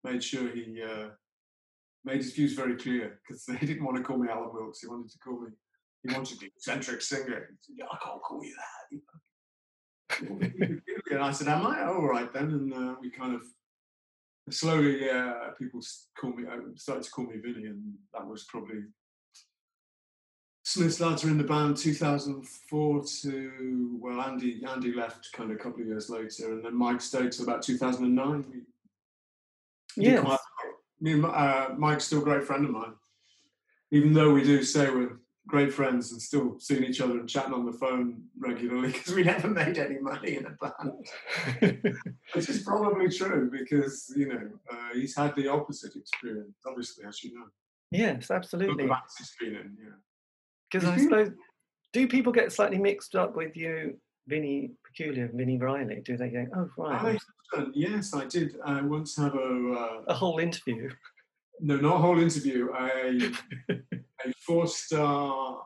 made 0.03 0.23
sure 0.23 0.49
he 0.49 0.81
uh, 0.81 1.09
made 2.05 2.17
his 2.17 2.33
views 2.33 2.53
very 2.53 2.75
clear 2.75 3.19
because 3.21 3.45
they 3.47 3.57
didn't 3.65 3.83
want 3.83 3.97
to 3.97 4.03
call 4.03 4.17
me 4.17 4.29
Alan 4.29 4.53
Wilkes. 4.53 4.81
He 4.81 4.87
wanted 4.87 5.11
to 5.11 5.19
call 5.19 5.41
me. 5.41 5.49
He 6.03 6.13
wanted 6.13 6.39
the 6.39 6.47
eccentric 6.47 7.01
singer. 7.01 7.49
Said, 7.61 7.75
I 7.81 7.97
can't 8.03 8.21
call 8.21 8.43
you 8.43 8.55
that. 8.55 9.01
and 11.11 11.19
I 11.19 11.31
said, 11.31 11.47
"Am 11.47 11.65
I? 11.65 11.85
All 11.85 12.07
right 12.07 12.31
then." 12.33 12.51
And 12.51 12.73
uh, 12.73 12.95
we 13.01 13.09
kind 13.09 13.33
of 13.33 13.43
slowly, 14.49 15.09
uh, 15.09 15.51
people 15.57 15.79
call 16.19 16.33
me, 16.33 16.43
uh, 16.45 16.57
started 16.75 17.03
to 17.03 17.11
call 17.11 17.25
me 17.25 17.37
Vinny, 17.37 17.67
and 17.67 17.93
that 18.13 18.27
was 18.27 18.43
probably 18.43 18.81
Smith's 20.63 21.01
lads 21.01 21.23
were 21.23 21.29
in 21.29 21.37
the 21.37 21.43
band 21.43 21.75
2004 21.75 23.03
to 23.03 23.97
well, 24.01 24.21
Andy 24.21 24.63
Andy 24.67 24.93
left 24.93 25.31
kind 25.33 25.51
of 25.51 25.57
a 25.57 25.59
couple 25.59 25.81
of 25.81 25.87
years 25.87 26.09
later, 26.09 26.53
and 26.53 26.63
then 26.63 26.75
Mike 26.75 27.01
stayed 27.01 27.33
till 27.33 27.43
about 27.43 27.61
2009. 27.61 28.65
Yeah, 29.97 30.37
me 31.01 31.11
and 31.11 31.25
uh, 31.25 31.69
Mike's 31.77 32.05
still 32.05 32.21
a 32.21 32.23
great 32.23 32.45
friend 32.45 32.63
of 32.65 32.71
mine, 32.71 32.93
even 33.91 34.13
though 34.13 34.31
we 34.31 34.43
do 34.43 34.63
say 34.63 34.89
we're 34.89 35.19
great 35.47 35.73
friends 35.73 36.13
and 36.13 36.21
still 36.21 36.57
seeing 36.57 36.85
each 36.85 37.01
other 37.01 37.19
and 37.19 37.27
chatting 37.27 37.53
on 37.53 37.65
the 37.65 37.73
phone 37.73 38.23
regularly 38.39 38.87
because 38.93 39.13
we 39.13 39.23
never 39.23 39.49
made 39.49 39.77
any 39.77 39.99
money 39.99 40.37
in 40.37 40.45
a 40.45 40.51
band. 40.51 41.93
Which 42.33 42.49
is 42.49 42.63
probably 42.63 43.09
true 43.09 43.51
because, 43.51 44.11
you 44.15 44.27
know, 44.27 44.49
uh, 44.71 44.93
he's 44.93 45.15
had 45.15 45.35
the 45.35 45.49
opposite 45.49 45.97
experience, 45.97 46.55
obviously, 46.65 47.05
as 47.05 47.21
you 47.21 47.37
know. 47.37 47.47
Yes, 47.91 48.31
absolutely. 48.31 48.89
He's 49.17 49.35
been 49.39 49.55
in, 49.55 49.77
yeah. 49.77 49.91
Because 50.73 50.89
I 50.89 50.97
suppose, 50.97 51.31
do 51.91 52.07
people 52.07 52.33
get 52.33 52.51
slightly 52.51 52.79
mixed 52.79 53.15
up 53.15 53.35
with 53.35 53.55
you, 53.55 53.95
Vinny 54.27 54.71
Peculiar, 54.83 55.29
Vini 55.31 55.57
Reilly? 55.57 56.01
Do 56.03 56.17
they 56.17 56.29
go, 56.29 56.47
oh, 56.55 56.69
right? 56.77 57.19
I, 57.53 57.65
yes, 57.75 58.15
I 58.15 58.25
did. 58.25 58.55
I 58.65 58.81
once 58.81 59.15
have 59.17 59.35
a... 59.35 59.73
Uh, 59.73 60.01
a 60.07 60.13
whole 60.15 60.39
interview. 60.39 60.89
No, 61.59 61.77
not 61.77 61.97
a 61.97 61.99
whole 61.99 62.19
interview. 62.19 62.69
A, 62.73 63.31
a 63.69 64.33
four-star 64.47 65.61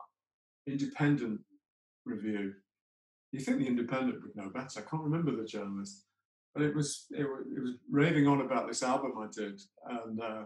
independent 0.66 1.40
review. 2.04 2.52
You 3.32 3.40
think 3.40 3.60
the 3.60 3.66
independent 3.66 4.22
would 4.22 4.36
know 4.36 4.50
better? 4.50 4.80
I 4.80 4.90
can't 4.90 5.02
remember 5.02 5.34
the 5.34 5.46
journalist, 5.46 6.04
but 6.54 6.62
it 6.62 6.74
was 6.74 7.06
it, 7.10 7.22
it 7.22 7.62
was 7.62 7.74
raving 7.90 8.26
on 8.26 8.42
about 8.42 8.68
this 8.68 8.82
album 8.82 9.12
I 9.18 9.26
did, 9.34 9.60
and 9.86 10.20
uh, 10.20 10.44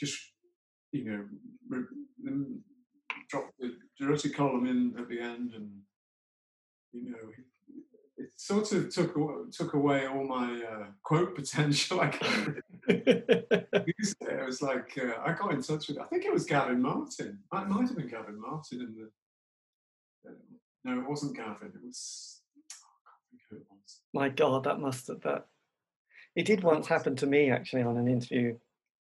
just 0.00 0.18
you 0.92 1.04
know 1.04 1.24
re- 1.68 1.84
dropped 3.28 3.58
the 3.58 3.76
Durutti 4.00 4.34
Column 4.34 4.66
in 4.66 4.94
at 4.98 5.08
the 5.08 5.20
end, 5.20 5.52
and 5.54 5.70
you 6.92 7.10
know 7.10 7.18
it 8.18 8.30
sort 8.36 8.72
of 8.72 8.92
took 8.92 9.14
took 9.52 9.74
away 9.74 10.06
all 10.06 10.24
my 10.24 10.62
uh, 10.62 10.86
quote 11.02 11.34
potential. 11.36 12.00
I 12.00 12.08
can't 12.08 12.56
use 12.88 14.14
it. 14.20 14.28
It 14.28 14.46
was 14.46 14.62
like 14.62 14.98
uh, 14.98 15.20
I 15.24 15.32
got 15.32 15.52
in 15.52 15.62
touch 15.62 15.88
with. 15.88 15.98
I 15.98 16.04
think 16.04 16.24
it 16.24 16.32
was 16.32 16.44
Gavin 16.44 16.82
Martin. 16.82 17.38
It 17.52 17.68
might 17.68 17.86
have 17.86 17.96
been 17.96 18.08
Gavin 18.08 18.40
Martin 18.40 18.80
in 18.80 18.94
the. 18.94 20.30
Uh, 20.30 20.34
no, 20.84 21.00
it 21.00 21.08
wasn't 21.08 21.36
Gavin. 21.36 21.72
It 21.74 21.84
was. 21.84 22.40
Oh, 22.72 23.56
it 23.56 23.62
was. 23.70 24.00
My 24.12 24.28
God, 24.28 24.64
that 24.64 24.80
must 24.80 25.06
have 25.08 25.20
that. 25.22 25.46
It 26.34 26.44
did 26.44 26.62
once 26.62 26.86
happen 26.86 27.16
to 27.16 27.26
me 27.26 27.50
actually 27.50 27.82
on 27.82 27.96
an 27.96 28.06
interview 28.06 28.56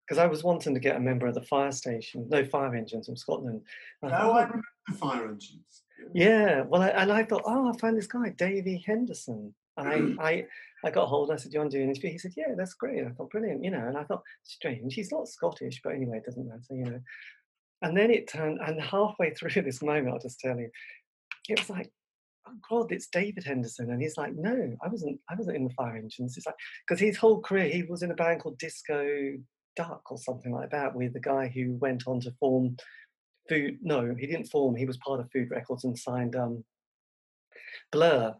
because 0.07 0.19
I 0.19 0.27
was 0.27 0.43
wanting 0.43 0.73
to 0.73 0.79
get 0.79 0.95
a 0.95 0.99
member 0.99 1.27
of 1.27 1.33
the 1.33 1.41
fire 1.41 1.71
station, 1.71 2.27
no 2.29 2.45
fire 2.45 2.75
engines 2.75 3.07
from 3.07 3.15
Scotland. 3.15 3.61
oh, 4.03 4.07
I 4.07 4.43
remember 4.43 4.63
the 4.87 4.95
fire 4.95 5.23
engines. 5.23 5.83
Yeah, 6.13 6.61
well, 6.61 6.81
I, 6.81 6.89
and 6.89 7.11
I 7.11 7.23
thought, 7.23 7.43
oh, 7.45 7.71
I 7.71 7.77
found 7.77 7.97
this 7.97 8.07
guy, 8.07 8.29
Davy 8.29 8.83
Henderson. 8.85 9.53
And 9.77 10.19
I. 10.19 10.23
I, 10.27 10.45
I 10.85 10.91
got 10.91 11.07
hold. 11.07 11.31
I 11.31 11.35
said, 11.35 11.51
"Do 11.51 11.55
you 11.55 11.59
want 11.61 11.71
to 11.71 11.77
do 11.79 11.83
an 11.83 11.89
interview?" 11.89 12.11
He 12.11 12.19
said, 12.19 12.33
"Yeah, 12.37 12.53
that's 12.55 12.75
great." 12.75 13.03
I 13.03 13.09
thought, 13.09 13.31
"Brilliant," 13.31 13.63
you 13.63 13.71
know. 13.71 13.87
And 13.87 13.97
I 13.97 14.03
thought, 14.03 14.21
strange. 14.43 14.93
He's 14.93 15.11
not 15.11 15.27
Scottish, 15.27 15.81
but 15.83 15.95
anyway, 15.95 16.17
it 16.17 16.25
doesn't 16.25 16.47
matter, 16.47 16.61
you 16.69 16.85
know. 16.85 17.01
And 17.81 17.97
then 17.97 18.11
it 18.11 18.27
turned, 18.27 18.59
and 18.61 18.79
halfway 18.79 19.29
through 19.33 19.63
this 19.63 19.81
moment, 19.81 20.09
I'll 20.09 20.19
just 20.19 20.39
tell 20.39 20.59
you, 20.59 20.69
it 21.49 21.59
was 21.59 21.71
like, 21.71 21.89
"Oh 22.47 22.53
God, 22.69 22.91
it's 22.91 23.07
David 23.07 23.43
Henderson," 23.43 23.89
and 23.89 23.99
he's 23.99 24.15
like, 24.15 24.35
"No, 24.35 24.75
I 24.83 24.87
wasn't. 24.87 25.19
I 25.27 25.33
wasn't 25.35 25.57
in 25.57 25.63
the 25.63 25.73
fire 25.73 25.97
engines." 25.97 26.37
It's 26.37 26.45
like 26.45 26.55
because 26.87 27.01
his 27.01 27.17
whole 27.17 27.41
career, 27.41 27.67
he 27.67 27.81
was 27.81 28.03
in 28.03 28.11
a 28.11 28.15
band 28.15 28.41
called 28.41 28.59
Disco 28.59 29.33
Duck 29.75 30.11
or 30.11 30.17
something 30.17 30.51
like 30.51 30.71
that, 30.71 30.95
with 30.95 31.13
the 31.13 31.19
guy 31.19 31.51
who 31.53 31.73
went 31.73 32.03
on 32.07 32.19
to 32.21 32.31
form 32.39 32.77
Food. 33.47 33.77
No, 33.83 34.15
he 34.19 34.25
didn't 34.25 34.47
form. 34.47 34.75
He 34.75 34.87
was 34.87 34.97
part 34.97 35.19
of 35.19 35.31
Food 35.31 35.51
Records 35.51 35.83
and 35.83 35.97
signed 35.97 36.35
um, 36.35 36.63
Blur 37.91 38.35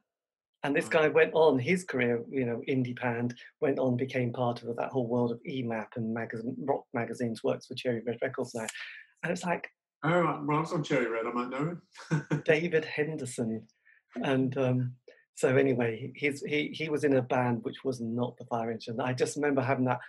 and 0.65 0.75
this 0.75 0.89
guy 0.89 1.09
went 1.09 1.31
on 1.35 1.59
his 1.59 1.83
career, 1.83 2.23
you 2.27 2.43
know, 2.43 2.59
indie 2.67 2.99
band, 2.99 3.35
went 3.61 3.77
on, 3.77 3.95
became 3.95 4.33
part 4.33 4.63
of 4.63 4.75
that 4.77 4.89
whole 4.89 5.05
world 5.05 5.31
of 5.31 5.39
EMAP 5.47 5.89
and 5.95 6.11
magazine, 6.11 6.55
rock 6.57 6.85
magazines, 6.91 7.43
works 7.43 7.67
for 7.67 7.75
Cherry 7.75 8.01
Red 8.03 8.17
Records 8.19 8.55
now. 8.55 8.65
And 9.21 9.31
it's 9.31 9.43
like, 9.43 9.69
oh, 10.03 10.41
well, 10.43 10.57
I 10.57 10.61
was 10.61 10.73
on 10.73 10.83
Cherry 10.83 11.07
Red, 11.07 11.27
I 11.27 11.31
might 11.31 11.51
know 11.51 11.77
him. 12.09 12.41
David 12.45 12.83
Henderson. 12.83 13.67
And 14.23 14.57
um, 14.57 14.93
so 15.35 15.55
anyway, 15.55 16.11
he's, 16.15 16.41
he, 16.41 16.69
he 16.69 16.89
was 16.89 17.03
in 17.03 17.15
a 17.15 17.21
band 17.21 17.59
which 17.61 17.83
was 17.83 18.01
not 18.01 18.35
the 18.37 18.45
Fire 18.45 18.71
Engine. 18.71 18.99
I 18.99 19.13
just 19.13 19.35
remember 19.35 19.61
having 19.61 19.85
that. 19.85 19.99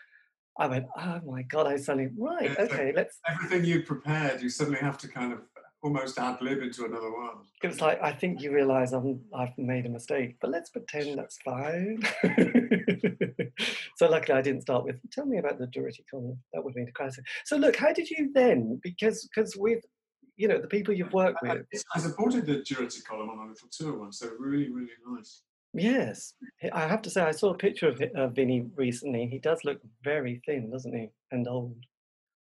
I 0.59 0.67
went, 0.67 0.87
oh 0.97 1.21
my 1.27 1.43
God, 1.43 1.67
I 1.67 1.77
suddenly, 1.77 2.11
right, 2.17 2.51
yeah, 2.51 2.65
okay, 2.65 2.93
let's. 2.95 3.19
Everything 3.29 3.65
you 3.65 3.83
prepared, 3.83 4.41
you 4.41 4.49
suddenly 4.49 4.79
have 4.79 4.97
to 4.99 5.09
kind 5.09 5.33
of 5.33 5.41
almost 5.83 6.19
ad 6.19 6.41
lib 6.41 6.63
into 6.63 6.85
another 6.85 7.13
world. 7.13 7.47
It's 7.63 7.81
like 7.81 8.03
I 8.03 8.13
think 8.13 8.41
you 8.43 8.53
realise 8.53 8.93
I'm 8.93 9.21
I've 9.35 9.57
made 9.57 9.87
a 9.87 9.89
mistake, 9.89 10.37
but 10.41 10.51
let's 10.51 10.71
pretend 10.71 11.19
that's 11.19 11.39
fine. 11.45 12.03
so 13.97 14.09
luckily 14.09 14.39
I 14.39 14.43
didn't 14.43 14.63
start 14.63 14.85
with 14.85 14.97
tell 15.13 15.27
me 15.27 15.39
about 15.39 15.59
the 15.59 15.67
Durutti 15.67 16.05
Column. 16.11 16.39
That 16.53 16.65
would 16.65 16.73
have 16.73 16.77
been 16.77 16.89
a 16.89 16.93
crisis. 16.93 17.25
So 17.45 17.57
look, 17.57 17.77
how 17.77 17.93
did 17.93 18.11
you 18.11 18.31
then? 18.35 18.81
Because 18.83 19.29
because 19.29 19.57
with 19.57 19.85
you 20.37 20.49
know 20.49 20.61
the 20.61 20.69
people 20.69 20.93
you've 20.93 21.13
worked 21.13 21.41
with. 21.43 21.65
I, 21.75 21.79
I 21.95 22.01
supported 22.01 22.47
the 22.47 22.57
Durutti 22.57 23.05
Column 23.05 23.31
on 23.31 23.39
a 23.39 23.49
little 23.49 23.69
tour 23.71 23.99
once. 23.99 24.19
So 24.19 24.31
really 24.39 24.71
really 24.71 24.91
nice. 25.07 25.43
Yes, 25.77 26.33
I 26.73 26.87
have 26.87 27.03
to 27.03 27.11
say 27.11 27.23
I 27.23 27.33
saw 27.33 27.51
a 27.51 27.57
picture 27.57 27.89
of 27.89 28.01
uh, 28.01 28.29
Vinny 28.29 28.67
recently. 28.77 29.27
He 29.27 29.39
does 29.39 29.65
look 29.65 29.79
very 30.03 30.41
thin, 30.47 30.71
doesn't 30.71 30.95
he, 30.95 31.11
and 31.33 31.47
old. 31.47 31.77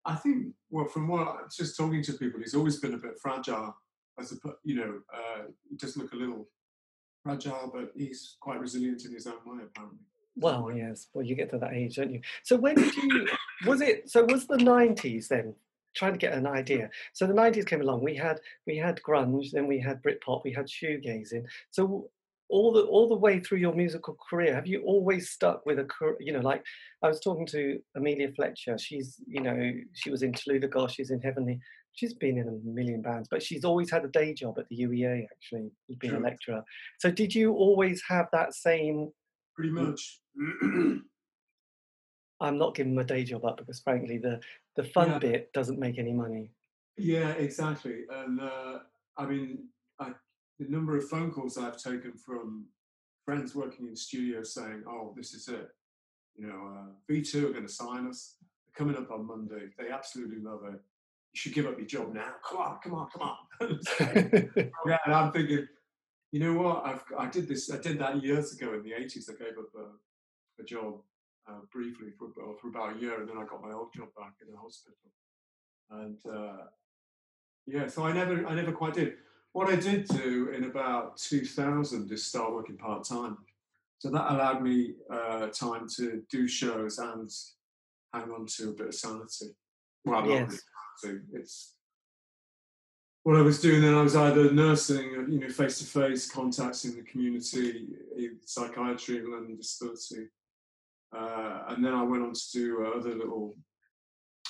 I 0.05 0.15
think, 0.15 0.47
well, 0.71 0.87
from 0.87 1.07
what 1.07 1.27
I'm 1.27 1.47
just 1.55 1.77
talking 1.77 2.01
to 2.03 2.13
people, 2.13 2.39
he's 2.39 2.55
always 2.55 2.79
been 2.79 2.95
a 2.95 2.97
bit 2.97 3.19
fragile. 3.21 3.75
As 4.19 4.31
a, 4.31 4.35
you 4.63 4.75
know, 4.75 4.99
uh, 5.13 5.43
he 5.69 5.77
does 5.77 5.97
look 5.97 6.11
a 6.13 6.15
little 6.15 6.47
fragile, 7.23 7.71
but 7.73 7.91
he's 7.95 8.37
quite 8.39 8.59
resilient 8.59 9.05
in 9.05 9.13
his 9.13 9.27
own 9.27 9.35
way, 9.45 9.63
apparently. 9.63 9.99
Well, 10.35 10.71
yes. 10.73 11.07
Well, 11.13 11.25
you 11.25 11.35
get 11.35 11.49
to 11.51 11.57
that 11.59 11.73
age, 11.73 11.97
don't 11.97 12.11
you? 12.11 12.21
So 12.43 12.55
when 12.55 12.75
did 12.75 12.95
you? 12.95 13.27
was 13.65 13.81
it? 13.81 14.09
So 14.09 14.23
was 14.25 14.47
the 14.47 14.57
nineties 14.57 15.27
then? 15.27 15.53
Trying 15.93 16.13
to 16.13 16.19
get 16.19 16.33
an 16.33 16.47
idea. 16.47 16.89
So 17.13 17.27
the 17.27 17.33
nineties 17.33 17.65
came 17.65 17.81
along. 17.81 18.03
We 18.03 18.15
had 18.15 18.39
we 18.65 18.77
had 18.77 19.01
grunge, 19.07 19.51
then 19.51 19.67
we 19.67 19.79
had 19.79 20.01
Britpop, 20.01 20.43
we 20.43 20.53
had 20.53 20.67
shoegazing. 20.67 21.43
So 21.69 22.09
all 22.51 22.71
the 22.71 22.81
all 22.83 23.07
the 23.07 23.15
way 23.15 23.39
through 23.39 23.57
your 23.57 23.73
musical 23.73 24.17
career 24.29 24.53
have 24.53 24.67
you 24.67 24.81
always 24.83 25.29
stuck 25.29 25.65
with 25.65 25.79
a 25.79 25.87
you 26.19 26.33
know 26.33 26.39
like 26.39 26.63
i 27.01 27.07
was 27.07 27.19
talking 27.19 27.45
to 27.45 27.79
amelia 27.95 28.31
fletcher 28.33 28.77
she's 28.77 29.15
you 29.25 29.41
know 29.41 29.71
she 29.93 30.09
was 30.09 30.21
in 30.21 30.31
Tallulah 30.33 30.89
she's 30.89 31.11
in 31.11 31.21
heavenly 31.21 31.59
she's 31.93 32.13
been 32.13 32.37
in 32.37 32.47
a 32.47 32.67
million 32.67 33.01
bands 33.01 33.27
but 33.29 33.41
she's 33.43 33.63
always 33.63 33.89
had 33.89 34.05
a 34.05 34.09
day 34.09 34.33
job 34.33 34.57
at 34.57 34.67
the 34.69 34.77
uea 34.79 35.25
actually 35.31 35.71
she's 35.87 35.97
been 35.97 36.15
a 36.15 36.19
lecturer. 36.19 36.63
So 36.99 37.11
did 37.11 37.33
you 37.35 37.53
always 37.53 38.01
have 38.07 38.27
that 38.31 38.53
same 38.53 39.11
pretty 39.55 39.71
much. 39.71 40.19
I'm 42.41 42.57
not 42.57 42.73
giving 42.73 42.95
my 42.95 43.03
day 43.03 43.23
job 43.23 43.45
up 43.45 43.57
because 43.57 43.79
frankly 43.81 44.17
the 44.17 44.39
the 44.75 44.83
fun 44.83 45.11
yeah. 45.11 45.19
bit 45.19 45.53
doesn't 45.53 45.79
make 45.79 45.99
any 45.99 46.13
money. 46.13 46.51
Yeah 46.97 47.31
exactly 47.31 48.05
and 48.09 48.41
uh, 48.41 48.79
i 49.17 49.25
mean 49.25 49.67
the 50.59 50.67
number 50.67 50.97
of 50.97 51.07
phone 51.09 51.31
calls 51.31 51.57
I've 51.57 51.81
taken 51.81 52.13
from 52.13 52.65
friends 53.25 53.55
working 53.55 53.87
in 53.87 53.95
studios 53.95 54.53
saying, 54.53 54.83
"Oh, 54.87 55.13
this 55.15 55.33
is 55.33 55.47
it. 55.47 55.69
You 56.35 56.47
know, 56.47 56.67
uh, 56.67 56.91
V2 57.09 57.45
are 57.45 57.53
going 57.53 57.67
to 57.67 57.71
sign 57.71 58.07
us. 58.07 58.35
They're 58.39 58.85
coming 58.85 59.01
up 59.01 59.11
on 59.11 59.25
Monday. 59.25 59.69
They 59.77 59.89
absolutely 59.89 60.39
love 60.39 60.63
it. 60.65 60.79
You 61.33 61.37
should 61.39 61.53
give 61.53 61.65
up 61.65 61.77
your 61.77 61.87
job 61.87 62.13
now. 62.13 62.33
Come 62.47 62.57
on, 62.59 62.79
come 62.83 62.93
on, 62.93 63.07
come 63.09 63.21
on." 63.21 63.37
yeah, 64.87 64.97
and 65.05 65.15
I'm 65.15 65.31
thinking, 65.31 65.67
you 66.31 66.39
know 66.39 66.53
what? 66.61 66.85
I've 66.85 67.03
I 67.17 67.27
did 67.27 67.47
this. 67.47 67.71
I 67.71 67.77
did 67.77 67.99
that 67.99 68.23
years 68.23 68.53
ago 68.53 68.73
in 68.73 68.83
the 68.83 68.91
'80s. 68.91 69.29
I 69.29 69.33
gave 69.33 69.57
up 69.57 69.73
a, 69.75 70.61
a 70.61 70.65
job 70.65 71.01
uh, 71.47 71.59
briefly 71.71 72.09
for, 72.17 72.29
for 72.61 72.67
about 72.67 72.97
a 72.97 72.99
year, 72.99 73.19
and 73.19 73.29
then 73.29 73.37
I 73.37 73.45
got 73.45 73.61
my 73.61 73.71
old 73.71 73.93
job 73.93 74.09
back 74.17 74.33
in 74.41 74.51
the 74.51 74.59
hospital. 74.59 74.97
And 75.89 76.17
uh, 76.25 76.65
yeah, 77.65 77.87
so 77.87 78.05
I 78.05 78.13
never, 78.13 78.45
I 78.47 78.55
never 78.55 78.71
quite 78.71 78.93
did 78.93 79.13
what 79.53 79.69
I 79.69 79.75
did 79.75 80.05
do 80.07 80.49
in 80.55 80.65
about 80.65 81.17
2000 81.17 82.11
is 82.11 82.25
start 82.25 82.53
working 82.53 82.77
part 82.77 83.03
time. 83.03 83.37
So 83.99 84.09
that 84.09 84.31
allowed 84.31 84.63
me 84.63 84.95
uh, 85.11 85.47
time 85.47 85.87
to 85.97 86.23
do 86.29 86.47
shows 86.47 86.97
and 86.97 87.29
hang 88.13 88.31
on 88.31 88.45
to 88.47 88.69
a 88.69 88.73
bit 88.73 88.87
of 88.87 88.95
sanity. 88.95 89.47
Well, 90.05 90.27
Yes. 90.27 90.51
not 91.03 91.09
really. 91.09 91.21
It's 91.33 91.75
what 93.23 93.35
I 93.35 93.41
was 93.41 93.61
doing 93.61 93.81
then. 93.81 93.93
I 93.93 94.01
was 94.01 94.15
either 94.15 94.51
nursing, 94.51 95.15
uh, 95.15 95.27
you 95.31 95.39
know, 95.39 95.49
face 95.49 95.77
to 95.79 95.85
face 95.85 96.31
contacts 96.31 96.85
in 96.85 96.95
the 96.95 97.03
community, 97.03 97.87
psychiatry, 98.43 99.19
and 99.19 99.29
learning 99.29 99.57
disability, 99.57 100.27
uh, 101.15 101.65
and 101.67 101.85
then 101.85 101.93
I 101.93 102.01
went 102.01 102.23
on 102.23 102.33
to 102.33 102.51
do 102.51 102.85
uh, 102.85 102.97
other 102.97 103.13
little 103.15 103.55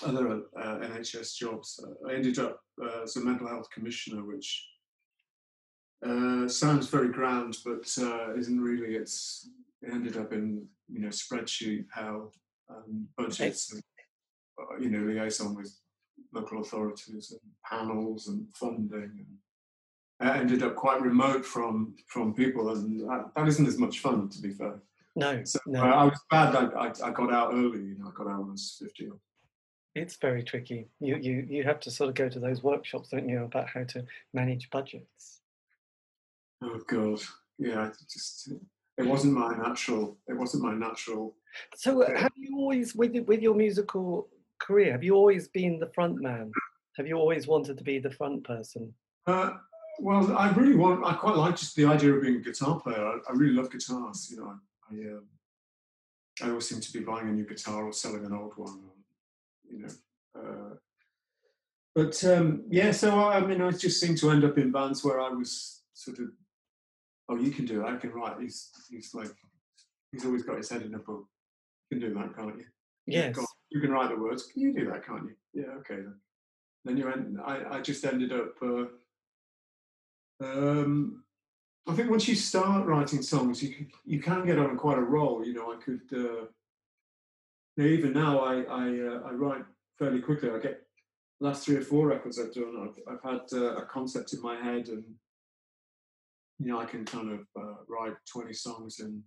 other 0.06 0.44
uh, 0.58 0.80
NHS 0.80 1.36
jobs. 1.36 1.84
Uh, 1.86 2.08
I 2.08 2.14
ended 2.14 2.40
up 2.40 2.62
uh, 2.82 3.02
as 3.04 3.18
a 3.18 3.20
mental 3.26 3.48
health 3.50 3.70
commissioner, 3.72 4.24
which 4.24 4.71
uh, 6.06 6.48
sounds 6.48 6.88
very 6.88 7.10
grand, 7.10 7.58
but 7.64 7.88
uh, 8.00 8.34
isn't 8.36 8.60
really. 8.60 8.96
It's 8.96 9.50
it 9.82 9.94
ended 9.94 10.18
up 10.18 10.34
in 10.34 10.68
you 10.90 11.00
know 11.00 11.10
spreadsheet 11.10 11.86
hell, 11.92 12.34
and 12.70 13.08
budgets, 13.18 13.72
and, 13.72 13.82
uh, 14.60 14.78
you 14.80 14.90
know 14.90 15.06
liaison 15.06 15.56
with 15.56 15.74
local 16.34 16.62
authorities 16.62 17.32
and 17.32 17.42
panels 17.70 18.28
and 18.28 18.48
funding, 18.56 19.26
and 20.20 20.30
it 20.30 20.40
ended 20.40 20.64
up 20.64 20.76
quite 20.76 21.02
remote 21.02 21.46
from 21.46 21.96
from 22.08 22.34
people, 22.34 22.72
and 22.74 23.02
that, 23.02 23.32
that 23.36 23.48
isn't 23.48 23.68
as 23.68 23.78
much 23.78 24.00
fun, 24.00 24.30
to 24.30 24.42
be 24.42 24.52
fair. 24.52 24.82
No, 25.16 25.44
So 25.44 25.60
no. 25.68 25.84
uh, 25.84 25.88
I 25.88 26.04
was 26.06 26.20
glad 26.30 26.54
that 26.54 26.74
I, 26.78 26.88
I 27.08 27.12
got 27.12 27.34
out 27.34 27.54
early. 27.54 27.80
You 27.80 27.98
know, 28.00 28.08
I 28.08 28.12
got 28.16 28.28
out 28.28 28.40
when 28.40 28.50
I 28.50 28.52
was 28.54 28.78
fifty. 28.82 29.10
It's 29.94 30.16
very 30.16 30.42
tricky. 30.42 30.88
You 31.00 31.18
you 31.18 31.46
you 31.50 31.64
have 31.64 31.80
to 31.82 31.92
sort 31.92 32.10
of 32.10 32.16
go 32.16 32.30
to 32.30 32.40
those 32.40 32.64
workshops, 32.64 33.10
don't 33.10 33.28
you, 33.28 33.44
about 33.44 33.68
how 33.68 33.84
to 33.84 34.06
manage 34.34 34.70
budgets. 34.70 35.41
Oh 36.64 36.80
god, 36.88 37.20
yeah. 37.58 37.88
it 37.88 37.98
Just 38.12 38.52
it 38.98 39.06
wasn't 39.06 39.34
my 39.34 39.56
natural. 39.56 40.18
It 40.28 40.38
wasn't 40.38 40.64
my 40.64 40.74
natural. 40.74 41.36
So 41.76 42.04
uh, 42.04 42.18
have 42.18 42.32
you 42.36 42.58
always 42.58 42.96
with 42.96 43.16
with 43.28 43.42
your 43.42 43.56
musical 43.56 44.30
career, 44.60 44.92
have 44.92 45.04
you 45.04 45.16
always 45.16 45.48
been 45.48 45.80
the 45.80 45.92
front 45.96 46.22
man? 46.22 46.52
Have 46.98 47.08
you 47.08 47.16
always 47.16 47.48
wanted 47.48 47.78
to 47.78 47.84
be 47.84 48.00
the 48.00 48.12
front 48.12 48.44
person? 48.44 48.94
Uh, 49.26 49.52
well, 50.00 50.38
I 50.38 50.52
really 50.52 50.76
want. 50.76 51.06
I 51.06 51.14
quite 51.14 51.36
like 51.36 51.56
just 51.56 51.76
the 51.76 51.86
idea 51.86 52.14
of 52.14 52.22
being 52.22 52.38
a 52.38 52.40
guitar 52.40 52.80
player. 52.80 53.06
I, 53.06 53.18
I 53.30 53.34
really 53.34 53.54
love 53.54 53.72
guitars. 53.72 54.30
You 54.30 54.38
know, 54.38 54.48
I 54.48 54.56
I, 54.94 55.14
um, 55.14 55.26
I 56.42 56.50
always 56.50 56.68
seem 56.68 56.82
to 56.82 56.94
be 56.94 57.00
buying 57.00 57.30
a 57.30 57.32
new 57.32 57.46
guitar 57.46 57.86
or 57.86 57.94
selling 57.94 58.26
an 58.26 58.34
old 58.34 58.54
one. 58.58 58.80
Or, 58.88 58.94
you 59.70 59.80
know. 59.82 59.90
Uh, 60.36 60.76
but 61.94 62.24
um, 62.24 62.64
yeah, 62.70 62.92
so 62.92 63.20
I, 63.20 63.38
I 63.38 63.46
mean, 63.46 63.62
I 63.62 63.72
just 63.72 64.00
seem 64.00 64.16
to 64.16 64.32
end 64.32 64.44
up 64.44 64.58
in 64.58 64.72
bands 64.72 65.04
where 65.04 65.20
I 65.20 65.30
was 65.30 65.82
sort 65.94 66.20
of, 66.20 66.30
oh, 67.32 67.38
you 67.38 67.52
can 67.52 67.66
do 67.66 67.82
it. 67.82 67.90
I 67.90 67.96
can 67.96 68.12
write. 68.12 68.40
He's 68.40 68.70
he's 68.90 69.14
like, 69.14 69.32
he's 70.12 70.26
always 70.26 70.44
got 70.44 70.58
his 70.58 70.70
head 70.70 70.82
in 70.82 70.94
a 70.94 71.00
book. 71.00 71.26
You 71.90 72.00
can 72.00 72.10
do 72.10 72.14
that, 72.16 72.36
can't 72.36 72.58
you? 72.58 72.66
Yeah, 73.08 73.32
Yes. 73.36 73.46
You 73.70 73.80
can 73.80 73.92
write 73.92 74.10
the 74.10 74.18
words. 74.18 74.48
Can 74.48 74.62
you 74.62 74.74
do 74.74 74.90
that, 74.90 75.06
can't 75.06 75.24
you? 75.24 75.36
Yeah, 75.54 75.72
okay 75.80 75.96
then. 75.96 76.16
Then 76.84 76.98
you 76.98 77.10
end. 77.10 77.40
I, 77.44 77.78
I 77.78 77.82
just 77.82 78.04
ended 78.04 78.34
up. 78.34 78.56
Uh, 78.62 78.86
um, 80.44 81.24
I 81.88 81.94
think 81.94 82.10
once 82.10 82.28
you 82.28 82.36
start 82.36 82.86
writing 82.86 83.22
songs, 83.22 83.64
you 83.64 83.74
can, 83.74 83.88
you 84.06 84.20
can 84.20 84.46
get 84.46 84.60
on 84.60 84.78
quite 84.78 84.98
a 84.98 85.02
roll. 85.02 85.46
You 85.46 85.54
know, 85.54 85.72
I 85.72 85.78
could. 85.78 86.02
Uh, 86.12 86.46
you 87.78 87.84
know, 87.84 87.86
even 87.86 88.14
now, 88.14 88.40
I 88.40 88.62
I, 88.64 89.00
uh, 89.00 89.22
I 89.26 89.32
write 89.32 89.64
fairly 89.98 90.20
quickly. 90.20 90.50
I 90.50 90.60
get 90.60 90.82
last 91.40 91.66
three 91.66 91.78
or 91.78 91.82
four 91.82 92.08
records 92.08 92.40
I've 92.40 92.54
done. 92.54 92.90
I've, 93.08 93.14
I've 93.14 93.24
had 93.24 93.42
uh, 93.54 93.76
a 93.78 93.86
concept 93.86 94.34
in 94.34 94.42
my 94.42 94.56
head, 94.56 94.90
and 94.90 95.04
you 96.62 96.68
know, 96.72 96.80
I 96.80 96.86
can 96.86 97.06
kind 97.06 97.32
of 97.32 97.40
uh, 97.60 97.76
write 97.88 98.14
twenty 98.32 98.54
songs 98.54 99.00
in 99.00 99.24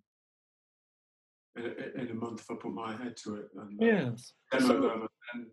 in 1.56 1.64
a, 1.66 2.00
in 2.02 2.10
a 2.10 2.14
month 2.14 2.40
if 2.40 2.50
I 2.50 2.54
put 2.60 2.72
my 2.72 2.96
head 2.96 3.16
to 3.24 3.36
it. 3.36 3.48
And, 3.56 3.80
uh, 3.80 3.84
Yes. 3.86 4.32
demo 4.52 4.66
So- 4.66 4.80
them 4.80 5.08
and 5.34 5.46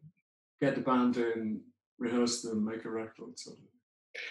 get 0.62 0.76
the 0.76 0.82
band 0.82 1.18
in, 1.18 1.62
rehearse 1.98 2.42
them, 2.42 2.66
make 2.66 2.86
a 2.86 2.90
record. 2.90 3.38
Sort 3.38 3.58
of. 3.58 3.64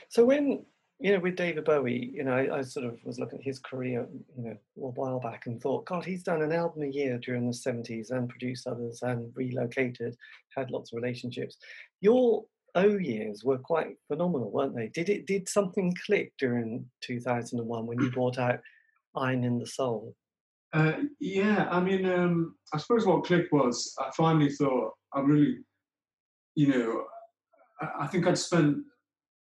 So 0.08 0.24
when 0.24 0.64
you 0.98 1.12
know 1.12 1.20
with 1.20 1.36
David 1.36 1.64
Bowie, 1.64 2.10
you 2.12 2.24
know, 2.24 2.32
I, 2.34 2.58
I 2.58 2.62
sort 2.62 2.86
of 2.86 2.98
was 3.04 3.18
looking 3.18 3.38
at 3.38 3.44
his 3.44 3.58
career, 3.58 4.06
you 4.36 4.44
know, 4.44 4.56
a 4.82 4.90
while 4.90 5.18
back 5.20 5.46
and 5.46 5.60
thought, 5.60 5.86
God, 5.86 6.04
he's 6.04 6.22
done 6.22 6.42
an 6.42 6.52
album 6.52 6.82
a 6.82 6.86
year 6.86 7.18
during 7.18 7.46
the 7.46 7.54
seventies 7.54 8.10
and 8.10 8.28
produced 8.28 8.66
others 8.66 9.02
and 9.02 9.32
relocated, 9.34 10.16
had 10.56 10.70
lots 10.70 10.92
of 10.92 10.96
relationships. 11.00 11.56
Your 12.00 12.44
O 12.74 12.96
years 12.98 13.44
were 13.44 13.59
quite 13.59 13.96
phenomenal, 14.09 14.50
weren't 14.50 14.74
they? 14.74 14.88
Did 14.88 15.09
it 15.09 15.26
did 15.26 15.48
something 15.48 15.94
click 16.06 16.33
during 16.38 16.87
two 17.00 17.20
thousand 17.20 17.61
and 17.61 17.68
one 17.68 17.87
when 17.87 18.00
you 18.00 18.11
brought 18.12 18.38
out 18.38 18.61
Iron 19.16 19.44
in 19.44 19.59
the 19.59 19.66
Soul? 19.66 20.14
Uh, 20.72 20.92
yeah, 21.18 21.68
I 21.70 21.80
mean, 21.80 22.06
um, 22.06 22.54
I 22.72 22.78
suppose 22.78 23.04
what 23.04 23.24
clicked 23.24 23.52
was 23.52 23.94
I 23.98 24.11
finally 24.16 24.50
thought 24.50 24.92
I'm 25.12 25.26
really, 25.26 25.59
you 26.54 26.68
know, 26.68 27.04
I, 27.80 28.04
I 28.04 28.06
think 28.06 28.26
I'd 28.26 28.38
spent 28.38 28.78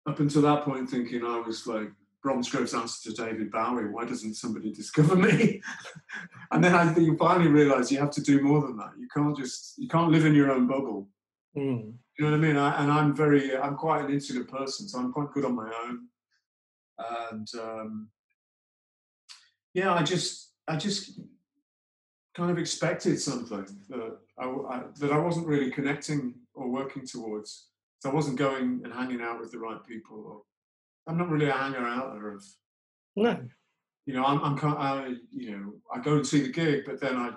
up 0.07 0.21
until 0.21 0.43
that 0.43 0.65
point 0.65 0.89
thinking 0.89 1.25
I 1.25 1.39
was 1.39 1.67
like 1.67 1.91
Bromsgrove's 2.25 2.75
answer 2.75 3.11
to 3.11 3.17
David 3.17 3.51
Bowie. 3.51 3.89
Why 3.91 4.05
doesn't 4.05 4.35
somebody 4.35 4.73
discover 4.75 5.17
me? 5.17 5.61
and 6.51 6.63
then 6.63 6.75
I 6.75 6.93
think 6.93 7.07
you 7.07 7.17
finally 7.17 7.51
realise 7.51 7.91
you 7.91 7.99
have 7.99 8.13
to 8.13 8.23
do 8.23 8.41
more 8.41 8.63
than 8.63 8.77
that. 8.79 8.93
You 8.99 9.09
can't 9.15 9.37
just 9.37 9.75
you 9.79 9.89
can't 9.89 10.11
live 10.11 10.25
in 10.25 10.35
your 10.35 10.51
own 10.51 10.67
bubble. 10.67 11.09
Mm. 11.57 11.95
You 12.19 12.25
know 12.27 12.31
what 12.33 12.37
I 12.37 12.41
mean? 12.41 12.57
I, 12.57 12.83
and 12.83 12.93
I'm 12.93 13.15
very, 13.17 13.57
I'm 13.57 13.75
quite 13.77 14.05
an 14.05 14.11
insular 14.13 14.45
person, 14.45 14.87
so 14.89 14.99
I'm 14.99 15.13
quite 15.13 15.33
good 15.33 15.45
on 15.45 15.55
my 15.57 15.73
own. 15.87 16.09
And 17.31 17.49
um, 17.61 18.09
yeah, 19.75 19.95
I 19.95 20.03
just, 20.03 20.53
I 20.69 20.77
just 20.77 21.19
kind 22.37 22.51
of 22.51 22.59
expected 22.59 23.21
something 23.21 23.67
that 23.89 24.19
I, 24.39 24.45
I- 24.45 24.83
that 24.99 25.13
I 25.13 25.19
wasn't 25.19 25.47
really 25.47 25.71
connecting 25.71 26.35
or 26.55 26.69
working 26.69 27.07
towards. 27.07 27.69
So 28.01 28.11
I 28.11 28.15
wasn't 28.15 28.37
going 28.39 28.81
and 28.85 28.93
hanging 28.93 29.23
out 29.23 29.41
with 29.41 29.53
the 29.53 29.59
right 29.59 29.83
people. 29.87 30.19
Or, 30.27 30.43
I'm 31.07 31.17
not 31.19 31.31
really 31.31 31.49
a 31.49 31.53
hanger 31.53 31.87
outer 31.87 32.33
of, 32.35 32.45
No. 33.17 33.39
you 34.07 34.13
know, 34.15 34.25
I'm, 34.25 34.41
I'm 34.45 34.59
kind, 34.59 34.77
I, 34.79 35.15
you 35.31 35.51
know, 35.57 35.73
I 35.95 36.01
go 36.01 36.17
and 36.17 36.27
see 36.27 36.43
the 36.43 36.53
gig, 36.53 36.85
but 36.85 37.01
then 37.01 37.17
I, 37.17 37.31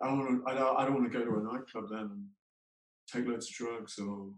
I 0.00 0.06
don't 0.08 0.18
want 0.18 0.44
to, 0.46 0.50
I 0.50 0.54
don't, 0.54 0.76
I 0.78 0.84
don't 0.84 0.94
want 0.94 1.12
to 1.12 1.18
go 1.18 1.24
to 1.24 1.38
a 1.38 1.42
nightclub 1.42 1.88
then 1.90 2.26
take 3.12 3.26
loads 3.26 3.48
of 3.48 3.54
drugs 3.54 3.98
or. 3.98 4.30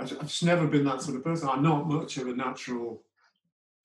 I've, 0.00 0.12
I've 0.12 0.28
just 0.28 0.44
never 0.44 0.68
been 0.68 0.84
that 0.84 1.02
sort 1.02 1.16
of 1.16 1.24
person. 1.24 1.48
I'm 1.48 1.62
not 1.62 1.88
much 1.88 2.18
of 2.18 2.28
a 2.28 2.32
natural 2.32 3.02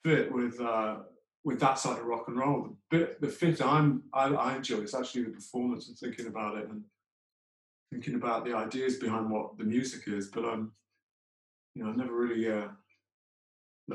fit 0.03 0.31
with 0.31 0.59
uh, 0.61 0.97
with 1.43 1.59
that 1.59 1.79
side 1.79 1.99
of 1.99 2.05
rock 2.05 2.25
and 2.27 2.37
roll. 2.37 2.63
The 2.91 2.97
bit, 2.97 3.21
the 3.21 3.27
fit 3.27 3.61
I'm 3.61 4.03
I, 4.13 4.27
I 4.27 4.55
enjoy 4.55 4.79
is 4.79 4.93
actually 4.93 5.23
the 5.23 5.31
performance 5.31 5.87
and 5.87 5.97
thinking 5.97 6.27
about 6.27 6.57
it 6.57 6.69
and 6.69 6.83
thinking 7.91 8.15
about 8.15 8.45
the 8.45 8.53
ideas 8.53 8.97
behind 8.97 9.29
what 9.29 9.57
the 9.57 9.63
music 9.63 10.07
is. 10.07 10.27
But 10.27 10.45
I'm, 10.45 10.71
you 11.75 11.83
know, 11.83 11.91
I 11.91 11.95
never 11.95 12.13
really. 12.13 12.51
Uh, 12.51 12.67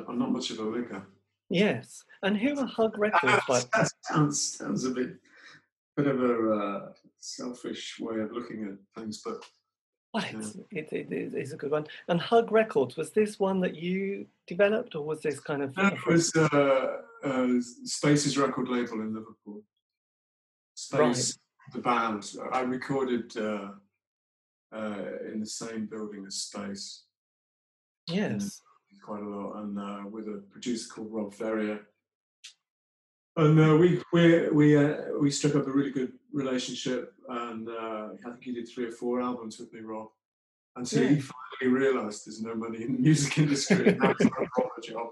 I'm 0.07 0.19
not 0.19 0.33
much 0.33 0.51
of 0.51 0.59
a 0.59 0.63
licker. 0.63 1.07
Yes. 1.51 2.05
And 2.23 2.37
who 2.37 2.59
are 2.59 2.67
Hug 2.67 2.93
Records 2.99 3.43
by? 3.49 3.61
that 3.75 3.91
sounds 4.03 4.59
sounds 4.59 4.85
a 4.85 4.91
bit 4.91 5.17
bit 5.97 6.07
of 6.07 6.23
a 6.23 6.53
uh, 6.53 6.93
selfish 7.19 7.99
way 7.99 8.21
of 8.21 8.33
looking 8.33 8.65
at 8.65 9.01
things, 9.01 9.23
but 9.25 9.45
Well, 10.14 10.25
it's, 10.31 10.57
it, 10.71 10.88
it, 10.92 11.12
it 11.12 11.35
is 11.35 11.53
a 11.53 11.57
good 11.57 11.71
one. 11.71 11.87
And 12.09 12.21
Hug 12.21 12.51
Records, 12.51 12.97
was 12.97 13.11
this 13.11 13.38
one 13.38 13.61
that 13.61 13.77
you 13.77 14.27
developed 14.47 14.94
or 14.94 15.05
was 15.05 15.21
this 15.21 15.38
kind 15.38 15.62
of. 15.62 15.75
it 15.77 16.07
was 16.07 16.35
uh, 16.35 16.97
uh, 17.23 17.49
Space's 17.85 18.38
record 18.38 18.68
label 18.68 19.01
in 19.03 19.12
Liverpool. 19.12 19.62
Space, 20.75 21.38
the 21.75 21.81
band. 21.81 22.25
I 22.53 22.61
recorded 22.61 23.37
uh, 23.37 23.71
uh, 24.73 25.03
in 25.31 25.40
the 25.40 25.47
same 25.47 25.87
building 25.87 26.25
as 26.27 26.37
Space 26.37 27.03
Yes. 28.09 28.62
quite 29.03 29.23
a 29.23 29.29
lot, 29.29 29.62
and 29.62 29.79
uh, 29.79 30.09
with 30.11 30.29
a 30.29 30.42
producer 30.51 30.88
called 30.88 31.12
Rob 31.12 31.35
Ferrier. 31.35 31.81
And 33.38 33.61
uh, 33.61 33.77
we 33.77 34.03
we 34.12 34.48
we 34.48 34.77
uh, 34.77 34.96
we 35.20 35.31
struck 35.31 35.55
up 35.55 35.68
a 35.68 35.70
really 35.70 35.92
good 35.92 36.12
relationship, 36.33 37.14
and 37.29 37.68
uh, 37.68 38.09
I 38.27 38.31
think 38.31 38.42
he 38.42 38.53
did 38.53 38.68
three 38.68 38.87
or 38.87 38.90
four 38.90 39.20
albums 39.20 39.61
with 39.61 39.72
me, 39.72 39.81
Rob. 39.81 40.09
Until 40.74 41.07
he 41.07 41.14
Yeah. 41.14 41.22
finally 41.61 41.79
realised 41.81 42.27
there's 42.27 42.42
no 42.42 42.57
money 42.57 42.83
in 42.83 42.94
the 42.94 42.98
music 42.98 43.38
industry, 43.38 43.90
and 43.90 44.01
that's 44.01 44.24
not 44.24 44.42
a 44.42 44.48
proper 44.53 44.81
job. 44.83 45.11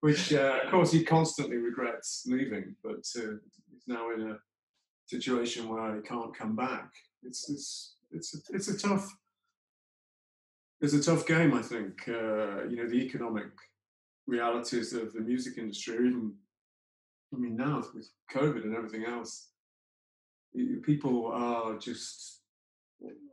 Which, 0.00 0.32
uh, 0.32 0.60
of 0.64 0.70
course, 0.70 0.92
he 0.92 1.04
constantly 1.04 1.58
regrets 1.58 2.24
leaving, 2.26 2.74
but 2.82 3.04
uh, 3.16 3.36
he's 3.70 3.86
now 3.86 4.12
in 4.14 4.30
a 4.30 4.38
situation 5.06 5.68
where 5.68 5.94
he 5.96 6.00
can't 6.00 6.34
come 6.34 6.56
back. 6.56 6.90
It's 7.22 7.50
it's 7.50 7.96
it's 8.10 8.34
a, 8.34 8.38
it's 8.54 8.68
a 8.68 8.78
tough 8.78 9.06
it's 10.80 10.94
a 10.94 11.02
tough 11.02 11.26
game, 11.26 11.52
I 11.52 11.62
think. 11.62 12.08
Uh, 12.08 12.64
you 12.64 12.76
know, 12.76 12.88
the 12.88 13.02
economic 13.08 13.50
realities 14.26 14.94
of 14.94 15.12
the 15.12 15.20
music 15.20 15.58
industry, 15.58 15.94
even, 15.96 16.34
I 17.32 17.38
mean, 17.38 17.56
now 17.56 17.82
with 17.94 18.10
COVID 18.32 18.64
and 18.64 18.74
everything 18.74 19.04
else, 19.04 19.48
people 20.82 21.28
are 21.28 21.78
just, 21.78 22.40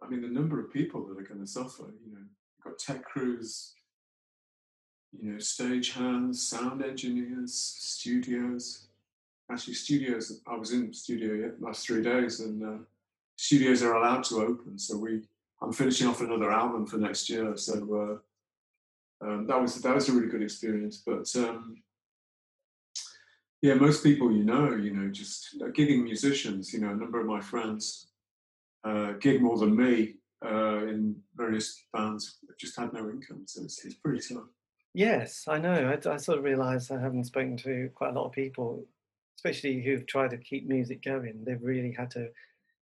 I 0.02 0.08
mean, 0.08 0.22
the 0.22 0.28
number 0.28 0.60
of 0.60 0.72
people 0.72 1.06
that 1.08 1.20
are 1.20 1.28
going 1.28 1.42
to 1.42 1.48
suffer, 1.48 1.94
you 2.06 2.14
know, 2.14 2.20
you've 2.20 2.64
got 2.64 2.80
tech 2.80 3.04
crews, 3.04 3.74
you 5.12 5.32
know, 5.32 5.40
stage 5.40 5.92
hands, 5.92 6.48
sound 6.48 6.84
engineers, 6.84 7.54
studios. 7.54 8.88
Actually, 9.52 9.74
studios, 9.74 10.42
I 10.48 10.56
was 10.56 10.72
in 10.72 10.94
studio 10.94 11.52
last 11.60 11.86
three 11.86 12.04
days, 12.04 12.40
and 12.40 12.64
uh, 12.64 12.84
studios 13.36 13.82
are 13.82 13.96
allowed 13.96 14.24
to 14.26 14.42
open, 14.42 14.78
so 14.78 14.96
we 14.96 15.24
I'm 15.62 15.74
finishing 15.74 16.08
off 16.08 16.22
another 16.22 16.52
album 16.52 16.86
for 16.86 16.98
next 16.98 17.30
year. 17.30 17.56
So 17.58 18.22
uh, 19.22 19.26
um, 19.26 19.48
that 19.48 19.62
was 19.62 19.82
that 19.82 19.96
was 19.96 20.10
a 20.10 20.14
really 20.14 20.30
good 20.30 20.44
experience. 20.44 21.02
But 21.06 21.30
um, 21.36 21.82
yeah, 23.62 23.74
most 23.74 24.04
people 24.04 24.32
you 24.32 24.44
know, 24.44 24.76
you 24.76 24.94
know, 24.94 25.10
just 25.12 25.58
uh, 25.62 25.66
gigging 25.68 26.04
musicians. 26.04 26.74
You 26.74 26.82
know, 26.82 26.92
a 26.92 26.96
number 26.96 27.20
of 27.20 27.28
my 27.28 27.42
friends 27.42 28.08
uh, 28.84 29.14
gig 29.20 29.42
more 29.42 29.58
than 29.58 29.76
me 29.76 30.16
uh, 30.46 30.88
in 30.88 31.16
various 31.36 31.84
bands. 31.94 32.38
Just 32.60 32.80
had 32.80 32.94
no 32.94 33.10
income, 33.10 33.44
so 33.46 33.64
it's, 33.64 33.84
it's 33.86 33.96
pretty 33.96 34.22
tough. 34.34 34.48
Yes, 34.94 35.46
I 35.48 35.60
know. 35.60 35.94
I, 35.94 36.10
I 36.10 36.18
sort 36.18 36.40
of 36.40 36.44
realise 36.44 36.92
I 36.92 37.00
haven't 37.00 37.26
spoken 37.26 37.58
to 37.58 37.90
quite 37.94 38.12
a 38.12 38.14
lot 38.14 38.26
of 38.26 38.32
people, 38.32 38.86
especially 39.38 39.82
who've 39.82 40.08
tried 40.08 40.32
to 40.32 40.38
keep 40.38 40.68
music 40.68 41.04
going. 41.04 41.44
They've 41.46 41.62
really 41.62 41.94
had 41.98 42.12
to 42.12 42.30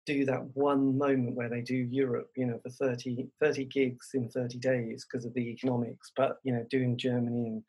do 0.07 0.25
that 0.25 0.43
one 0.55 0.97
moment 0.97 1.35
where 1.35 1.51
they 1.51 1.61
do 1.61 1.77
Europe, 1.77 2.31
you 2.37 2.47
know, 2.47 2.59
for 2.63 2.71
30, 2.71 3.29
30 3.41 3.65
gigs 3.67 4.11
in 4.15 4.29
30 4.29 4.59
days 4.59 5.05
because 5.05 5.27
of 5.27 5.35
the 5.35 5.51
economics. 5.51 6.13
But, 6.17 6.39
you 6.45 6.53
know, 6.53 6.65
doing 6.71 6.97
Germany 6.97 7.47
and 7.47 7.63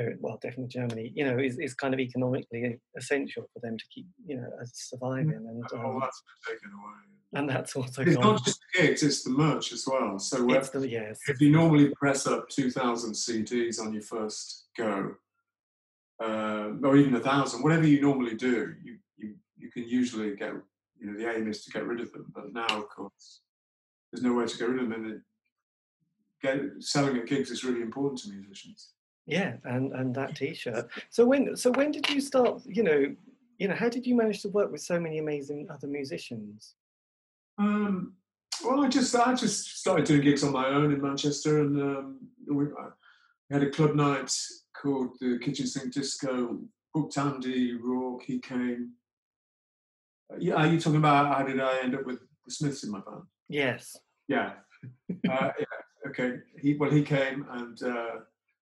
very, 0.00 0.16
well, 0.20 0.38
definitely 0.42 0.68
Germany, 0.68 1.12
you 1.14 1.24
know, 1.24 1.38
is, 1.38 1.58
is 1.58 1.74
kind 1.74 1.94
of 1.94 2.00
economically 2.00 2.78
essential 2.96 3.44
for 3.52 3.60
them 3.60 3.76
to 3.76 3.84
keep, 3.92 4.06
you 4.26 4.36
know, 4.36 4.48
surviving. 4.72 5.32
And, 5.32 5.64
oh, 5.72 5.90
um, 5.90 6.00
that's 6.00 6.22
taken 6.46 6.70
away. 6.72 6.94
And 7.32 7.48
that's 7.48 7.76
also 7.76 8.02
It's 8.02 8.18
not 8.18 8.44
just 8.44 8.60
the 8.74 8.82
gigs, 8.82 9.02
it's 9.02 9.22
the 9.22 9.30
merch 9.30 9.72
as 9.72 9.84
well. 9.86 10.18
So 10.18 10.44
the, 10.44 10.88
yes. 10.88 11.20
if 11.28 11.40
you 11.40 11.50
normally 11.50 11.92
press 11.94 12.26
up 12.26 12.48
2,000 12.48 13.12
CDs 13.12 13.80
on 13.80 13.92
your 13.92 14.02
first 14.02 14.66
go, 14.76 15.14
uh, 16.22 16.70
or 16.82 16.96
even 16.96 17.14
a 17.14 17.20
thousand, 17.20 17.62
whatever 17.62 17.86
you 17.86 18.00
normally 18.00 18.34
do, 18.34 18.74
you, 18.82 18.96
you, 19.16 19.34
you 19.56 19.70
can 19.70 19.88
usually 19.88 20.34
get, 20.34 20.52
you 20.98 21.06
know, 21.06 21.18
the 21.18 21.30
aim 21.32 21.48
is 21.48 21.64
to 21.64 21.70
get 21.70 21.86
rid 21.86 22.00
of 22.00 22.12
them. 22.12 22.26
But 22.34 22.52
now, 22.52 22.66
of 22.66 22.88
course, 22.88 23.40
there's 24.12 24.24
no 24.24 24.34
way 24.34 24.46
to 24.46 24.58
get 24.58 24.68
rid 24.68 24.82
of 24.82 24.90
them. 24.90 25.04
And 25.04 25.12
it, 25.12 25.20
get, 26.42 26.60
selling 26.80 27.16
at 27.16 27.26
gigs 27.26 27.50
is 27.50 27.64
really 27.64 27.80
important 27.80 28.20
to 28.22 28.30
musicians. 28.30 28.90
Yeah, 29.30 29.54
and 29.64 29.92
and 29.92 30.14
that 30.16 30.36
T-shirt. 30.36 30.90
So 31.10 31.24
when 31.24 31.56
so 31.56 31.70
when 31.72 31.92
did 31.92 32.08
you 32.10 32.20
start? 32.20 32.62
You 32.66 32.82
know, 32.82 33.16
you 33.58 33.68
know, 33.68 33.74
how 33.74 33.88
did 33.88 34.06
you 34.06 34.16
manage 34.16 34.42
to 34.42 34.48
work 34.48 34.72
with 34.72 34.80
so 34.80 34.98
many 34.98 35.18
amazing 35.18 35.68
other 35.70 35.86
musicians? 35.86 36.74
Um, 37.58 38.14
well, 38.64 38.84
I 38.84 38.88
just 38.88 39.14
I 39.14 39.34
just 39.34 39.78
started 39.78 40.06
doing 40.06 40.22
gigs 40.22 40.42
on 40.42 40.52
my 40.52 40.66
own 40.66 40.92
in 40.92 41.00
Manchester, 41.00 41.60
and 41.60 41.80
um, 41.80 42.18
we, 42.48 42.64
we, 42.64 42.72
had 43.50 43.62
a 43.62 43.70
club 43.70 43.94
night 43.94 44.32
called 44.80 45.16
the 45.20 45.38
Kitchen 45.38 45.66
Sink 45.66 45.92
Disco. 45.92 46.58
Booked 46.92 47.18
Andy 47.18 47.74
Rourke, 47.74 48.24
he 48.24 48.40
came. 48.40 48.92
Uh, 50.32 50.36
yeah, 50.40 50.54
are 50.54 50.66
you 50.66 50.80
talking 50.80 50.98
about 50.98 51.32
how 51.32 51.44
did 51.44 51.60
I 51.60 51.78
end 51.82 51.94
up 51.94 52.04
with 52.04 52.18
the 52.44 52.50
Smiths 52.50 52.82
in 52.82 52.90
my 52.90 52.98
band? 52.98 53.22
Yes. 53.48 53.96
Yeah. 54.26 54.54
uh, 55.30 55.50
yeah. 55.58 56.08
Okay. 56.08 56.38
He 56.58 56.74
well, 56.74 56.90
he 56.90 57.02
came 57.02 57.46
and 57.50 57.80
uh, 57.82 58.16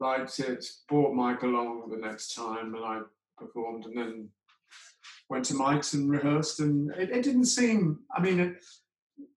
liked 0.00 0.38
it. 0.40 0.64
Brought 0.88 1.14
Mike 1.14 1.42
along 1.42 1.90
the 1.90 1.96
next 1.96 2.34
time, 2.34 2.74
and 2.74 2.84
I 2.84 3.00
performed, 3.38 3.86
and 3.86 3.96
then 3.96 4.28
went 5.28 5.44
to 5.46 5.54
Mike's 5.54 5.94
and 5.94 6.10
rehearsed, 6.10 6.60
and 6.60 6.90
it, 6.92 7.10
it 7.10 7.22
didn't 7.22 7.46
seem. 7.46 8.00
I 8.14 8.20
mean, 8.20 8.40
it, 8.40 8.62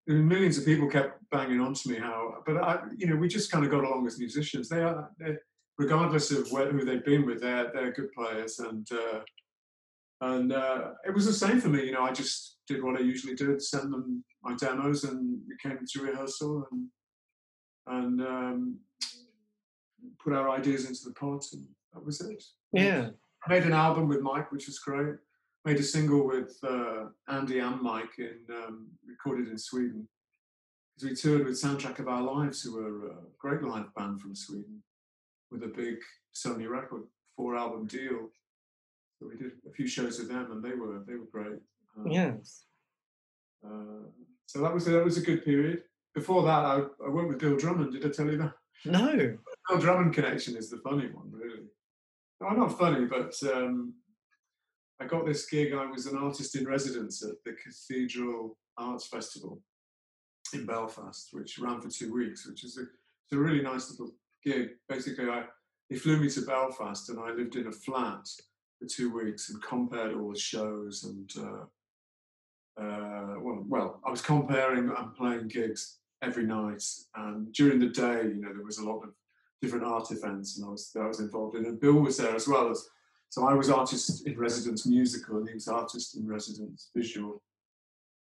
millions 0.08 0.58
of 0.58 0.66
people 0.66 0.90
kept 0.90 1.20
banging 1.32 1.60
on 1.60 1.74
to 1.74 1.90
me 1.90 1.98
how, 1.98 2.36
but 2.46 2.58
I, 2.58 2.80
you 2.98 3.08
know, 3.08 3.16
we 3.16 3.28
just 3.28 3.52
kind 3.52 3.64
of 3.64 3.72
got 3.72 3.84
along 3.84 4.08
as 4.08 4.20
musicians. 4.20 4.70
They 4.70 4.82
are, 4.82 5.10
regardless 5.78 6.32
of 6.32 6.52
where, 6.52 6.72
who 6.72 6.84
they've 6.84 7.06
been 7.06 7.26
with, 7.26 7.42
they're 7.42 7.72
they're 7.74 7.92
good 7.92 8.12
players, 8.14 8.60
and 8.60 8.88
uh, 8.92 9.20
and 10.22 10.54
uh, 10.54 10.92
it 11.06 11.14
was 11.14 11.26
the 11.26 11.34
same 11.34 11.60
for 11.60 11.70
me. 11.70 11.86
You 11.86 11.92
know, 11.92 12.04
I 12.04 12.12
just 12.12 12.58
did 12.68 12.84
what 12.84 12.98
I 12.98 13.02
usually 13.02 13.36
did, 13.36 13.62
sent 13.62 13.92
them 13.92 14.24
my 14.42 14.56
demos, 14.56 15.04
and 15.04 15.40
we 15.48 15.56
came 15.62 15.80
to 15.86 16.02
rehearsal, 16.02 16.68
and 16.72 16.88
and 17.86 18.22
um, 18.22 18.80
put 20.24 20.34
our 20.34 20.50
ideas 20.50 20.86
into 20.88 21.04
the 21.06 21.14
pot, 21.14 21.46
and 21.54 21.66
that 21.94 22.06
was 22.06 22.22
it. 22.22 22.44
Yeah. 22.72 23.10
I 23.46 23.50
made 23.50 23.64
an 23.64 23.74
album 23.74 24.08
with 24.08 24.22
Mike, 24.22 24.52
which 24.52 24.68
was 24.68 24.80
great 24.80 25.16
made 25.66 25.78
a 25.78 25.84
single 25.84 26.28
with 26.28 26.58
uh, 26.64 27.06
Andy 27.28 27.60
and 27.60 27.82
Mike 27.82 28.18
and 28.18 28.50
um, 28.50 28.88
recorded 29.08 29.48
in 29.48 29.58
Sweden. 29.58 30.08
Because 30.96 31.10
we 31.10 31.16
toured 31.16 31.46
with 31.46 31.62
Soundtrack 31.62 32.00
of 32.00 32.08
Our 32.08 32.22
Lives, 32.22 32.62
who 32.62 32.76
were 32.76 33.08
a 33.08 33.16
great 33.40 33.64
live 33.64 33.94
band 33.96 34.22
from 34.22 34.36
Sweden, 34.36 34.84
with 35.50 35.64
a 35.64 35.68
big 35.68 35.98
Sony 36.36 36.70
record 36.70 37.04
four 37.36 37.56
album 37.56 37.88
deal. 37.88 38.30
So 39.18 39.28
we 39.28 39.38
did 39.38 39.54
a 39.68 39.72
few 39.72 39.88
shows 39.88 40.20
with 40.20 40.30
them, 40.30 40.52
and 40.52 40.64
they 40.64 40.76
were 40.76 41.04
they 41.08 41.16
were 41.16 41.26
great. 41.32 41.60
Um, 41.98 42.08
yes. 42.08 42.66
Uh, 43.66 44.08
so 44.46 44.62
that 44.62 44.74
was 44.74 44.88
a, 44.88 44.92
that 44.92 45.06
was 45.06 45.18
a 45.18 45.22
good 45.22 45.44
period. 45.44 45.84
Before 46.14 46.44
that, 46.44 46.50
I, 46.66 46.82
I 47.04 47.10
worked 47.10 47.30
with 47.30 47.40
Bill 47.40 47.58
Drummond. 47.58 47.94
Did 47.94 48.06
I 48.06 48.10
tell 48.10 48.30
you 48.30 48.38
that? 48.38 48.54
No. 48.86 49.38
Bill 49.68 49.80
Drummond 49.80 50.14
connection 50.14 50.58
is 50.58 50.70
the 50.70 50.78
funny 50.78 51.08
one, 51.08 51.32
really. 51.32 51.64
No, 52.42 52.50
not 52.50 52.78
funny, 52.78 53.06
but 53.06 53.34
um, 53.54 53.94
I 55.00 55.06
got 55.06 55.26
this 55.26 55.46
gig. 55.46 55.74
I 55.74 55.86
was 55.86 56.06
an 56.06 56.18
artist 56.18 56.56
in 56.56 56.66
residence 56.66 57.24
at 57.24 57.36
the 57.46 57.54
Cathedral 57.54 58.58
Arts 58.78 59.08
Festival 59.08 59.62
in 60.54 60.66
Belfast, 60.66 61.30
which 61.32 61.60
ran 61.60 61.82
for 61.82 61.90
two 61.90 62.14
weeks, 62.14 62.48
which 62.48 62.64
is 62.64 62.78
a, 62.78 63.36
a 63.36 63.40
really 63.40 63.62
nice 63.62 63.90
little 63.90 64.14
gig. 64.44 64.70
Basically, 64.90 65.30
I 65.30 65.46
they 65.90 65.98
flew 65.98 66.18
me 66.18 66.30
to 66.30 66.42
Belfast, 66.42 67.10
and 67.10 67.20
I 67.20 67.32
lived 67.32 67.56
in 67.56 67.68
a 67.68 67.72
flat 67.72 68.28
for 68.80 68.88
two 68.88 69.14
weeks 69.14 69.50
and 69.50 69.62
compared 69.62 70.14
all 70.14 70.32
the 70.32 70.40
shows 70.40 71.04
and. 71.04 71.32
Uh, 71.38 71.66
uh, 72.76 73.36
well, 73.40 73.64
well, 73.68 74.02
I 74.04 74.10
was 74.10 74.24
comparing 74.24 74.90
and 74.90 75.14
playing 75.14 75.48
gigs 75.48 76.00
every 76.24 76.44
night, 76.44 76.84
and 77.16 77.54
during 77.54 77.78
the 77.78 77.90
day, 77.90 78.24
you 78.24 78.42
know, 78.42 78.52
there 78.52 78.66
was 78.66 78.80
a 78.80 78.84
lot 78.84 79.04
of 79.04 79.14
different 79.64 79.86
art 79.86 80.12
events, 80.12 80.58
and 80.58 80.66
I 80.68 80.70
was 80.70 80.92
I 81.00 81.08
was 81.08 81.22
involved 81.22 81.56
in. 81.56 81.66
And 81.66 81.80
Bill 81.80 81.94
was 81.94 82.18
there 82.18 82.36
as 82.36 82.48
well 82.48 82.70
as 82.70 82.86
so 83.30 83.48
I 83.48 83.54
was 83.54 83.70
artist 83.70 84.28
in 84.28 84.38
residence 84.38 84.86
musical, 84.86 85.38
and 85.38 85.48
he 85.48 85.56
was 85.56 85.68
artist 85.68 86.16
in 86.16 86.28
residence 86.28 86.92
visual. 86.96 87.42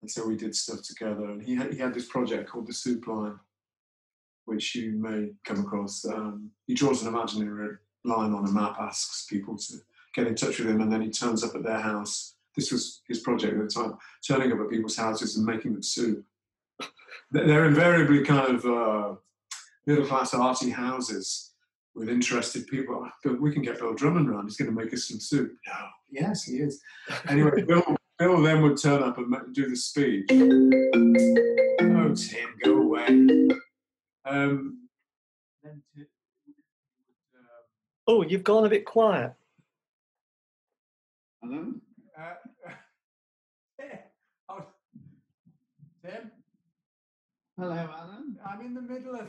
And 0.01 0.11
so 0.11 0.27
we 0.27 0.35
did 0.35 0.55
stuff 0.55 0.81
together. 0.83 1.31
And 1.31 1.41
he 1.41 1.55
had, 1.55 1.73
he 1.73 1.79
had 1.79 1.93
this 1.93 2.07
project 2.07 2.49
called 2.49 2.67
the 2.67 2.73
Soup 2.73 3.05
Line, 3.07 3.39
which 4.45 4.75
you 4.75 4.91
may 4.91 5.31
come 5.43 5.61
across. 5.61 6.05
Um, 6.05 6.51
he 6.67 6.75
draws 6.75 7.01
an 7.01 7.07
imaginary 7.07 7.77
line 8.03 8.33
on 8.33 8.47
a 8.47 8.51
map, 8.51 8.77
asks 8.79 9.25
people 9.25 9.57
to 9.57 9.77
get 10.13 10.27
in 10.27 10.35
touch 10.35 10.59
with 10.59 10.69
him, 10.69 10.81
and 10.81 10.91
then 10.91 11.01
he 11.01 11.09
turns 11.09 11.43
up 11.43 11.55
at 11.55 11.63
their 11.63 11.79
house. 11.79 12.35
This 12.55 12.71
was 12.71 13.01
his 13.07 13.21
project 13.21 13.53
at 13.53 13.67
the 13.67 13.67
time, 13.67 13.97
turning 14.27 14.51
up 14.51 14.59
at 14.59 14.69
people's 14.69 14.97
houses 14.97 15.37
and 15.37 15.45
making 15.45 15.73
them 15.73 15.83
soup. 15.83 16.23
They're 17.31 17.65
invariably 17.65 18.23
kind 18.23 18.55
of 18.55 18.65
uh, 18.65 19.15
middle 19.89 20.05
class 20.05 20.35
arty 20.35 20.69
houses 20.69 21.53
with 21.95 22.09
interested 22.09 22.67
people. 22.67 23.09
But 23.23 23.41
we 23.41 23.51
can 23.51 23.63
get 23.63 23.79
Bill 23.79 23.95
Drummond 23.95 24.29
around. 24.29 24.43
He's 24.43 24.55
going 24.55 24.69
to 24.69 24.83
make 24.83 24.93
us 24.93 25.07
some 25.07 25.19
soup. 25.19 25.51
No, 25.67 25.73
yes, 26.11 26.43
he 26.43 26.57
is. 26.57 26.79
Anyway, 27.27 27.63
Bill, 27.67 27.83
Bill 28.19 28.41
then 28.41 28.61
would 28.61 28.77
turn 28.77 29.01
up 29.01 29.17
and 29.17 29.35
do 29.53 29.67
the 29.67 29.75
speech. 29.75 30.27
Oh, 30.31 32.13
Tim, 32.13 32.49
go 32.63 32.77
away. 32.77 33.07
Um, 34.25 34.87
uh, 35.65 35.69
oh, 38.07 38.21
you've 38.21 38.43
gone 38.43 38.65
a 38.65 38.69
bit 38.69 38.85
quiet. 38.85 39.33
Hello? 41.41 41.73
Uh, 42.15 42.33
oh, 44.49 44.65
Tim? 46.05 46.31
Hello, 47.57 47.71
Alan. 47.71 48.37
I'm 48.47 48.61
in 48.61 48.73
the 48.75 48.81
middle 48.81 49.15
of 49.15 49.27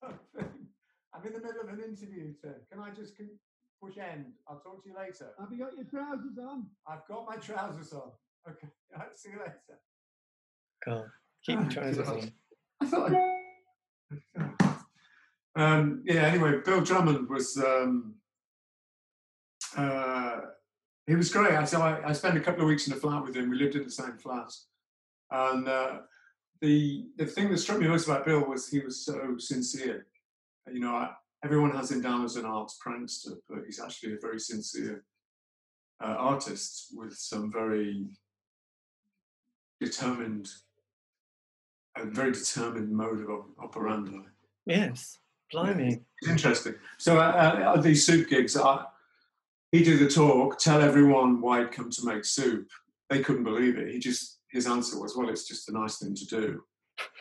something. 0.00 0.66
I'm 1.14 1.26
in 1.26 1.32
the 1.32 1.40
middle 1.40 1.62
of 1.62 1.68
an 1.68 1.80
interview, 1.80 2.32
sir. 2.40 2.56
Can 2.70 2.80
I 2.80 2.90
just 2.90 3.14
push 3.82 3.96
end? 3.96 4.32
I'll 4.48 4.60
talk 4.60 4.82
to 4.82 4.88
you 4.90 4.96
later. 4.96 5.30
Have 5.38 5.50
you 5.50 5.58
got 5.58 5.74
your 5.74 5.84
trousers 5.84 6.38
on? 6.38 6.66
I've 6.86 7.06
got 7.08 7.26
my 7.26 7.36
trousers 7.36 7.92
on. 7.92 8.10
Okay. 8.48 8.68
I'll 8.96 9.06
see 9.14 9.30
you 9.30 9.38
later. 9.38 9.80
God, 10.84 11.06
keep 11.44 11.60
your 11.60 11.70
trousers 11.70 12.08
on. 12.08 12.32
I 12.80 12.86
thought. 12.86 13.12
I... 15.56 15.64
Um, 15.74 16.02
yeah. 16.04 16.22
Anyway, 16.22 16.60
Bill 16.64 16.82
Drummond 16.82 17.28
was. 17.28 17.56
Um, 17.56 18.16
uh, 19.76 20.40
he 21.06 21.14
was 21.14 21.30
great. 21.32 21.68
So 21.68 21.80
I, 21.80 22.08
I 22.08 22.12
spent 22.12 22.36
a 22.36 22.40
couple 22.40 22.62
of 22.62 22.68
weeks 22.68 22.86
in 22.86 22.92
a 22.92 22.96
flat 22.96 23.24
with 23.24 23.36
him. 23.36 23.48
We 23.48 23.56
lived 23.56 23.76
in 23.76 23.84
the 23.84 23.90
same 23.90 24.18
flat, 24.18 24.52
and 25.30 25.68
uh, 25.68 25.98
the 26.60 27.06
the 27.16 27.26
thing 27.26 27.50
that 27.50 27.58
struck 27.58 27.78
me 27.78 27.88
most 27.88 28.06
about 28.06 28.26
Bill 28.26 28.44
was 28.46 28.68
he 28.68 28.80
was 28.80 29.04
so 29.04 29.36
sincere 29.38 30.06
you 30.72 30.80
know, 30.80 31.08
everyone 31.44 31.70
has 31.72 31.90
him 31.90 32.02
down 32.02 32.24
as 32.24 32.36
an 32.36 32.44
arts 32.44 32.78
prankster, 32.84 33.36
but 33.48 33.60
he's 33.66 33.80
actually 33.80 34.14
a 34.14 34.18
very 34.20 34.40
sincere 34.40 35.04
uh, 36.02 36.16
artist 36.18 36.92
with 36.94 37.14
some 37.14 37.52
very 37.52 38.06
determined, 39.80 40.48
a 41.96 42.04
very 42.04 42.32
determined 42.32 42.90
mode 42.90 43.20
of 43.20 43.44
operandi. 43.62 44.26
Yes, 44.66 45.18
blimey. 45.52 46.00
It's 46.20 46.30
interesting. 46.30 46.74
So 46.98 47.18
uh, 47.18 47.74
uh, 47.76 47.80
these 47.80 48.04
soup 48.04 48.28
gigs, 48.28 48.56
uh, 48.56 48.84
he 49.72 49.82
did 49.82 50.00
the 50.00 50.08
talk, 50.08 50.58
tell 50.58 50.80
everyone 50.80 51.40
why 51.40 51.60
he'd 51.60 51.72
come 51.72 51.90
to 51.90 52.04
make 52.04 52.24
soup. 52.24 52.68
They 53.08 53.20
couldn't 53.20 53.44
believe 53.44 53.78
it. 53.78 53.92
He 53.92 54.00
just, 54.00 54.35
his 54.50 54.66
answer 54.66 55.00
was, 55.00 55.16
well, 55.16 55.28
it's 55.28 55.46
just 55.46 55.68
a 55.68 55.72
nice 55.72 55.98
thing 55.98 56.14
to 56.14 56.26
do. 56.26 56.62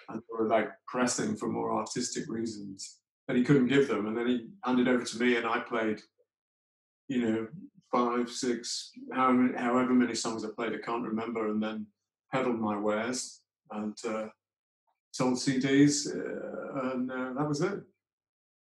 and 0.09 0.19
they 0.19 0.33
were 0.37 0.47
like 0.47 0.69
pressing 0.87 1.35
for 1.35 1.47
more 1.47 1.73
artistic 1.73 2.25
reasons 2.27 2.99
that 3.27 3.37
he 3.37 3.43
couldn't 3.43 3.67
give 3.67 3.87
them. 3.87 4.07
And 4.07 4.17
then 4.17 4.27
he 4.27 4.47
handed 4.63 4.87
over 4.87 5.03
to 5.03 5.19
me, 5.19 5.35
and 5.37 5.45
I 5.45 5.59
played, 5.59 6.01
you 7.07 7.21
know, 7.21 7.47
five, 7.91 8.29
six, 8.29 8.91
however, 9.13 9.53
however 9.57 9.93
many 9.93 10.15
songs 10.15 10.43
I 10.43 10.49
played, 10.55 10.73
I 10.73 10.85
can't 10.85 11.03
remember, 11.03 11.49
and 11.49 11.61
then 11.61 11.87
peddled 12.31 12.59
my 12.59 12.77
wares 12.77 13.41
and 13.71 13.97
uh, 14.07 14.27
sold 15.11 15.35
CDs, 15.35 16.07
uh, 16.07 16.91
and 16.91 17.11
uh, 17.11 17.33
that 17.33 17.47
was 17.47 17.61
it. 17.61 17.81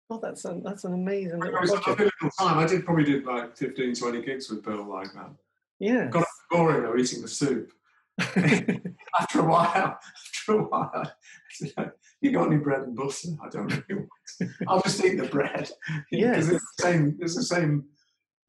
Oh, 0.10 0.20
that's 0.22 0.46
an, 0.46 0.62
that's 0.64 0.84
an 0.84 0.94
amazing 0.94 1.40
little 1.40 1.60
was 1.60 1.72
a 1.72 1.78
project. 1.78 2.12
time. 2.40 2.60
I 2.60 2.68
did 2.68 2.86
probably 2.86 3.06
did 3.06 3.26
like 3.26 3.58
15, 3.58 3.96
20 3.96 4.22
gigs 4.22 4.50
with 4.50 4.64
Bill 4.64 4.84
like 4.84 5.12
that. 5.14 5.32
Yeah. 5.80 6.08
Got 6.08 6.26
boring 6.52 6.84
though, 6.84 6.98
eating 6.98 7.22
the 7.22 7.28
soup. 7.28 7.72
after 9.20 9.40
a 9.40 9.46
while, 9.46 9.98
after 10.46 10.60
a 10.60 10.64
while, 10.64 10.92
I 10.94 11.12
said, 11.52 11.92
you 12.22 12.32
got 12.32 12.48
any 12.48 12.58
bread 12.58 12.82
and 12.82 12.96
butter? 12.96 13.30
I 13.44 13.50
don't 13.50 13.68
really 13.90 14.02
want. 14.42 14.52
I'll 14.68 14.82
just 14.82 15.04
eat 15.04 15.18
the 15.18 15.28
bread. 15.28 15.70
Yeah, 16.12 16.32
Because 16.32 16.50
it's 16.50 16.66
the 16.78 16.84
same. 16.84 17.18
It's 17.20 17.36
the 17.36 17.44
same. 17.44 17.86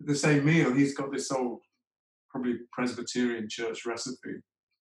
The 0.01 0.15
same 0.15 0.45
meal. 0.45 0.73
He's 0.73 0.95
got 0.95 1.13
this 1.13 1.31
old, 1.33 1.61
probably 2.29 2.59
Presbyterian 2.73 3.49
church 3.49 3.87
recipe 3.87 4.37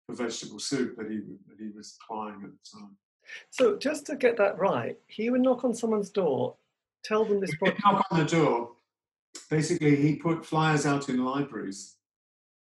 for 0.06 0.14
vegetable 0.14 0.58
soup 0.58 0.96
that 0.96 1.10
he 1.10 1.18
that 1.48 1.56
he 1.58 1.70
was 1.74 1.96
applying 2.02 2.42
at 2.44 2.50
the 2.50 2.78
time. 2.78 2.96
so 3.50 3.76
just 3.76 4.06
to 4.06 4.16
get 4.16 4.36
that 4.36 4.58
right, 4.58 4.96
he 5.08 5.30
would 5.30 5.40
knock 5.40 5.64
on 5.64 5.74
someone's 5.74 6.10
door, 6.10 6.56
tell 7.02 7.24
them 7.24 7.40
this 7.40 7.50
knock 7.60 8.04
on 8.12 8.18
the 8.18 8.24
door. 8.24 8.72
Basically, 9.48 9.96
he 9.96 10.16
put 10.16 10.44
flyers 10.44 10.86
out 10.86 11.08
in 11.08 11.24
libraries 11.24 11.96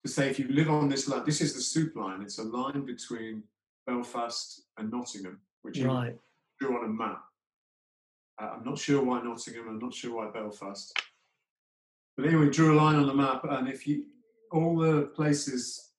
to 0.03 0.09
say 0.11 0.29
if 0.29 0.39
you 0.39 0.47
live 0.49 0.69
on 0.69 0.89
this 0.89 1.07
line, 1.07 1.23
this 1.25 1.41
is 1.41 1.53
the 1.53 1.61
soup 1.61 1.95
line. 1.95 2.21
It's 2.21 2.39
a 2.39 2.43
line 2.43 2.85
between 2.85 3.43
Belfast 3.85 4.63
and 4.77 4.91
Nottingham, 4.91 5.39
which 5.61 5.77
he 5.77 5.85
Right. 5.85 6.19
drew 6.59 6.77
on 6.77 6.85
a 6.85 6.89
map. 6.89 7.23
Uh, 8.39 8.45
I'm 8.55 8.63
not 8.63 8.77
sure 8.79 9.03
why 9.03 9.21
Nottingham. 9.21 9.67
I'm 9.67 9.79
not 9.79 9.93
sure 9.93 10.15
why 10.15 10.31
Belfast. 10.31 10.99
But 12.17 12.25
anyway, 12.25 12.49
drew 12.49 12.73
a 12.73 12.77
line 12.77 12.95
on 12.95 13.07
the 13.07 13.13
map, 13.13 13.43
and 13.43 13.67
if 13.67 13.87
you 13.87 14.05
all 14.51 14.75
the 14.77 15.03
places 15.15 15.93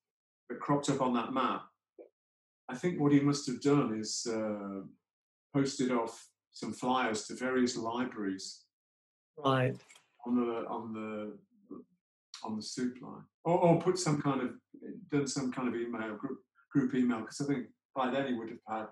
that 0.47 0.59
cropped 0.59 0.87
up 0.89 1.01
on 1.01 1.11
that 1.13 1.33
map, 1.33 1.65
I 2.69 2.75
think 2.75 2.99
what 2.99 3.11
he 3.11 3.19
must 3.19 3.47
have 3.47 3.61
done 3.61 3.95
is 3.97 4.27
uh, 4.27 4.81
posted 5.53 5.91
off 5.91 6.29
some 6.51 6.71
flyers 6.71 7.25
to 7.27 7.33
various 7.35 7.75
libraries 7.75 8.65
Right. 9.37 9.75
on 10.27 10.35
the 10.35 10.67
on 10.67 10.93
the 10.93 11.37
on 12.45 12.55
the 12.55 12.61
soup 12.61 12.95
line, 13.01 13.23
or, 13.43 13.57
or 13.59 13.81
put 13.81 13.97
some 13.97 14.21
kind 14.21 14.41
of 14.41 14.49
done 15.11 15.27
some 15.27 15.51
kind 15.51 15.67
of 15.67 15.75
email 15.75 16.15
group 16.15 16.39
group 16.71 16.93
email 16.95 17.21
because 17.21 17.41
I 17.41 17.45
think 17.45 17.67
by 17.95 18.09
then 18.09 18.27
he 18.27 18.33
would 18.33 18.49
have 18.49 18.59
had 18.67 18.87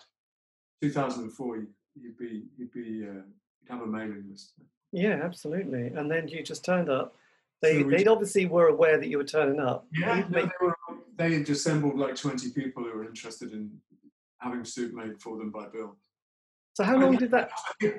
2004. 0.81 1.55
He'd, 1.55 1.67
he'd 2.01 2.17
be 2.17 2.43
you'd 2.57 2.71
be 2.71 3.05
uh, 3.07 3.21
he'd 3.59 3.69
have 3.69 3.81
a 3.81 3.87
mailing 3.87 4.25
list. 4.29 4.53
Yeah, 4.91 5.19
absolutely. 5.23 5.87
And 5.87 6.09
then 6.11 6.27
you 6.27 6.43
just 6.43 6.65
turned 6.65 6.89
up. 6.89 7.15
They 7.61 7.81
So 7.81 7.89
they 7.89 8.05
obviously 8.05 8.45
were 8.45 8.67
aware 8.67 8.97
that 8.97 9.07
you 9.07 9.17
were 9.17 9.23
turning 9.23 9.59
up. 9.59 9.85
Yeah, 9.93 10.23
no, 10.29 10.41
they 10.41 10.49
were 10.61 10.75
they 11.17 11.33
had 11.35 11.49
assembled 11.49 11.97
like 11.97 12.15
20 12.15 12.51
people 12.51 12.83
who 12.83 12.97
were 12.97 13.05
interested 13.05 13.51
in 13.51 13.71
having 14.39 14.65
soup 14.65 14.93
made 14.93 15.21
for 15.21 15.37
them 15.37 15.51
by 15.51 15.67
Bill. 15.67 15.95
So 16.73 16.83
how 16.83 16.95
I 16.95 17.01
long 17.01 17.11
mean, 17.11 17.19
did 17.19 17.31
that? 17.31 17.51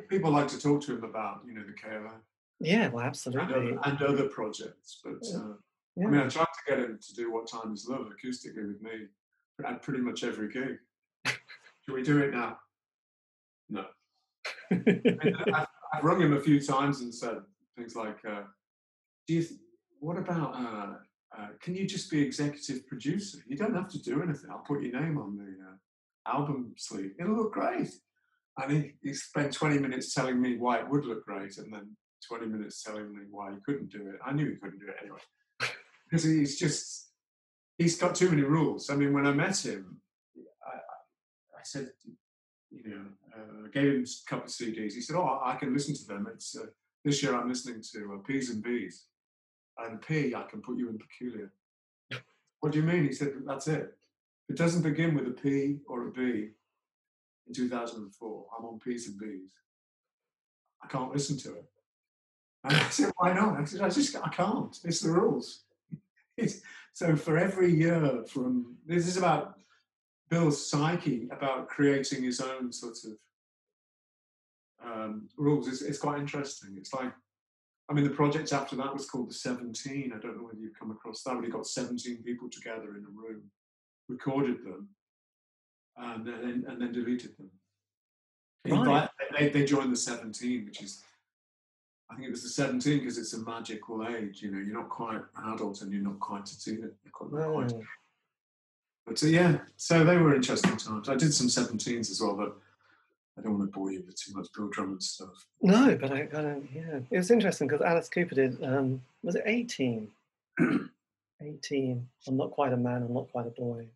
People 0.09 0.33
like 0.33 0.49
to 0.49 0.59
talk 0.59 0.83
to 0.83 0.97
him 0.97 1.05
about 1.05 1.43
you 1.47 1.55
know 1.55 1.63
the 1.63 1.73
KLF 1.73 2.21
Yeah, 2.63 2.89
well, 2.89 3.01
and 3.01 3.09
absolutely. 3.09 3.55
other, 3.55 3.79
and 3.85 4.03
other 4.03 4.29
projects, 4.29 5.01
but. 5.05 5.23
Uh, 5.35 5.55
Yeah. 5.95 6.07
I 6.07 6.11
mean, 6.11 6.21
I 6.23 6.29
tried 6.29 6.45
to 6.45 6.65
get 6.67 6.79
him 6.79 6.99
to 7.07 7.15
do 7.15 7.31
What 7.31 7.47
Time 7.47 7.71
Is 7.75 7.87
Love 7.87 8.07
acoustically 8.09 8.67
with 8.67 8.81
me 8.81 9.09
at 9.67 9.83
pretty 9.83 10.01
much 10.01 10.25
every 10.25 10.49
gig. 10.51 10.79
Should 11.27 11.95
we 11.95 12.03
do 12.03 12.17
it 12.25 12.33
now? 12.33 12.57
No. 13.69 13.85
I've, 14.71 15.67
I've 15.93 16.05
rung 16.05 16.23
him 16.23 16.33
a 16.33 16.41
few 16.41 16.61
times 16.61 17.03
and 17.03 17.15
said 17.15 17.39
things 17.77 17.95
like, 17.95 18.17
uh, 18.27 18.45
"Do 19.27 19.35
you? 19.35 19.43
Th- 19.43 19.61
what 20.01 20.17
about? 20.17 20.55
Uh, 20.55 20.95
uh, 21.39 21.49
can 21.61 21.75
you 21.75 21.87
just 21.87 22.11
be 22.11 22.23
executive 22.23 22.87
producer? 22.87 23.39
You 23.47 23.57
don't 23.59 23.75
have 23.75 23.89
to 23.89 24.01
do 24.01 24.23
anything. 24.23 24.49
I'll 24.51 24.65
put 24.67 24.83
your 24.83 24.99
name 24.99 25.19
on 25.19 25.37
the 25.37 25.53
uh, 25.69 26.35
album 26.39 26.73
sleeve. 26.79 27.13
It'll 27.21 27.37
look 27.37 27.53
great." 27.53 27.91
And 28.57 28.71
he, 28.73 28.93
he 29.03 29.13
spent 29.13 29.53
20 29.53 29.79
minutes 29.79 30.15
telling 30.15 30.41
me 30.41 30.57
why 30.57 30.79
it 30.79 30.89
would 30.89 31.05
look 31.05 31.25
great, 31.27 31.59
and 31.59 31.71
then 31.73 31.97
20 32.27 32.47
minutes 32.47 32.83
telling 32.83 33.13
me 33.15 33.23
why 33.31 33.51
he 33.51 33.57
couldn't 33.65 33.91
do 33.91 34.09
it. 34.09 34.19
I 34.25 34.33
knew 34.33 34.49
he 34.51 34.57
couldn't 34.57 34.81
do 34.81 34.89
it 34.89 34.97
anyway 35.01 35.19
because 36.11 36.25
he's 36.25 36.59
just 36.59 37.11
he's 37.79 37.99
got 37.99 38.15
too 38.15 38.31
many 38.31 38.43
rules. 38.43 38.91
I 38.91 38.97
mean, 38.97 39.13
when 39.13 39.27
I 39.27 39.33
met 39.33 39.57
him, 39.65 40.01
I, 40.67 40.77
I- 40.77 41.63
said, 41.65 41.91
you 42.71 42.83
know, 42.91 43.05
uh, 43.37 43.67
I 43.67 43.69
gave 43.73 43.93
him 43.95 44.05
a 44.05 44.29
couple 44.31 44.47
of 44.47 44.51
CDs. 44.51 44.95
He 44.95 45.01
said, 45.01 45.15
"Oh, 45.17 45.41
I 45.45 45.55
can 45.57 45.73
listen 45.73 45.95
to 45.95 46.05
them. 46.07 46.27
It's 46.33 46.57
uh, 46.57 46.67
this 47.05 47.23
year 47.23 47.37
I'm 47.37 47.49
listening 47.49 47.83
to 47.93 48.15
uh, 48.15 48.27
P's 48.27 48.51
and 48.51 48.63
B's, 48.63 49.07
and 49.79 50.03
P 50.03 50.35
I 50.35 50.43
can 50.43 50.61
put 50.61 50.77
you 50.77 50.89
in 50.89 50.99
peculiar." 50.99 51.53
what 52.61 52.73
do 52.73 52.79
you 52.79 52.85
mean? 52.85 53.05
He 53.05 53.13
said, 53.13 53.35
"That's 53.47 53.69
it. 53.69 53.95
It 54.49 54.57
doesn't 54.57 54.83
begin 54.83 55.15
with 55.15 55.27
a 55.29 55.31
P 55.31 55.79
or 55.89 56.09
a 56.09 56.11
B 56.11 56.49
in 57.47 57.55
2004. 57.55 58.47
I'm 58.59 58.65
on 58.65 58.81
P's 58.81 59.07
and 59.09 59.19
B's. 59.19 59.53
I 60.83 60.89
can't 60.89 61.13
listen 61.13 61.39
to 61.39 61.55
it." 61.55 61.65
And 62.65 62.77
I 62.77 62.89
said, 62.91 63.13
"Why 63.17 63.33
not?" 63.33 63.59
I 63.59 63.65
said, 63.65 63.81
"I 63.81 63.89
just 63.89 64.17
I 64.17 64.29
can't. 64.29 64.77
It's 64.85 65.01
the 65.01 65.11
rules." 65.11 65.65
So 66.95 67.17
for 67.17 67.39
every 67.39 67.73
year 67.73 68.23
from 68.29 68.77
this 68.87 69.07
is 69.07 69.17
about 69.17 69.55
Bill's 70.29 70.69
psyche 70.69 71.29
about 71.33 71.69
creating 71.69 72.23
his 72.23 72.41
own 72.41 72.73
sort 72.73 72.99
of 73.05 73.13
um, 74.85 75.29
rules. 75.37 75.69
It's, 75.69 75.83
it's 75.83 75.99
quite 75.99 76.21
interesting. 76.21 76.75
It's 76.77 76.93
like 76.93 77.13
I 77.89 77.95
mean 77.95 78.05
the 78.05 78.11
project 78.11 78.53
after 78.53 78.77
that 78.77 78.93
was 78.93 79.07
called 79.07 79.31
the 79.31 79.35
Seventeen. 79.35 80.13
I 80.15 80.19
don't 80.19 80.37
know 80.37 80.45
whether 80.45 80.59
you've 80.59 80.79
come 80.79 80.91
across 80.91 81.23
that. 81.23 81.35
But 81.35 81.45
he 81.45 81.51
got 81.51 81.67
seventeen 81.67 82.23
people 82.23 82.49
together 82.51 82.97
in 82.97 83.05
a 83.05 83.11
room, 83.15 83.43
recorded 84.09 84.65
them, 84.65 84.89
and 85.97 86.27
then 86.27 86.65
and 86.69 86.81
then 86.81 86.93
deleted 86.93 87.37
them. 87.39 87.51
Right. 88.65 89.09
they, 89.37 89.49
they 89.49 89.65
joined 89.65 89.93
the 89.93 89.97
Seventeen, 89.97 90.67
which 90.67 90.83
is 90.83 91.03
I 92.13 92.15
think 92.15 92.29
it 92.29 92.31
was 92.31 92.43
the 92.43 92.49
17 92.51 92.99
because 92.99 93.17
it's 93.17 93.33
a 93.33 93.39
magical 93.39 94.07
age. 94.07 94.43
You 94.43 94.51
know, 94.51 94.59
you're 94.59 94.77
not 94.77 94.91
quite 94.91 95.17
an 95.17 95.55
adult 95.55 95.81
and 95.81 95.91
you're 95.91 96.03
not 96.03 96.21
quite 96.21 96.49
a 96.51 96.61
teenager. 96.61 96.93
Quite. 97.11 97.73
But 99.07 99.23
uh, 99.23 99.27
yeah, 99.27 99.59
so 99.77 100.05
they 100.05 100.19
were 100.19 100.35
interesting 100.35 100.77
times. 100.77 101.09
I 101.09 101.15
did 101.15 101.33
some 101.33 101.47
17s 101.47 102.11
as 102.11 102.21
well, 102.21 102.35
but 102.35 102.57
I 103.39 103.41
don't 103.41 103.59
want 103.59 103.73
to 103.73 103.79
bore 103.79 103.91
you 103.91 104.03
with 104.07 104.15
too 104.15 104.35
much 104.35 104.49
Bill 104.55 104.69
Drummond 104.69 105.03
stuff. 105.03 105.47
No, 105.63 105.97
but 105.99 106.13
I 106.13 106.27
kind 106.27 106.47
of 106.49 106.75
yeah. 106.75 107.01
It 107.11 107.17
was 107.17 107.31
interesting 107.31 107.67
because 107.67 107.81
Alice 107.81 108.11
Cooper 108.11 108.35
did. 108.35 108.63
Um, 108.63 109.01
was 109.23 109.35
it 109.35 109.45
eighteen? 109.47 110.09
eighteen. 111.43 112.07
I'm 112.29 112.37
not 112.37 112.51
quite 112.51 112.75
a 112.75 112.77
man. 112.77 113.03
I'm 113.03 113.15
not 113.15 113.33
quite 113.33 113.47
a 113.47 113.51
boy. 113.51 113.87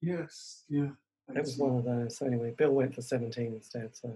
Yes, 0.00 0.62
yeah. 0.68 0.90
It 1.28 1.40
was 1.40 1.56
one 1.56 1.78
of 1.78 1.84
those. 1.84 2.18
So 2.18 2.26
anyway, 2.26 2.54
Bill 2.56 2.70
went 2.70 2.94
for 2.94 3.02
seventeen 3.02 3.54
instead. 3.54 3.96
So 3.96 4.12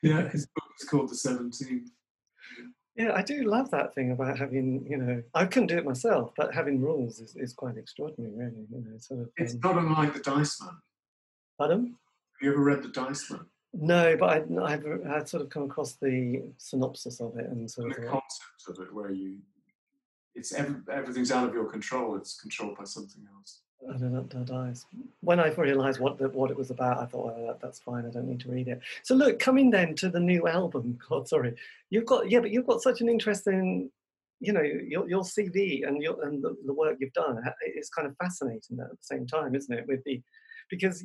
Yeah, 0.00 0.28
his 0.28 0.46
book 0.46 0.64
was 0.78 0.88
called 0.88 1.10
The 1.10 1.16
17. 1.16 1.90
Yeah, 2.96 3.12
I 3.14 3.22
do 3.22 3.42
love 3.44 3.70
that 3.70 3.94
thing 3.94 4.12
about 4.12 4.38
having 4.38 4.86
you 4.88 4.96
know 4.96 5.22
I 5.34 5.46
couldn't 5.46 5.68
do 5.68 5.78
it 5.78 5.84
myself, 5.84 6.32
but 6.36 6.54
having 6.54 6.80
rules 6.80 7.20
is, 7.20 7.34
is 7.36 7.52
quite 7.52 7.76
extraordinary, 7.76 8.32
really. 8.34 8.66
You 8.70 8.80
know, 8.90 8.98
sort 8.98 9.20
of. 9.20 9.30
It's 9.36 9.54
Um, 9.54 9.60
not 9.64 9.78
unlike 9.78 10.14
The 10.14 10.20
Dice 10.20 10.60
Man. 10.62 10.76
pardon? 11.58 11.80
Have 11.86 12.42
you 12.42 12.52
ever 12.52 12.62
read 12.62 12.82
The 12.82 12.88
Dice 12.88 13.30
Man? 13.30 13.46
No, 13.72 14.16
but 14.16 14.26
I, 14.30 14.72
I've 14.72 14.84
I'd 15.10 15.28
sort 15.28 15.42
of 15.42 15.50
come 15.50 15.64
across 15.64 15.94
the 15.94 16.42
synopsis 16.58 17.20
of 17.20 17.36
it 17.36 17.46
and 17.50 17.68
sort 17.70 17.88
The 17.90 17.96
of. 17.96 18.02
the 18.04 18.08
concept 18.10 18.68
of 18.68 18.86
it, 18.86 18.94
where 18.94 19.10
you, 19.10 19.38
it's 20.36 20.52
every, 20.52 20.76
everything's 20.92 21.32
out 21.32 21.48
of 21.48 21.54
your 21.54 21.64
control. 21.66 22.16
It's 22.16 22.40
controlled 22.40 22.76
by 22.76 22.84
something 22.84 23.26
else. 23.36 23.62
I 23.88 23.98
don't 23.98 24.12
know, 24.12 24.22
that 24.22 24.46
dies. 24.46 24.86
When 25.20 25.38
I 25.40 25.48
realised 25.48 26.00
what 26.00 26.16
the, 26.18 26.28
what 26.30 26.50
it 26.50 26.56
was 26.56 26.70
about, 26.70 26.98
I 26.98 27.06
thought, 27.06 27.26
well, 27.26 27.46
that, 27.46 27.60
that's 27.60 27.80
fine. 27.80 28.06
I 28.06 28.10
don't 28.10 28.26
need 28.26 28.40
to 28.40 28.50
read 28.50 28.68
it. 28.68 28.80
So 29.02 29.14
look, 29.14 29.38
coming 29.38 29.70
then 29.70 29.94
to 29.96 30.08
the 30.08 30.20
new 30.20 30.48
album. 30.48 30.98
God, 31.08 31.28
sorry, 31.28 31.54
you've 31.90 32.06
got 32.06 32.30
yeah, 32.30 32.40
but 32.40 32.50
you've 32.50 32.66
got 32.66 32.80
such 32.82 33.00
an 33.02 33.08
interesting, 33.08 33.90
you 34.40 34.52
know, 34.52 34.62
your 34.62 35.08
your 35.08 35.22
CV 35.22 35.86
and 35.86 36.02
your 36.02 36.22
and 36.24 36.42
the, 36.42 36.56
the 36.66 36.72
work 36.72 36.96
you've 37.00 37.12
done. 37.12 37.42
It's 37.62 37.90
kind 37.90 38.08
of 38.08 38.16
fascinating 38.16 38.78
at 38.80 38.90
the 38.90 38.96
same 39.02 39.26
time, 39.26 39.54
isn't 39.54 39.76
it? 39.76 39.86
With 39.86 40.02
the 40.04 40.22
because 40.70 41.04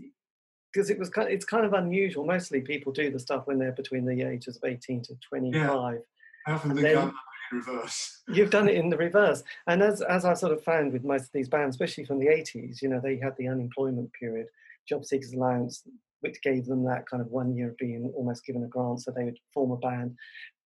because 0.74 0.90
it 0.90 0.98
was 1.00 1.10
kind 1.10 1.30
it's 1.30 1.46
kind 1.46 1.66
of 1.66 1.74
unusual. 1.74 2.26
Mostly 2.26 2.62
people 2.62 2.94
do 2.94 3.12
the 3.12 3.20
stuff 3.20 3.44
when 3.46 3.60
they're 3.60 3.72
between 3.74 4.06
the 4.06 4.22
ages 4.22 4.56
of 4.58 4.64
eighteen 4.70 5.02
to 5.04 5.16
twenty 5.28 5.52
five. 5.68 6.00
I 6.48 6.52
often 6.54 6.72
think 6.72 6.82
then- 6.82 6.98
I'm 6.98 7.08
in 7.10 7.14
reverse. 7.52 8.22
You've 8.28 8.50
done 8.50 8.70
it 8.70 8.76
in 8.76 8.90
the 8.90 8.98
reverse, 8.98 9.44
and 9.68 9.82
as 9.82 10.02
as 10.02 10.26
I 10.26 10.34
sort 10.34 10.54
of 10.54 10.64
found 10.64 10.94
with 10.94 11.04
most 11.04 11.24
of 11.24 11.32
these 11.34 11.50
bands, 11.50 11.76
especially 11.76 12.06
from 12.06 12.20
the 12.20 12.28
'80s, 12.28 12.82
you 12.82 12.90
know, 12.90 13.00
they 13.02 13.18
had 13.18 13.36
the 13.38 13.48
unemployment 13.48 14.12
period, 14.14 14.48
job 14.88 15.06
seekers 15.06 15.34
allowance, 15.34 15.84
which 16.22 16.42
gave 16.42 16.66
them 16.66 16.84
that 16.86 17.08
kind 17.08 17.22
of 17.22 17.28
one 17.28 17.56
year 17.56 17.70
of 17.70 17.78
being 17.78 18.12
almost 18.16 18.46
given 18.46 18.64
a 18.64 18.68
grant, 18.68 19.02
so 19.02 19.12
they 19.12 19.24
would 19.24 19.40
form 19.54 19.72
a 19.72 19.78
band. 19.78 20.16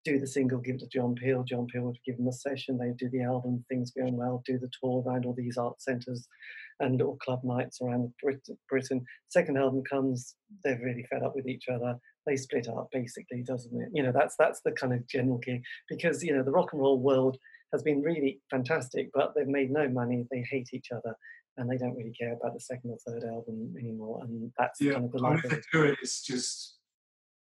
do 0.05 0.19
the 0.19 0.27
single, 0.27 0.59
give 0.59 0.75
it 0.75 0.79
to 0.79 0.87
John 0.87 1.15
Peel. 1.15 1.43
John 1.43 1.67
Peel 1.67 1.83
would 1.83 1.97
give 2.05 2.17
them 2.17 2.27
a 2.27 2.33
session. 2.33 2.77
They'd 2.77 2.97
do 2.97 3.09
the 3.09 3.23
album, 3.23 3.63
things 3.69 3.91
going 3.91 4.17
well, 4.17 4.43
do 4.45 4.57
the 4.57 4.69
tour 4.81 5.01
around 5.01 5.25
all 5.25 5.33
these 5.33 5.57
art 5.57 5.81
centres 5.81 6.27
and 6.83 7.01
or 7.01 7.17
club 7.17 7.41
nights 7.43 7.79
around 7.81 8.13
Britain. 8.69 9.05
Second 9.29 9.57
album 9.57 9.83
comes, 9.89 10.35
they're 10.63 10.79
really 10.83 11.05
fed 11.09 11.23
up 11.23 11.35
with 11.35 11.47
each 11.47 11.65
other. 11.73 11.97
They 12.25 12.35
split 12.35 12.67
up, 12.67 12.89
basically, 12.91 13.43
doesn't 13.43 13.81
it? 13.81 13.89
You 13.93 14.03
know, 14.03 14.11
that's 14.13 14.35
that's 14.37 14.61
the 14.63 14.71
kind 14.71 14.93
of 14.93 15.07
general 15.07 15.39
gig 15.39 15.61
because 15.89 16.23
you 16.23 16.35
know 16.35 16.43
the 16.43 16.51
rock 16.51 16.73
and 16.73 16.81
roll 16.81 16.99
world 16.99 17.37
has 17.73 17.83
been 17.83 18.01
really 18.01 18.39
fantastic, 18.49 19.09
but 19.13 19.33
they've 19.35 19.47
made 19.47 19.71
no 19.71 19.89
money. 19.89 20.25
They 20.31 20.45
hate 20.49 20.69
each 20.73 20.91
other, 20.91 21.15
and 21.57 21.69
they 21.69 21.77
don't 21.77 21.95
really 21.95 22.13
care 22.13 22.33
about 22.33 22.53
the 22.53 22.59
second 22.59 22.91
or 22.91 22.97
third 23.05 23.23
album 23.23 23.73
anymore. 23.79 24.21
And 24.23 24.51
that's 24.57 24.79
yeah, 24.79 24.93
kind 24.93 25.05
of 25.05 25.11
the 25.11 25.19
life. 25.19 25.41
if 25.43 25.51
they 25.51 25.61
do 25.71 25.83
it, 25.83 25.97
it's 26.01 26.21
just 26.21 26.77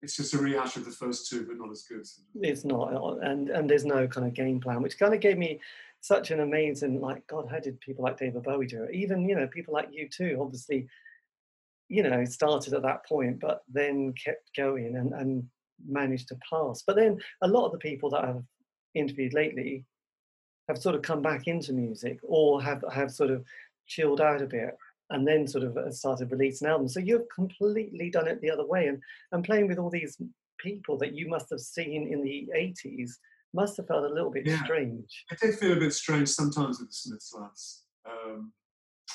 it's 0.01 0.17
just 0.17 0.33
a 0.33 0.37
rehash 0.37 0.75
of 0.77 0.85
the 0.85 0.91
first 0.91 1.29
two, 1.29 1.45
but 1.45 1.57
not 1.57 1.71
as 1.71 1.83
good. 1.83 2.05
it's 2.41 2.65
not 2.65 2.89
and 3.23 3.49
and 3.49 3.69
there's 3.69 3.85
no 3.85 4.07
kind 4.07 4.27
of 4.27 4.33
game 4.33 4.59
plan 4.59 4.81
which 4.81 4.99
kind 4.99 5.13
of 5.13 5.19
gave 5.19 5.37
me 5.37 5.59
such 6.05 6.31
an 6.31 6.39
amazing 6.39 7.01
like 7.01 7.25
god 7.27 7.47
how 7.49 7.59
did 7.59 7.79
people 7.79 8.03
like 8.03 8.17
david 8.17 8.43
bowie 8.43 8.67
do 8.67 8.83
it 8.83 8.93
even 8.93 9.27
you 9.27 9.35
know 9.35 9.47
people 9.47 9.73
like 9.73 9.89
U2 9.91 10.39
obviously 10.39 10.87
you 11.89 12.03
know 12.03 12.23
started 12.25 12.73
at 12.73 12.83
that 12.83 13.05
point 13.05 13.39
but 13.39 13.61
then 13.71 14.13
kept 14.13 14.55
going 14.55 14.95
and 14.95 15.13
and 15.13 15.43
managed 15.87 16.27
to 16.27 16.37
pass 16.49 16.83
but 16.85 16.95
then 16.95 17.19
a 17.41 17.47
lot 17.47 17.65
of 17.65 17.71
the 17.71 17.77
people 17.79 18.09
that 18.09 18.23
i've 18.23 18.43
interviewed 18.93 19.33
lately 19.33 19.83
have 20.67 20.77
sort 20.77 20.95
of 20.95 21.01
come 21.01 21.21
back 21.21 21.47
into 21.47 21.73
music 21.73 22.19
or 22.23 22.61
have 22.61 22.83
have 22.91 23.11
sort 23.11 23.31
of 23.31 23.43
chilled 23.87 24.21
out 24.21 24.41
a 24.41 24.47
bit 24.47 24.75
and 25.11 25.27
then 25.27 25.47
sort 25.47 25.63
of 25.63 25.77
uh, 25.77 25.91
started 25.91 26.31
releasing 26.31 26.67
albums. 26.67 26.93
So 26.93 26.99
you've 26.99 27.29
completely 27.33 28.09
done 28.09 28.27
it 28.27 28.41
the 28.41 28.49
other 28.49 28.65
way, 28.65 28.87
and 28.87 28.99
and 29.31 29.43
playing 29.43 29.67
with 29.67 29.77
all 29.77 29.89
these 29.89 30.17
people 30.57 30.97
that 30.97 31.13
you 31.13 31.27
must 31.27 31.49
have 31.51 31.59
seen 31.59 32.07
in 32.11 32.23
the 32.23 32.49
'80s 32.55 33.11
must 33.55 33.77
have 33.77 33.87
felt 33.87 34.03
a 34.03 34.13
little 34.13 34.31
bit 34.31 34.45
Yeah. 34.45 34.63
strange. 34.63 35.25
It 35.31 35.39
did 35.39 35.57
feel 35.57 35.73
a 35.73 35.79
bit 35.79 35.93
strange 35.93 36.29
sometimes 36.29 36.79
with 36.79 36.89
the 36.89 36.95
Smiths 36.95 37.33
lads. 37.33 37.83
Um, 38.05 38.53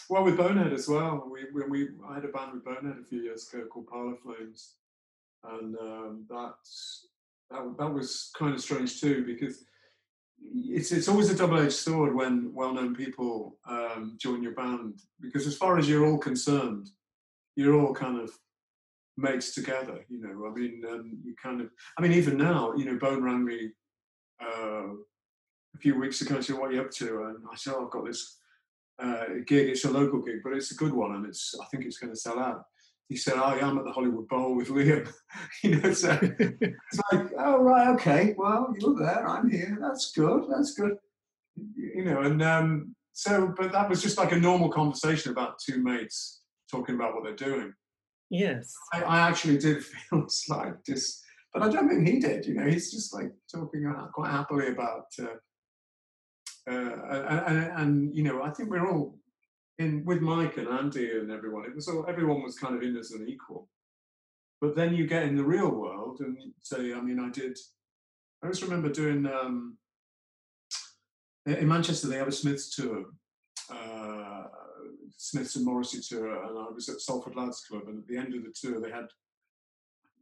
well, 0.09 0.24
with 0.24 0.36
Bonehead 0.36 0.72
as 0.72 0.88
well. 0.88 1.28
We, 1.32 1.41
when 1.53 1.70
we, 1.70 1.88
I 2.09 2.14
had 2.14 2.24
a 2.24 2.28
band 2.28 2.55
with 2.55 2.64
Bonehead 2.64 2.99
a 3.01 3.05
few 3.05 3.20
years 3.22 3.49
ago 3.53 3.66
called 3.66 3.86
Parlour 3.86 4.16
Flames, 4.22 4.74
and 5.45 5.76
um, 5.76 6.26
that, 6.28 6.55
that 7.51 7.74
that 7.78 7.93
was 7.93 8.30
kind 8.36 8.55
of 8.55 8.61
strange 8.61 9.01
too 9.01 9.24
because 9.24 9.64
it's 10.43 10.91
it's 10.93 11.09
always 11.09 11.30
a 11.30 11.36
double-edged 11.36 11.72
sword 11.72 12.14
when 12.14 12.53
well-known 12.55 12.95
people 12.95 13.59
um, 13.68 14.16
join 14.18 14.43
your 14.43 14.55
band 14.55 15.01
because 15.20 15.47
as 15.47 15.57
far 15.57 15.78
as 15.78 15.88
you're 15.88 16.07
all 16.07 16.18
concerned, 16.18 16.88
you're 17.57 17.78
all 17.78 17.95
kind 17.95 18.18
of 18.20 18.30
mates 19.16 19.55
together. 19.55 20.05
You 20.09 20.20
know, 20.20 20.47
I 20.47 20.55
mean, 20.59 20.82
um, 20.91 21.18
you 21.24 21.34
kind 21.43 21.61
of, 21.61 21.70
I 21.99 22.03
mean, 22.03 22.12
even 22.12 22.36
now, 22.36 22.72
you 22.74 22.84
know, 22.84 22.99
Bone 22.99 23.22
rang 23.22 23.45
me 23.45 23.70
uh, 24.43 24.88
a 25.74 25.78
few 25.78 25.99
weeks 25.99 26.20
ago 26.20 26.36
and 26.36 26.45
said, 26.45 26.57
"What 26.57 26.70
are 26.70 26.74
you 26.74 26.82
up 26.82 26.91
to?" 26.93 27.24
And 27.24 27.38
I 27.51 27.57
said, 27.57 27.74
oh, 27.76 27.84
"I've 27.84 27.91
got 27.91 28.07
this 28.07 28.38
uh, 29.03 29.24
gig. 29.47 29.68
It's 29.68 29.84
a 29.84 29.91
local 29.91 30.20
gig, 30.20 30.41
but 30.43 30.53
it's 30.53 30.72
a 30.72 30.76
good 30.76 30.93
one, 30.93 31.14
and 31.16 31.26
it's 31.26 31.55
I 31.61 31.66
think 31.66 31.84
it's 31.84 31.99
going 31.99 32.12
to 32.12 32.20
sell 32.20 32.38
out." 32.38 32.64
He 33.09 33.16
said, 33.16 33.34
"Oh, 33.36 33.55
yeah, 33.55 33.68
I'm 33.68 33.78
at 33.78 33.84
the 33.84 33.93
Hollywood 33.93 34.28
Bowl 34.28 34.57
with 34.57 34.68
Liam." 34.68 35.12
you 35.62 35.80
know, 35.80 35.93
so 35.93 36.18
it's 36.20 37.01
like, 37.12 37.30
"Oh, 37.38 37.62
right, 37.62 37.88
okay. 37.95 38.34
Well, 38.36 38.74
you're 38.78 38.99
there. 38.99 39.28
I'm 39.28 39.51
here. 39.51 39.78
That's 39.80 40.12
good. 40.12 40.45
That's 40.51 40.74
good." 40.74 40.97
You 41.76 42.05
know, 42.05 42.20
and 42.22 42.43
um, 42.43 42.95
so, 43.12 43.53
but 43.57 43.72
that 43.72 43.88
was 43.88 44.03
just 44.03 44.16
like 44.16 44.32
a 44.32 44.38
normal 44.38 44.70
conversation 44.70 45.32
about 45.32 45.59
two 45.59 45.82
mates 45.82 46.41
talking 46.70 46.95
about 46.95 47.14
what 47.14 47.24
they're 47.24 47.34
doing. 47.34 47.72
yes. 48.30 48.74
I, 48.93 49.03
I 49.03 49.20
actually 49.20 49.59
did 49.59 49.84
feel 50.11 50.26
like 50.49 50.84
this, 50.84 51.22
but 51.53 51.62
I 51.62 51.68
don't 51.68 51.88
think 51.88 52.07
he 52.07 52.20
did. 52.20 52.46
You 52.46 52.55
know, 52.55 52.66
he's 52.66 52.92
just 52.92 53.12
like 53.14 53.32
talking 53.53 53.92
quite 54.12 54.30
happily 54.30 54.68
about, 54.68 55.07
uh, 55.20 56.70
uh, 56.70 57.44
and, 57.46 57.72
and, 57.80 58.16
you 58.16 58.22
know, 58.22 58.42
I 58.42 58.51
think 58.51 58.70
we're 58.70 58.88
all 58.88 59.18
in 59.78 60.05
with 60.05 60.20
Mike 60.20 60.57
and 60.59 60.68
Andy 60.68 61.11
and 61.11 61.30
everyone. 61.32 61.64
It 61.64 61.74
was 61.74 61.88
all 61.88 62.05
everyone 62.09 62.42
was 62.42 62.59
kind 62.59 62.76
of 62.76 62.82
in 62.82 62.96
as 62.96 63.12
an 63.12 63.26
equal. 63.28 63.68
But 64.61 64.76
then 64.76 64.94
you 64.94 65.07
get 65.07 65.22
in 65.22 65.36
the 65.36 65.44
real 65.44 65.70
world 65.70 66.20
and 66.20 66.36
say, 66.61 66.92
I 66.92 67.01
mean, 67.01 67.18
I 67.18 67.30
did. 67.30 67.59
I 68.42 68.48
just 68.48 68.62
remember 68.62 68.90
doing 68.90 69.26
um, 69.26 69.78
in 71.46 71.66
Manchester. 71.66 72.09
They 72.09 72.18
have 72.18 72.28
a 72.28 72.32
Smiths 72.32 72.74
tour. 72.76 73.07
Uh, 73.72 74.44
Smiths 75.16 75.57
and 75.57 75.64
Morrissey 75.64 76.01
tour, 76.07 76.44
and 76.44 76.59
I 76.59 76.70
was 76.70 76.88
at 76.88 77.01
Salford 77.01 77.36
Lads 77.36 77.61
Club. 77.61 77.84
And 77.88 77.98
at 77.98 78.07
the 78.07 78.16
end 78.16 78.34
of 78.34 78.42
the 78.44 78.53
tour, 78.55 78.80
they 78.80 78.90
had 78.90 79.07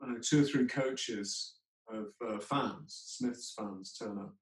Know, 0.00 0.16
two 0.22 0.42
or 0.42 0.44
three 0.44 0.66
coaches 0.66 1.54
of 1.92 2.06
uh, 2.26 2.38
fans, 2.38 3.02
Smiths 3.18 3.54
fans, 3.58 3.92
turn 3.98 4.18
up 4.18 4.34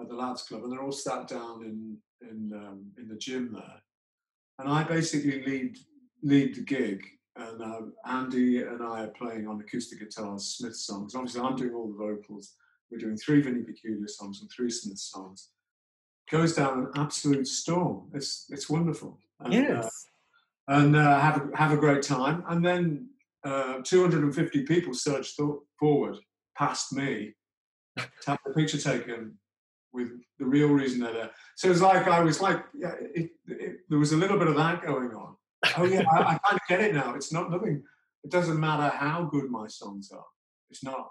at 0.00 0.08
the 0.08 0.14
Lads 0.14 0.42
Club, 0.42 0.62
and 0.62 0.72
they're 0.72 0.82
all 0.82 0.92
sat 0.92 1.26
down 1.28 1.64
in 1.64 1.96
in 2.22 2.52
um, 2.54 2.86
in 2.98 3.08
the 3.08 3.16
gym 3.16 3.52
there. 3.52 3.80
And 4.58 4.68
I 4.68 4.84
basically 4.84 5.42
lead 5.44 5.78
lead 6.22 6.54
the 6.54 6.60
gig, 6.62 7.04
and 7.36 7.62
uh, 7.62 7.80
Andy 8.06 8.62
and 8.62 8.82
I 8.82 9.04
are 9.04 9.08
playing 9.08 9.48
on 9.48 9.60
acoustic 9.60 10.00
guitars 10.00 10.44
Smith 10.56 10.76
songs. 10.76 11.14
Obviously, 11.14 11.40
I'm 11.40 11.56
doing 11.56 11.74
all 11.74 11.88
the 11.88 11.94
vocals. 11.94 12.54
We're 12.90 12.98
doing 12.98 13.16
three 13.16 13.40
Vinny 13.40 13.62
Peculiar 13.62 14.06
songs 14.08 14.40
and 14.40 14.50
three 14.50 14.70
Smith 14.70 14.98
songs. 14.98 15.50
Goes 16.30 16.54
down 16.54 16.78
an 16.80 16.90
absolute 16.96 17.46
storm. 17.48 18.10
It's 18.14 18.46
it's 18.50 18.68
wonderful. 18.70 19.18
And, 19.40 19.54
uh, 19.54 19.56
Yes. 19.56 20.06
and 20.68 20.94
uh, 20.96 21.18
have 21.20 21.36
a, 21.42 21.56
have 21.56 21.72
a 21.72 21.76
great 21.76 22.02
time. 22.02 22.44
And 22.48 22.64
then 22.64 23.09
uh, 23.44 23.80
250 23.84 24.64
people 24.64 24.94
surged 24.94 25.36
th- 25.36 25.50
forward 25.78 26.16
past 26.56 26.92
me 26.92 27.34
to 27.96 28.08
have 28.26 28.38
a 28.46 28.50
picture 28.52 28.78
taken 28.78 29.38
with 29.92 30.08
the 30.38 30.44
real 30.44 30.68
reason 30.68 31.00
they're 31.00 31.12
there. 31.12 31.30
So 31.56 31.70
it's 31.70 31.80
like 31.80 32.06
I 32.06 32.20
was 32.20 32.40
like, 32.40 32.64
yeah, 32.74 32.92
it, 33.14 33.30
it, 33.46 33.76
there 33.88 33.98
was 33.98 34.12
a 34.12 34.16
little 34.16 34.38
bit 34.38 34.48
of 34.48 34.56
that 34.56 34.84
going 34.84 35.10
on. 35.14 35.36
Oh 35.76 35.84
yeah, 35.84 36.04
I, 36.10 36.20
I 36.20 36.38
kind 36.38 36.52
of 36.52 36.60
get 36.68 36.80
it 36.80 36.94
now. 36.94 37.14
It's 37.14 37.32
not 37.32 37.50
nothing. 37.50 37.82
It 38.24 38.30
doesn't 38.30 38.60
matter 38.60 38.94
how 38.94 39.24
good 39.24 39.50
my 39.50 39.66
songs 39.66 40.10
are. 40.12 40.24
It's 40.70 40.84
not 40.84 41.10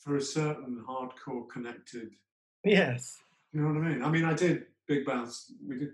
for 0.00 0.16
a 0.16 0.20
certain 0.22 0.84
hardcore 0.88 1.48
connected. 1.48 2.10
yes. 2.64 3.16
You 3.52 3.62
know 3.62 3.68
what 3.68 3.86
I 3.86 3.88
mean? 3.88 4.02
I 4.02 4.10
mean, 4.10 4.24
I 4.24 4.34
did 4.34 4.64
Big 4.86 5.06
Bounce. 5.06 5.52
We 5.66 5.78
did. 5.78 5.88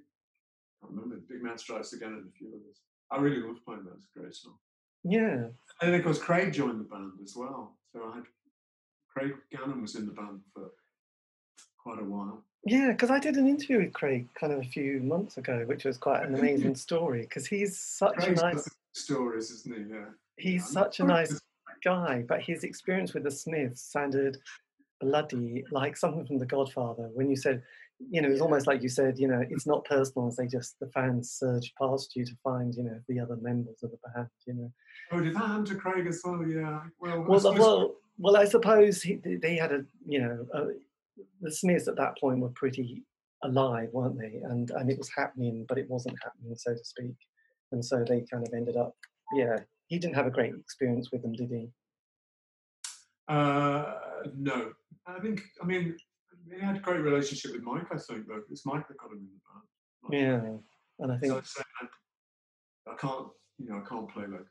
I 0.82 0.88
remember 0.88 1.16
Big 1.28 1.42
Mouth 1.42 1.60
Strikes 1.60 1.92
Again 1.92 2.14
and 2.14 2.28
a 2.28 2.32
few 2.32 2.48
others. 2.48 2.80
I 3.10 3.18
really 3.18 3.40
loved 3.40 3.64
playing 3.64 3.84
that. 3.84 3.94
It's 3.96 4.08
a 4.16 4.18
great 4.18 4.34
song. 4.34 4.56
Yeah. 5.04 5.48
And 5.80 5.92
then, 5.92 5.94
of 5.94 6.04
course, 6.04 6.18
Craig 6.18 6.52
joined 6.52 6.80
the 6.80 6.84
band 6.84 7.12
as 7.22 7.34
well. 7.36 7.72
So 7.92 8.02
I 8.10 8.16
had 8.16 8.24
Craig 9.12 9.32
Gannon 9.50 9.82
was 9.82 9.96
in 9.96 10.06
the 10.06 10.12
band 10.12 10.40
for 10.54 10.70
quite 11.82 12.00
a 12.00 12.04
while. 12.04 12.42
Yeah, 12.64 12.92
because 12.92 13.10
I 13.10 13.18
did 13.18 13.36
an 13.36 13.48
interview 13.48 13.78
with 13.78 13.92
Craig 13.92 14.28
kind 14.34 14.52
of 14.52 14.60
a 14.60 14.64
few 14.64 15.00
months 15.00 15.36
ago, 15.36 15.64
which 15.66 15.84
was 15.84 15.98
quite 15.98 16.24
an 16.24 16.34
amazing 16.38 16.76
story. 16.76 17.22
Because 17.22 17.46
he's 17.46 17.78
such 17.78 18.14
Craig's 18.14 18.40
a 18.40 18.44
nice, 18.44 18.68
stories, 18.92 19.50
isn't 19.50 19.74
he? 19.74 19.94
Yeah. 19.94 20.04
he's 20.36 20.64
I'm 20.68 20.72
such 20.72 21.00
a 21.00 21.04
nice 21.04 21.40
guy, 21.84 22.24
but 22.26 22.40
his 22.40 22.62
experience 22.62 23.14
with 23.14 23.24
the 23.24 23.30
Smiths 23.30 23.82
sounded 23.82 24.38
bloody 25.00 25.64
like 25.72 25.96
something 25.96 26.24
from 26.24 26.38
The 26.38 26.46
Godfather. 26.46 27.10
When 27.12 27.28
you 27.28 27.36
said, 27.36 27.62
you 28.10 28.20
know, 28.22 28.28
it's 28.28 28.34
was 28.34 28.40
almost 28.42 28.66
like 28.66 28.82
you 28.82 28.88
said, 28.88 29.18
you 29.18 29.28
know, 29.28 29.42
it's 29.50 29.66
not 29.66 29.84
personal. 29.84 30.28
As 30.28 30.36
they 30.36 30.46
just 30.46 30.78
the 30.80 30.88
fans 30.88 31.30
surge 31.30 31.72
past 31.80 32.14
you 32.16 32.24
to 32.24 32.32
find, 32.42 32.74
you 32.74 32.82
know, 32.84 32.98
the 33.08 33.20
other 33.20 33.36
members 33.36 33.82
of 33.82 33.90
the 33.90 33.98
band. 34.14 34.28
You 34.46 34.54
know. 34.54 34.72
Oh, 35.12 35.20
did 35.20 35.34
that 35.34 35.38
happen 35.38 35.64
to 35.66 35.74
Craig 35.74 36.06
as 36.06 36.20
well? 36.24 36.46
Yeah. 36.46 36.80
Well, 37.00 37.12
I 37.12 37.16
Well, 37.26 37.40
suppose- 37.40 37.58
well, 37.58 37.94
well, 38.18 38.36
I 38.36 38.44
suppose 38.44 39.02
he, 39.02 39.16
they 39.16 39.56
had 39.56 39.72
a, 39.72 39.84
you 40.06 40.20
know, 40.20 40.46
uh, 40.54 40.66
the 41.40 41.50
Smiths 41.50 41.88
at 41.88 41.96
that 41.96 42.18
point 42.18 42.40
were 42.40 42.50
pretty 42.50 43.02
alive, 43.42 43.88
weren't 43.92 44.18
they? 44.18 44.40
And 44.44 44.70
and 44.70 44.90
it 44.90 44.98
was 44.98 45.10
happening, 45.16 45.64
but 45.68 45.78
it 45.78 45.88
wasn't 45.90 46.16
happening, 46.22 46.54
so 46.56 46.72
to 46.74 46.84
speak. 46.84 47.16
And 47.72 47.84
so 47.84 48.04
they 48.06 48.20
kind 48.30 48.46
of 48.46 48.52
ended 48.54 48.76
up, 48.76 48.94
yeah. 49.34 49.60
He 49.86 49.98
didn't 49.98 50.14
have 50.16 50.26
a 50.26 50.30
great 50.30 50.54
experience 50.54 51.10
with 51.10 51.22
them, 51.22 51.32
did 51.32 51.50
he? 51.50 51.68
Uh, 53.28 53.94
no, 54.36 54.72
I 55.06 55.18
think. 55.20 55.42
I 55.62 55.66
mean, 55.66 55.96
he 56.54 56.60
had 56.60 56.76
a 56.76 56.80
great 56.80 57.00
relationship 57.00 57.52
with 57.52 57.62
Mike. 57.62 57.86
I 57.92 57.98
think 57.98 58.26
though, 58.26 58.42
it's 58.50 58.66
Mike 58.66 58.86
that 58.88 58.98
got 58.98 59.12
him 59.12 59.18
in 59.18 59.28
the 60.10 60.16
band. 60.18 60.42
Yeah. 60.42 60.58
And 60.98 61.12
I 61.12 61.18
think 61.18 61.32
I 61.32 61.40
said, 61.44 61.64
I, 61.80 62.92
I 62.92 62.94
can't. 62.96 63.28
You 63.58 63.68
know, 63.68 63.82
I 63.84 63.88
can't 63.88 64.08
play 64.08 64.26
like 64.26 64.46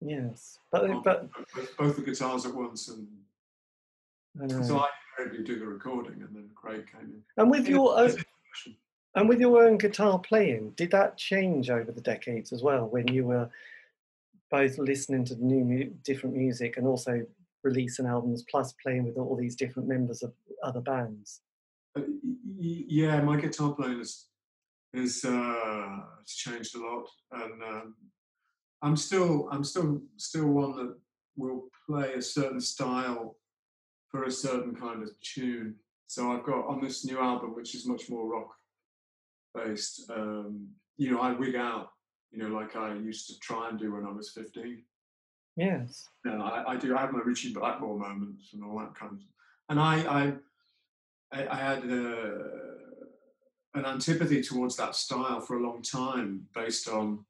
yes, 0.00 0.58
but 0.70 1.02
but 1.02 1.28
both, 1.54 1.76
both 1.76 1.96
the 1.96 2.02
guitars 2.02 2.46
at 2.46 2.54
once, 2.54 2.88
and 2.88 3.06
I 4.40 4.62
so 4.62 4.78
I 4.78 4.88
invariably 5.18 5.44
do 5.44 5.58
the 5.58 5.66
recording, 5.66 6.22
and 6.22 6.34
then 6.34 6.50
Craig 6.54 6.86
came 6.90 7.10
in. 7.10 7.22
and 7.36 7.50
with 7.50 7.68
your 7.68 7.98
own, 7.98 8.14
and 9.14 9.28
with 9.28 9.40
your 9.40 9.64
own 9.64 9.78
guitar 9.78 10.18
playing, 10.18 10.70
did 10.76 10.90
that 10.92 11.16
change 11.16 11.70
over 11.70 11.90
the 11.90 12.00
decades 12.00 12.52
as 12.52 12.62
well? 12.62 12.86
When 12.86 13.08
you 13.08 13.24
were 13.24 13.48
both 14.50 14.78
listening 14.78 15.24
to 15.24 15.34
new 15.44 15.64
mu- 15.64 15.90
different 16.04 16.36
music 16.36 16.76
and 16.76 16.86
also 16.86 17.26
releasing 17.62 18.06
albums, 18.06 18.44
plus 18.50 18.74
playing 18.82 19.04
with 19.04 19.16
all 19.16 19.36
these 19.36 19.56
different 19.56 19.88
members 19.88 20.22
of 20.22 20.32
other 20.62 20.80
bands. 20.80 21.40
Uh, 21.96 22.02
yeah, 22.58 23.20
my 23.20 23.40
guitar 23.40 23.72
playing 23.74 23.98
has 23.98 24.26
has 24.94 25.24
uh, 25.24 25.98
changed 26.26 26.74
a 26.76 26.80
lot, 26.80 27.08
and 27.32 27.62
um, 27.62 27.94
I'm 28.82 28.96
still 28.96 29.48
I'm 29.50 29.64
still 29.64 30.00
still 30.16 30.46
one 30.46 30.76
that 30.76 30.96
will 31.36 31.68
play 31.86 32.14
a 32.14 32.22
certain 32.22 32.60
style 32.60 33.36
for 34.10 34.24
a 34.24 34.30
certain 34.30 34.74
kind 34.74 35.02
of 35.02 35.10
tune. 35.20 35.74
So 36.06 36.30
I've 36.30 36.44
got 36.44 36.66
on 36.66 36.80
this 36.80 37.04
new 37.04 37.18
album, 37.18 37.54
which 37.54 37.74
is 37.74 37.86
much 37.86 38.08
more 38.08 38.28
rock 38.28 38.48
based. 39.54 40.10
Um, 40.10 40.68
you 40.96 41.10
know, 41.10 41.20
I 41.20 41.32
wig 41.32 41.56
out, 41.56 41.88
you 42.30 42.38
know, 42.38 42.48
like 42.48 42.76
I 42.76 42.94
used 42.94 43.26
to 43.28 43.38
try 43.40 43.68
and 43.68 43.78
do 43.78 43.94
when 43.94 44.06
I 44.06 44.12
was 44.12 44.30
15. 44.30 44.82
Yes. 45.56 46.08
No, 46.24 46.42
I, 46.42 46.72
I 46.72 46.76
do. 46.76 46.96
I 46.96 47.00
have 47.00 47.12
my 47.12 47.20
Ritchie 47.20 47.54
Blackmore 47.54 47.98
moments 47.98 48.52
and 48.52 48.62
all 48.62 48.78
that 48.78 48.94
kind 48.94 49.12
of. 49.12 49.18
And 49.68 49.80
I, 49.80 50.34
I, 51.32 51.48
I, 51.50 51.56
had 51.56 51.78
uh, 51.90 52.28
an 53.74 53.86
antipathy 53.86 54.42
towards 54.42 54.76
that 54.76 54.94
style 54.94 55.40
for 55.40 55.56
a 55.56 55.62
long 55.62 55.82
time, 55.82 56.46
based 56.54 56.88
on, 56.88 57.24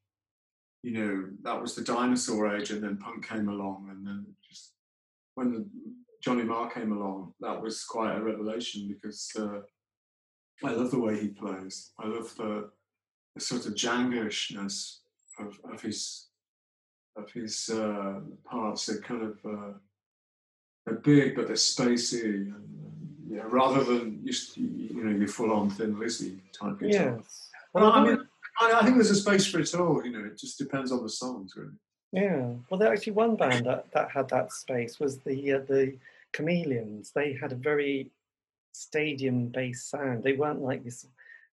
you 0.82 0.92
know, 0.92 1.28
that 1.42 1.60
was 1.60 1.74
the 1.74 1.84
dinosaur 1.84 2.54
age, 2.56 2.70
and 2.70 2.82
then 2.82 2.98
punk 2.98 3.26
came 3.26 3.48
along, 3.48 3.88
and 3.90 4.06
then 4.06 4.26
just 4.46 4.72
when 5.34 5.52
the, 5.52 5.66
Johnny 6.22 6.42
Marr 6.42 6.68
came 6.68 6.92
along, 6.92 7.32
that 7.40 7.62
was 7.62 7.84
quite 7.84 8.16
a 8.16 8.22
revelation 8.22 8.88
because 8.88 9.30
uh, 9.38 9.60
I 10.64 10.72
love 10.72 10.90
the 10.90 10.98
way 10.98 11.20
he 11.20 11.28
plays. 11.28 11.92
I 12.00 12.08
love 12.08 12.34
the, 12.36 12.70
the 13.34 13.40
sort 13.40 13.66
of 13.66 13.74
jangishness 13.74 14.98
of, 15.38 15.60
of 15.72 15.80
his 15.80 16.25
of 17.16 17.30
his 17.32 17.70
uh, 17.70 18.20
parts. 18.44 18.86
They're 18.86 19.00
kind 19.00 19.22
of 19.22 19.38
uh, 19.44 19.72
they're 20.84 20.96
big, 20.96 21.34
but 21.34 21.46
they're 21.46 21.56
spacey, 21.56 22.24
and, 22.24 22.54
and 22.54 23.16
yeah, 23.28 23.42
rather 23.46 23.82
than 23.84 24.24
just 24.26 24.56
you 24.56 25.02
know 25.04 25.16
your 25.16 25.28
full-on 25.28 25.70
Thin 25.70 25.98
Lizzy 25.98 26.42
type 26.52 26.78
guitar. 26.78 27.16
Yes. 27.18 27.48
Well, 27.72 27.92
I 27.92 28.04
mean, 28.04 28.26
I, 28.60 28.72
I 28.80 28.84
think 28.84 28.96
there's 28.96 29.10
a 29.10 29.16
space 29.16 29.46
for 29.46 29.60
it 29.60 29.74
all. 29.74 30.04
You 30.04 30.12
know, 30.12 30.24
it 30.24 30.38
just 30.38 30.58
depends 30.58 30.92
on 30.92 31.02
the 31.02 31.08
songs, 31.08 31.54
really. 31.56 31.72
Yeah. 32.12 32.52
Well, 32.70 32.78
there 32.78 32.92
actually 32.92 33.14
one 33.14 33.36
band 33.36 33.66
that, 33.66 33.92
that 33.92 34.10
had 34.10 34.28
that 34.30 34.52
space 34.52 35.00
was 35.00 35.18
the 35.18 35.54
uh, 35.54 35.58
the 35.68 35.98
Chameleons. 36.34 37.12
They 37.14 37.32
had 37.34 37.52
a 37.52 37.56
very 37.56 38.10
stadium-based 38.72 39.90
sound. 39.90 40.22
They 40.22 40.34
weren't 40.34 40.62
like 40.62 40.84
this 40.84 41.06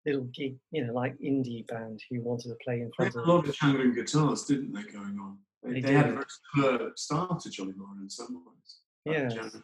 little 0.04 0.24
gig, 0.24 0.56
you 0.72 0.84
know, 0.84 0.92
like 0.92 1.18
indie 1.20 1.66
band 1.66 2.02
who 2.10 2.20
wanted 2.20 2.48
to 2.48 2.56
play 2.56 2.80
in 2.80 2.86
They 2.86 2.90
front 2.96 3.14
had 3.14 3.22
of. 3.22 3.28
a 3.28 3.32
lot 3.32 3.48
of 3.48 3.54
jangling 3.54 3.94
guitars, 3.94 4.44
didn't 4.44 4.72
they, 4.72 4.82
going 4.82 5.18
on? 5.20 5.38
They, 5.62 5.74
They 5.74 5.80
they 5.80 5.92
had 5.92 6.08
a 6.08 6.24
similar 6.54 6.92
style 6.96 7.38
to 7.40 7.50
Johnny 7.50 7.72
Marr 7.76 7.94
in 8.00 8.10
some 8.10 8.44
ways. 8.44 9.32
jangling. 9.34 9.62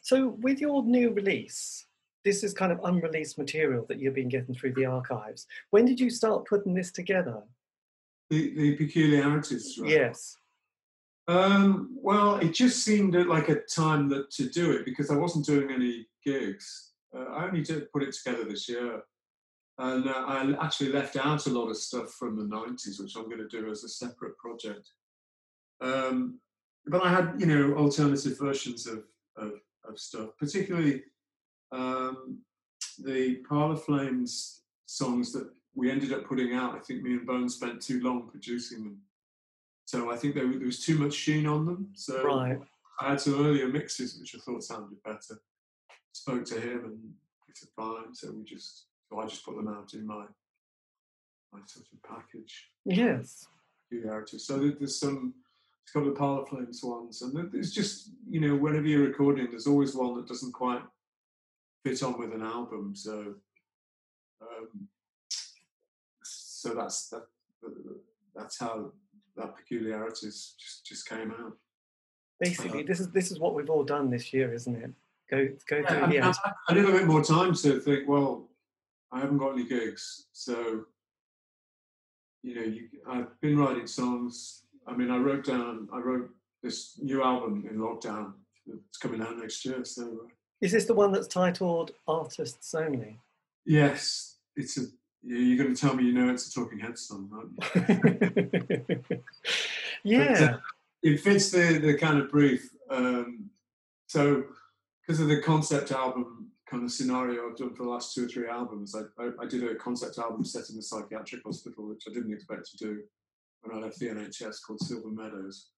So, 0.00 0.28
with 0.40 0.60
your 0.60 0.82
new 0.84 1.10
release, 1.12 1.86
this 2.24 2.42
is 2.42 2.52
kind 2.54 2.72
of 2.72 2.80
unreleased 2.84 3.38
material 3.38 3.84
that 3.88 3.98
you've 3.98 4.14
been 4.14 4.28
getting 4.28 4.54
through 4.54 4.74
the 4.74 4.86
archives. 4.86 5.46
When 5.70 5.84
did 5.84 6.00
you 6.00 6.10
start 6.10 6.46
putting 6.46 6.74
this 6.74 6.90
together? 6.90 7.42
The, 8.30 8.54
the 8.54 8.76
peculiarities. 8.76 9.78
Right? 9.78 9.90
Yes. 9.90 10.36
Um, 11.28 11.96
well, 12.00 12.36
it 12.36 12.54
just 12.54 12.84
seemed 12.84 13.14
like 13.14 13.48
a 13.48 13.60
time 13.60 14.08
that 14.08 14.30
to 14.32 14.48
do 14.48 14.72
it 14.72 14.84
because 14.84 15.10
I 15.10 15.16
wasn't 15.16 15.46
doing 15.46 15.70
any 15.70 16.06
gigs. 16.24 16.92
Uh, 17.14 17.24
I 17.24 17.46
only 17.46 17.62
did 17.62 17.92
put 17.92 18.02
it 18.02 18.12
together 18.12 18.44
this 18.44 18.68
year, 18.68 19.02
and 19.78 20.08
uh, 20.08 20.12
I 20.26 20.56
actually 20.64 20.92
left 20.92 21.16
out 21.16 21.46
a 21.46 21.50
lot 21.50 21.68
of 21.68 21.76
stuff 21.76 22.12
from 22.14 22.36
the 22.36 22.44
'90s, 22.44 23.00
which 23.00 23.16
I'm 23.16 23.28
going 23.28 23.38
to 23.38 23.48
do 23.48 23.70
as 23.70 23.84
a 23.84 23.88
separate 23.88 24.36
project. 24.38 24.90
Um, 25.82 26.38
but 26.86 27.02
I 27.04 27.10
had, 27.10 27.34
you 27.38 27.46
know, 27.46 27.74
alternative 27.76 28.38
versions 28.38 28.86
of 28.86 29.04
of, 29.36 29.52
of 29.88 29.98
stuff, 29.98 30.30
particularly 30.38 31.02
um, 31.72 32.38
the 32.98 33.36
Parlour 33.48 33.76
Flames 33.76 34.62
songs 34.86 35.32
that 35.32 35.50
we 35.74 35.90
ended 35.90 36.12
up 36.12 36.26
putting 36.26 36.54
out. 36.54 36.74
I 36.74 36.80
think 36.80 37.02
me 37.02 37.12
and 37.12 37.26
Bone 37.26 37.48
spent 37.48 37.80
too 37.80 38.00
long 38.02 38.28
producing 38.28 38.84
them. 38.84 38.98
So 39.86 40.12
I 40.12 40.16
think 40.16 40.34
there, 40.34 40.46
there 40.46 40.66
was 40.66 40.84
too 40.84 40.98
much 40.98 41.14
sheen 41.14 41.46
on 41.46 41.64
them. 41.64 41.88
So 41.94 42.22
Right. 42.24 42.58
I 43.00 43.10
had 43.10 43.20
some 43.20 43.34
earlier 43.34 43.68
mixes 43.68 44.18
which 44.20 44.34
I 44.34 44.38
thought 44.38 44.62
sounded 44.62 45.02
better. 45.02 45.40
Spoke 46.12 46.44
to 46.46 46.60
him 46.60 46.84
and 46.84 46.98
he 47.46 47.52
said 47.54 47.70
fine. 47.74 48.14
So 48.14 48.32
we 48.32 48.44
just 48.44 48.84
so 49.08 49.18
I 49.18 49.26
just 49.26 49.44
put 49.44 49.56
them 49.56 49.68
out 49.68 49.94
in 49.94 50.06
my 50.06 50.26
my 51.52 51.60
sort 51.66 51.86
of 51.92 52.02
package 52.02 52.68
Yes. 53.90 54.42
So 54.46 54.58
there's 54.58 54.98
some 54.98 55.34
it's 55.82 55.92
got 55.92 56.04
the 56.04 56.12
Parlour 56.12 56.46
Flames 56.46 56.82
ones, 56.82 57.22
and 57.22 57.54
it's 57.54 57.72
just 57.72 58.10
you 58.28 58.40
know 58.40 58.56
whenever 58.56 58.86
you're 58.86 59.06
recording, 59.06 59.48
there's 59.50 59.66
always 59.66 59.94
one 59.94 60.14
that 60.16 60.28
doesn't 60.28 60.52
quite 60.52 60.82
fit 61.84 62.02
on 62.02 62.18
with 62.18 62.32
an 62.32 62.42
album. 62.42 62.94
So 62.94 63.34
um, 64.40 64.88
so 66.22 66.74
that's 66.74 67.08
that. 67.08 67.26
That's 68.34 68.58
how 68.58 68.92
that 69.36 69.56
peculiarities 69.56 70.54
just 70.58 70.86
just 70.86 71.08
came 71.08 71.30
out. 71.32 71.56
Basically, 72.40 72.82
this 72.82 73.00
is 73.00 73.10
this 73.10 73.30
is 73.30 73.38
what 73.38 73.54
we've 73.54 73.70
all 73.70 73.84
done 73.84 74.10
this 74.10 74.32
year, 74.32 74.52
isn't 74.52 74.74
it? 74.74 74.90
Go 75.30 75.48
go 75.68 75.76
Yeah, 75.76 75.88
through 75.88 76.02
I, 76.02 76.06
mean, 76.06 76.22
I, 76.22 76.32
I 76.68 76.74
need 76.74 76.84
a 76.84 76.92
bit 76.92 77.06
more 77.06 77.22
time 77.22 77.54
to 77.54 77.80
think. 77.80 78.08
Well, 78.08 78.48
I 79.10 79.20
haven't 79.20 79.38
got 79.38 79.52
any 79.52 79.64
gigs, 79.64 80.26
so 80.32 80.84
you 82.42 82.54
know, 82.54 82.62
you, 82.62 82.88
I've 83.08 83.40
been 83.40 83.58
writing 83.58 83.86
songs. 83.86 84.61
I 84.86 84.94
mean, 84.96 85.10
I 85.10 85.16
wrote 85.16 85.44
down. 85.44 85.88
I 85.92 85.98
wrote 85.98 86.30
this 86.62 86.98
new 87.00 87.22
album 87.22 87.66
in 87.68 87.78
lockdown. 87.78 88.32
It's 88.66 88.98
coming 88.98 89.20
out 89.20 89.38
next 89.38 89.64
year. 89.64 89.84
So 89.84 90.02
uh, 90.02 90.28
Is 90.60 90.72
this 90.72 90.84
the 90.84 90.94
one 90.94 91.12
that's 91.12 91.26
titled 91.26 91.92
Artists 92.06 92.74
Only? 92.74 93.18
yes, 93.64 94.36
it's 94.56 94.78
a. 94.78 94.82
You're 95.24 95.62
going 95.62 95.72
to 95.72 95.80
tell 95.80 95.94
me 95.94 96.04
you 96.04 96.12
know 96.12 96.32
it's 96.32 96.48
a 96.48 96.52
Talking 96.52 96.80
Heads 96.80 97.02
song, 97.06 97.30
aren't 97.32 97.88
you? 97.88 99.22
yeah. 100.02 100.56
it 101.00 101.20
fits 101.20 101.50
the 101.52 101.78
the 101.78 101.96
kind 101.96 102.18
of 102.18 102.28
brief. 102.28 102.68
Um, 102.90 103.50
so, 104.08 104.44
because 105.00 105.20
of 105.20 105.28
the 105.28 105.40
concept 105.40 105.92
album 105.92 106.50
kind 106.68 106.82
of 106.82 106.90
scenario 106.90 107.48
I've 107.48 107.56
done 107.56 107.74
for 107.74 107.84
the 107.84 107.90
last 107.90 108.14
two 108.14 108.24
or 108.24 108.28
three 108.28 108.48
albums, 108.48 108.96
I, 108.96 109.02
I, 109.22 109.30
I 109.42 109.46
did 109.46 109.62
a 109.62 109.76
concept 109.76 110.18
album 110.18 110.44
set 110.44 110.70
in 110.70 110.78
a 110.78 110.82
psychiatric 110.82 111.42
hospital, 111.44 111.88
which 111.88 112.04
I 112.08 112.12
didn't 112.12 112.32
expect 112.32 112.70
to 112.70 112.76
do 112.78 113.02
when 113.62 113.76
I 113.76 113.80
left 113.80 113.98
the 113.98 114.08
NHS, 114.08 114.62
called 114.66 114.80
Silver 114.80 115.08
Meadows. 115.08 115.68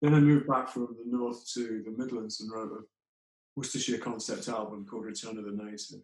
Then 0.00 0.14
I 0.14 0.20
moved 0.20 0.48
back 0.48 0.68
from 0.68 0.96
the 0.98 1.16
north 1.16 1.46
to 1.54 1.82
the 1.84 1.94
Midlands 1.96 2.40
and 2.40 2.50
wrote 2.50 2.72
a 2.72 2.82
Worcestershire 3.56 3.98
concept 3.98 4.48
album 4.48 4.86
called 4.88 5.04
Return 5.04 5.38
of 5.38 5.44
the 5.44 5.52
Native. 5.52 6.00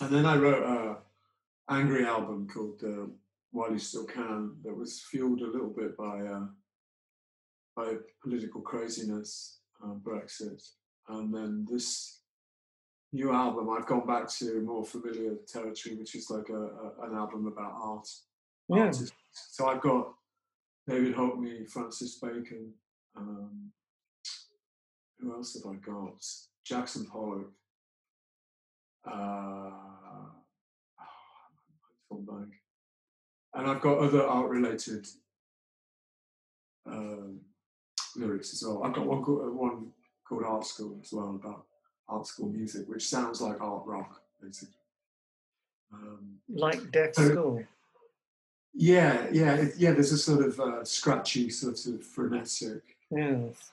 And 0.00 0.10
then 0.10 0.26
I 0.26 0.36
wrote 0.36 0.62
a 0.62 0.96
angry 1.72 2.04
album 2.04 2.48
called 2.52 2.82
uh, 2.84 3.06
While 3.52 3.72
You 3.72 3.78
Still 3.78 4.04
Can 4.04 4.56
that 4.64 4.76
was 4.76 5.00
fueled 5.10 5.40
a 5.40 5.50
little 5.50 5.70
bit 5.70 5.96
by 5.96 6.20
uh, 6.20 6.46
by 7.76 7.94
political 8.22 8.60
craziness, 8.60 9.60
uh, 9.82 9.94
Brexit, 9.94 10.62
and 11.08 11.32
then 11.34 11.66
this 11.70 12.20
new 13.12 13.32
album, 13.32 13.70
I've 13.70 13.86
gone 13.86 14.06
back 14.06 14.28
to 14.38 14.60
more 14.62 14.84
familiar 14.84 15.34
territory, 15.46 15.96
which 15.96 16.14
is 16.14 16.30
like 16.30 16.48
a, 16.48 16.54
a, 16.54 17.08
an 17.08 17.14
album 17.14 17.46
about 17.46 17.72
art. 17.80 18.08
Yeah. 18.76 18.84
artists. 18.84 19.12
So 19.32 19.68
I've 19.68 19.80
got 19.80 20.14
David 20.88 21.14
Hockney, 21.14 21.68
Francis 21.68 22.18
Bacon. 22.18 22.72
Um, 23.16 23.72
who 25.18 25.34
else 25.34 25.54
have 25.54 25.70
I 25.72 25.76
got? 25.76 26.24
Jackson 26.64 27.06
Pollock. 27.06 27.50
Uh, 29.04 29.70
blank. 32.10 32.52
And 33.54 33.66
I've 33.70 33.80
got 33.80 33.98
other 33.98 34.22
art-related 34.26 35.06
um, 36.86 37.40
lyrics 38.16 38.52
as 38.52 38.62
well. 38.66 38.82
I've 38.84 38.92
got 38.92 39.06
one 39.06 39.22
called, 39.22 39.40
uh, 39.42 39.50
one 39.52 39.92
called 40.28 40.44
Art 40.44 40.66
School 40.66 40.98
as 41.02 41.12
well 41.12 41.38
about 41.42 41.64
art 42.08 42.26
school 42.26 42.48
music, 42.48 42.88
which 42.88 43.08
sounds 43.08 43.40
like 43.40 43.60
art 43.60 43.84
rock, 43.86 44.20
basically. 44.42 44.74
Um, 45.92 46.38
Like 46.48 46.90
Deaf 46.92 47.14
So- 47.14 47.28
School. 47.30 47.64
Yeah, 48.74 49.26
yeah, 49.32 49.54
it, 49.54 49.74
yeah. 49.76 49.92
There's 49.92 50.12
a 50.12 50.18
sort 50.18 50.44
of 50.44 50.58
uh, 50.60 50.84
scratchy, 50.84 51.50
sort 51.50 51.84
of 51.86 52.04
frenetic. 52.04 52.82
Yes. 53.10 53.72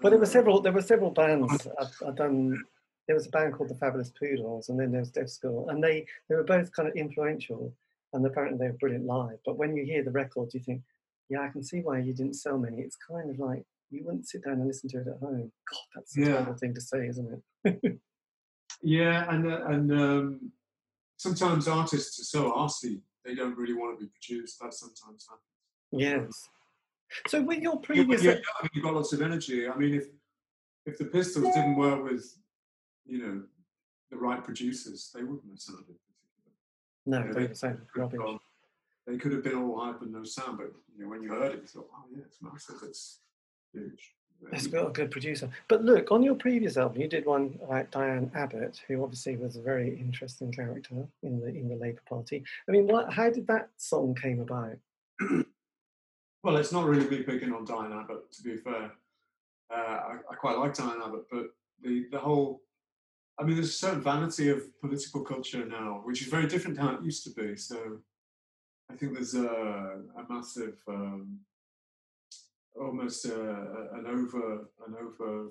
But 0.00 0.10
there 0.10 0.18
were 0.18 0.24
uh, 0.24 0.28
several. 0.28 0.60
There 0.60 0.72
were 0.72 0.82
several 0.82 1.10
bands. 1.10 1.66
I've, 1.80 1.94
I've 2.06 2.16
done. 2.16 2.62
There 3.06 3.16
was 3.16 3.26
a 3.26 3.30
band 3.30 3.54
called 3.54 3.70
the 3.70 3.74
Fabulous 3.76 4.10
Poodles, 4.10 4.68
and 4.68 4.78
then 4.78 4.90
there 4.90 5.00
was 5.00 5.10
Deaf 5.10 5.28
School, 5.28 5.68
and 5.68 5.82
they 5.82 6.06
they 6.28 6.34
were 6.34 6.44
both 6.44 6.72
kind 6.72 6.88
of 6.88 6.94
influential, 6.94 7.72
and 8.12 8.24
apparently 8.26 8.58
they 8.58 8.70
were 8.70 8.78
brilliant 8.78 9.06
live. 9.06 9.38
But 9.44 9.56
when 9.58 9.76
you 9.76 9.84
hear 9.84 10.04
the 10.04 10.10
record, 10.10 10.52
you 10.54 10.60
think, 10.60 10.82
yeah, 11.28 11.40
I 11.42 11.48
can 11.48 11.62
see 11.62 11.80
why 11.80 11.98
you 11.98 12.12
didn't 12.12 12.34
sell 12.34 12.58
many. 12.58 12.78
It's 12.82 12.96
kind 12.96 13.30
of 13.30 13.38
like 13.38 13.64
you 13.90 14.04
wouldn't 14.04 14.28
sit 14.28 14.44
down 14.44 14.54
and 14.54 14.66
listen 14.66 14.88
to 14.90 14.98
it 15.00 15.06
at 15.08 15.18
home. 15.20 15.52
God, 15.70 15.78
that's 15.94 16.16
a 16.16 16.20
Yeah. 16.20 16.26
terrible 16.28 16.54
thing 16.54 16.74
to 16.74 16.80
say, 16.80 17.06
isn't 17.08 17.42
it? 17.64 18.00
Yeah, 18.84 19.32
and 19.32 19.46
uh, 19.46 19.64
and 19.66 19.92
um, 19.92 20.52
sometimes 21.16 21.68
artists 21.68 22.18
are 22.20 22.24
so 22.24 22.50
arsy 22.52 23.00
they 23.24 23.34
don't 23.34 23.56
really 23.56 23.74
want 23.74 23.98
to 23.98 24.04
be 24.04 24.10
produced. 24.10 24.58
That 24.60 24.74
sometimes 24.74 25.26
happens. 25.28 25.42
Yes. 25.92 26.48
So 27.28 27.42
with 27.42 27.60
your 27.62 27.74
You- 27.74 27.80
previous, 27.80 28.22
yeah, 28.22 28.32
I 28.58 28.62
mean, 28.62 28.70
you've 28.74 28.84
got 28.84 28.94
lots 28.94 29.12
of 29.12 29.20
energy. 29.22 29.68
I 29.68 29.76
mean, 29.76 29.94
if 29.94 30.06
if 30.86 30.98
the 30.98 31.04
Pistols 31.04 31.54
didn't 31.54 31.76
work 31.76 32.02
with, 32.02 32.36
you 33.04 33.18
know, 33.24 33.44
the 34.10 34.16
right 34.16 34.42
producers, 34.42 35.10
they 35.14 35.22
wouldn't 35.22 35.48
have 35.48 35.60
sounded. 35.60 35.96
no, 37.06 37.18
Yeah, 37.18 37.26
they 37.32 37.32
they 37.42 37.46
were 37.48 37.54
saying 37.54 37.76
could 37.92 38.00
have 38.02 38.12
rubbish. 38.12 38.18
gone- 38.18 38.40
They 39.06 39.16
could 39.18 39.32
have 39.32 39.42
been 39.44 39.56
all 39.56 39.78
hype 39.84 40.00
and 40.02 40.12
no 40.12 40.24
sound, 40.24 40.58
but 40.58 40.72
you 40.94 41.02
know, 41.02 41.08
when 41.08 41.22
you 41.22 41.28
heard 41.30 41.52
it, 41.54 41.60
you 41.62 41.66
thought, 41.66 41.90
"Oh 41.92 42.04
yeah, 42.10 42.22
it's 42.24 42.40
massive. 42.42 42.82
It's 42.82 43.20
huge." 43.72 44.14
It's 44.50 44.66
got 44.66 44.88
a 44.88 44.90
good 44.90 45.10
producer. 45.10 45.48
But 45.68 45.84
look, 45.84 46.10
on 46.10 46.22
your 46.22 46.34
previous 46.34 46.76
album, 46.76 47.00
you 47.00 47.08
did 47.08 47.24
one 47.24 47.58
like 47.68 47.90
Diane 47.90 48.30
Abbott, 48.34 48.82
who 48.88 49.02
obviously 49.02 49.36
was 49.36 49.56
a 49.56 49.62
very 49.62 49.98
interesting 49.98 50.50
character 50.50 51.06
in 51.22 51.40
the 51.40 51.48
in 51.48 51.68
the 51.68 51.76
Labour 51.76 52.02
Party. 52.08 52.44
I 52.68 52.72
mean, 52.72 52.86
what? 52.86 53.12
How 53.12 53.30
did 53.30 53.46
that 53.46 53.70
song 53.76 54.14
came 54.14 54.40
about? 54.40 54.76
well, 56.42 56.56
it's 56.56 56.72
not 56.72 56.86
really 56.86 57.08
me 57.08 57.22
picking 57.22 57.52
on 57.52 57.64
Diane 57.64 57.92
Abbott, 57.92 58.32
to 58.32 58.42
be 58.42 58.56
fair. 58.56 58.92
Uh, 59.70 59.76
I, 59.76 60.16
I, 60.30 60.34
quite 60.34 60.58
like 60.58 60.74
Diane 60.74 61.00
Abbott, 61.02 61.26
but 61.30 61.46
the 61.82 62.06
the 62.10 62.18
whole, 62.18 62.62
I 63.38 63.44
mean, 63.44 63.54
there's 63.54 63.70
a 63.70 63.72
certain 63.72 64.02
vanity 64.02 64.50
of 64.50 64.78
political 64.80 65.22
culture 65.22 65.64
now, 65.64 66.00
which 66.04 66.20
is 66.20 66.28
very 66.28 66.46
different 66.46 66.76
to 66.76 66.82
how 66.82 66.94
it 66.94 67.02
used 67.02 67.24
to 67.24 67.30
be. 67.30 67.56
So, 67.56 67.98
I 68.90 68.96
think 68.96 69.14
there's 69.14 69.34
a, 69.34 69.46
a 69.46 70.24
massive. 70.28 70.76
Um, 70.88 71.40
almost 72.80 73.26
a, 73.26 73.50
an 73.94 74.06
over 74.06 74.68
an 74.86 74.94
over 75.00 75.50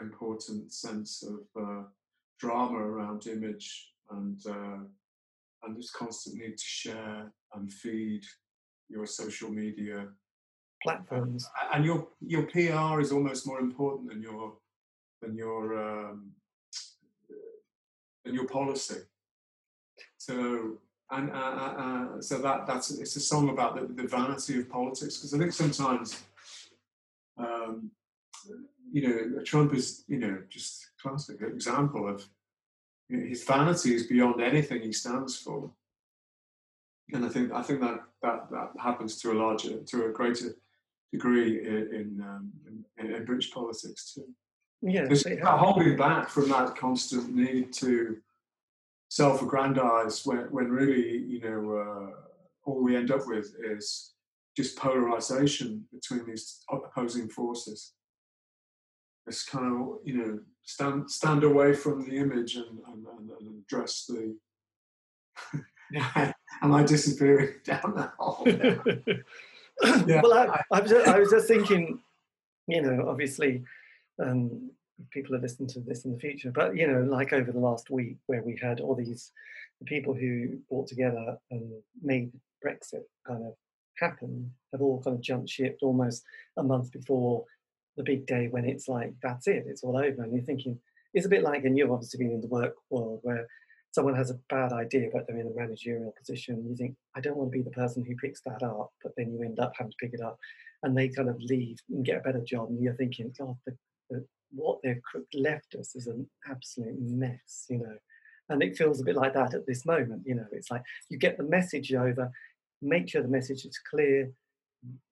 important 0.00 0.72
sense 0.72 1.22
of 1.22 1.62
uh, 1.62 1.82
drama 2.38 2.78
around 2.78 3.26
image 3.26 3.92
and 4.10 4.40
uh, 4.48 4.78
and 5.62 5.76
this 5.76 5.90
constant 5.90 6.36
need 6.36 6.56
to 6.56 6.64
share 6.64 7.32
and 7.54 7.72
feed 7.72 8.22
your 8.88 9.06
social 9.06 9.50
media 9.50 10.08
platforms. 10.82 11.48
And 11.72 11.84
your 11.84 12.08
your 12.20 12.42
PR 12.44 13.00
is 13.00 13.12
almost 13.12 13.46
more 13.46 13.60
important 13.60 14.10
than 14.10 14.22
your 14.22 14.54
than 15.20 15.36
your 15.36 15.78
um, 15.78 16.32
than 18.24 18.34
your 18.34 18.46
policy. 18.46 19.00
So 20.16 20.78
and 21.10 21.30
uh, 21.30 21.34
uh, 21.34 21.74
uh 21.78 22.22
so 22.22 22.38
that 22.38 22.66
that's 22.66 22.90
it's 22.90 23.16
a 23.16 23.20
song 23.20 23.50
about 23.50 23.74
the, 23.76 24.02
the 24.02 24.08
vanity 24.08 24.60
of 24.60 24.70
politics 24.70 25.16
because 25.16 25.34
I 25.34 25.38
think 25.38 25.52
sometimes 25.52 26.22
um, 27.70 27.90
you 28.92 29.02
know, 29.06 29.42
Trump 29.44 29.74
is, 29.74 30.04
you 30.08 30.18
know, 30.18 30.42
just 30.48 30.84
a 30.84 31.02
classic 31.02 31.40
example 31.42 32.08
of 32.08 32.26
you 33.08 33.18
know, 33.18 33.26
his 33.26 33.44
vanity 33.44 33.94
is 33.94 34.06
beyond 34.06 34.40
anything 34.40 34.82
he 34.82 34.92
stands 34.92 35.36
for. 35.36 35.70
And 37.12 37.24
I 37.24 37.28
think 37.28 37.52
I 37.52 37.62
think 37.62 37.80
that 37.80 38.00
that, 38.22 38.50
that 38.50 38.70
happens 38.78 39.20
to 39.20 39.32
a 39.32 39.34
larger, 39.34 39.82
to 39.82 40.06
a 40.06 40.12
greater 40.12 40.56
degree 41.12 41.66
in 41.66 41.94
in, 41.98 42.08
um, 42.22 42.52
in, 42.98 43.14
in 43.14 43.24
British 43.24 43.50
politics 43.52 44.14
too. 44.14 44.28
Yeah, 44.82 45.06
it's 45.10 45.24
holding 45.42 45.96
back 45.96 46.28
from 46.28 46.48
that 46.48 46.76
constant 46.76 47.34
need 47.34 47.72
to 47.74 48.16
self-aggrandize 49.08 50.24
when 50.24 50.44
when 50.52 50.70
really, 50.70 51.18
you 51.18 51.40
know, 51.40 51.60
uh, 51.76 52.10
all 52.64 52.82
we 52.82 52.96
end 52.96 53.10
up 53.10 53.26
with 53.26 53.54
is 53.62 54.14
just 54.56 54.76
polarization 54.76 55.86
between 55.92 56.26
these 56.26 56.62
opposing 56.70 57.28
forces. 57.28 57.92
It's 59.26 59.44
kind 59.44 59.66
of, 59.66 59.98
you 60.04 60.16
know, 60.16 60.40
stand 60.64 61.10
stand 61.10 61.44
away 61.44 61.72
from 61.72 62.08
the 62.08 62.16
image 62.16 62.56
and, 62.56 62.78
and, 62.88 63.06
and, 63.06 63.30
and 63.30 63.62
address 63.64 64.06
the. 64.06 64.36
Am 66.62 66.72
I 66.72 66.82
disappearing 66.82 67.54
down 67.64 67.94
that 67.96 68.12
hole? 68.18 68.46
yeah. 70.06 70.20
Well, 70.22 70.34
I, 70.34 70.62
I, 70.70 70.80
was 70.80 70.90
just, 70.90 71.08
I 71.08 71.18
was 71.18 71.30
just 71.30 71.48
thinking, 71.48 72.00
you 72.66 72.82
know, 72.82 73.08
obviously, 73.08 73.64
um, 74.22 74.70
people 75.10 75.34
are 75.34 75.40
listening 75.40 75.68
to 75.70 75.80
this 75.80 76.04
in 76.04 76.12
the 76.12 76.18
future, 76.18 76.50
but 76.50 76.76
you 76.76 76.86
know, 76.86 77.02
like 77.02 77.32
over 77.32 77.50
the 77.50 77.58
last 77.58 77.90
week, 77.90 78.16
where 78.26 78.42
we 78.42 78.58
had 78.60 78.80
all 78.80 78.94
these 78.94 79.32
people 79.86 80.14
who 80.14 80.58
brought 80.68 80.86
together 80.86 81.38
and 81.50 81.70
made 82.02 82.30
Brexit 82.64 83.04
kind 83.26 83.44
of 83.44 83.54
happen 83.98 84.50
have 84.72 84.80
all 84.80 85.02
kind 85.02 85.16
of 85.16 85.22
jumped 85.22 85.50
ship 85.50 85.78
almost 85.82 86.22
a 86.56 86.62
month 86.62 86.92
before 86.92 87.44
the 87.96 88.02
big 88.02 88.26
day 88.26 88.48
when 88.48 88.64
it's 88.64 88.88
like 88.88 89.12
that's 89.22 89.46
it 89.46 89.64
it's 89.66 89.82
all 89.82 89.96
over 89.96 90.22
and 90.22 90.32
you're 90.32 90.44
thinking 90.44 90.78
it's 91.12 91.26
a 91.26 91.30
bit 91.30 91.42
like 91.42 91.64
and 91.64 91.76
you've 91.76 91.90
obviously 91.90 92.18
been 92.18 92.32
in 92.32 92.40
the 92.40 92.46
work 92.46 92.74
world 92.90 93.20
where 93.22 93.46
someone 93.92 94.14
has 94.14 94.30
a 94.30 94.38
bad 94.48 94.72
idea 94.72 95.08
but 95.12 95.26
they're 95.26 95.38
in 95.38 95.46
a 95.46 95.60
managerial 95.60 96.14
position 96.16 96.64
you 96.68 96.76
think 96.76 96.94
i 97.16 97.20
don't 97.20 97.36
want 97.36 97.50
to 97.50 97.58
be 97.58 97.62
the 97.62 97.70
person 97.70 98.04
who 98.04 98.14
picks 98.16 98.40
that 98.42 98.62
up 98.62 98.92
but 99.02 99.12
then 99.16 99.32
you 99.32 99.42
end 99.42 99.58
up 99.58 99.72
having 99.76 99.90
to 99.90 99.96
pick 100.00 100.14
it 100.14 100.20
up 100.20 100.38
and 100.82 100.96
they 100.96 101.08
kind 101.08 101.28
of 101.28 101.36
leave 101.40 101.76
and 101.90 102.04
get 102.04 102.18
a 102.18 102.20
better 102.20 102.40
job 102.40 102.68
and 102.68 102.82
you're 102.82 102.94
thinking 102.94 103.32
god 103.38 103.56
the, 103.66 103.76
the, 104.08 104.24
what 104.52 104.78
they've 104.82 105.02
left 105.34 105.74
us 105.74 105.94
is 105.94 106.06
an 106.06 106.28
absolute 106.48 106.96
mess 107.00 107.66
you 107.68 107.78
know? 107.78 107.96
And 108.48 108.64
it 108.64 108.76
feels 108.76 109.00
a 109.00 109.04
bit 109.04 109.14
like 109.14 109.34
that 109.34 109.54
at 109.54 109.66
this 109.66 109.86
moment 109.86 110.22
you 110.26 110.34
know? 110.34 110.46
It's 110.52 110.70
like 110.70 110.82
you 111.08 111.18
get 111.18 111.36
the 111.36 111.44
message 111.44 111.92
over 111.92 112.30
make 112.82 113.08
sure 113.08 113.22
the 113.22 113.28
message 113.28 113.64
is 113.64 113.78
clear. 113.90 114.30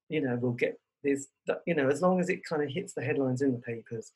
You 0.08 0.22
know, 0.22 0.38
we'll 0.40 0.52
get 0.52 0.78
this, 1.02 1.28
you 1.66 1.74
know, 1.74 1.88
as 1.88 2.02
long 2.02 2.20
as 2.20 2.28
it 2.28 2.44
kind 2.44 2.62
of 2.62 2.70
hits 2.70 2.94
the 2.94 3.02
headlines 3.02 3.42
in 3.42 3.52
the 3.52 3.58
papers, 3.58 4.12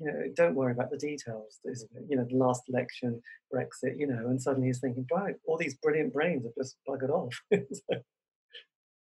you 0.00 0.06
know, 0.06 0.22
don't 0.34 0.54
worry 0.54 0.72
about 0.72 0.90
the 0.90 0.98
details. 0.98 1.60
You 2.08 2.16
know, 2.16 2.26
the 2.28 2.36
last 2.36 2.62
election, 2.68 3.22
Brexit, 3.52 3.98
you 3.98 4.06
know, 4.06 4.26
and 4.28 4.40
suddenly 4.40 4.68
he's 4.68 4.80
thinking, 4.80 5.06
right, 5.12 5.36
all 5.46 5.56
these 5.56 5.76
brilliant 5.76 6.12
brains 6.12 6.44
have 6.44 6.54
just 6.56 6.76
buggered 6.88 7.10
off. 7.10 7.34
so. 7.52 8.00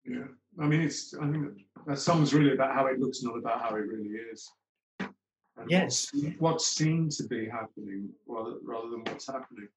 Yeah, 0.06 0.28
I 0.60 0.66
mean, 0.66 0.82
it's, 0.82 1.16
I 1.16 1.32
think 1.32 1.62
that 1.88 1.98
song's 1.98 2.34
really 2.34 2.54
about 2.54 2.76
how 2.76 2.86
it 2.88 3.00
looks, 3.00 3.24
not 3.24 3.38
about 3.38 3.62
how 3.62 3.76
it 3.76 3.88
really 3.88 4.10
is. 4.32 4.48
And 5.00 5.72
yes. 5.72 6.10
What's, 6.14 6.36
what's 6.40 6.68
seen 6.68 7.10
to 7.12 7.24
be 7.24 7.48
happening 7.50 8.10
rather, 8.28 8.56
rather 8.64 8.90
than 8.90 9.04
what's 9.06 9.28
happening. 9.28 9.68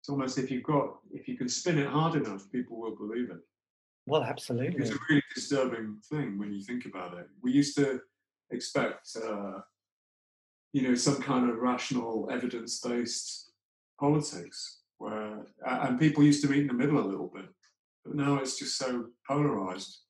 It's 0.00 0.08
almost 0.08 0.36
if 0.36 0.50
you've 0.50 0.64
got, 0.64 0.96
if 1.12 1.28
you 1.28 1.38
can 1.38 1.48
spin 1.48 1.78
it 1.78 1.86
hard 1.86 2.16
enough, 2.16 2.50
people 2.50 2.80
will 2.80 2.96
believe 2.96 3.30
it. 3.30 3.38
Well, 4.06 4.24
absolutely. 4.24 4.80
It's 4.80 4.90
a 4.90 4.98
really 5.08 5.22
disturbing 5.34 5.98
thing 6.10 6.38
when 6.38 6.52
you 6.52 6.62
think 6.62 6.86
about 6.86 7.16
it. 7.18 7.26
We 7.42 7.52
used 7.52 7.76
to 7.76 8.00
expect, 8.50 9.16
uh, 9.16 9.60
you 10.72 10.82
know, 10.82 10.94
some 10.94 11.22
kind 11.22 11.48
of 11.48 11.58
rational, 11.58 12.28
evidence-based 12.30 13.52
politics, 14.00 14.80
where 14.98 15.46
and 15.64 15.98
people 15.98 16.24
used 16.24 16.42
to 16.42 16.50
meet 16.50 16.62
in 16.62 16.66
the 16.66 16.74
middle 16.74 16.98
a 16.98 17.06
little 17.06 17.30
bit, 17.32 17.46
but 18.04 18.14
now 18.14 18.36
it's 18.36 18.58
just 18.58 18.76
so 18.76 19.06
polarized 19.28 20.00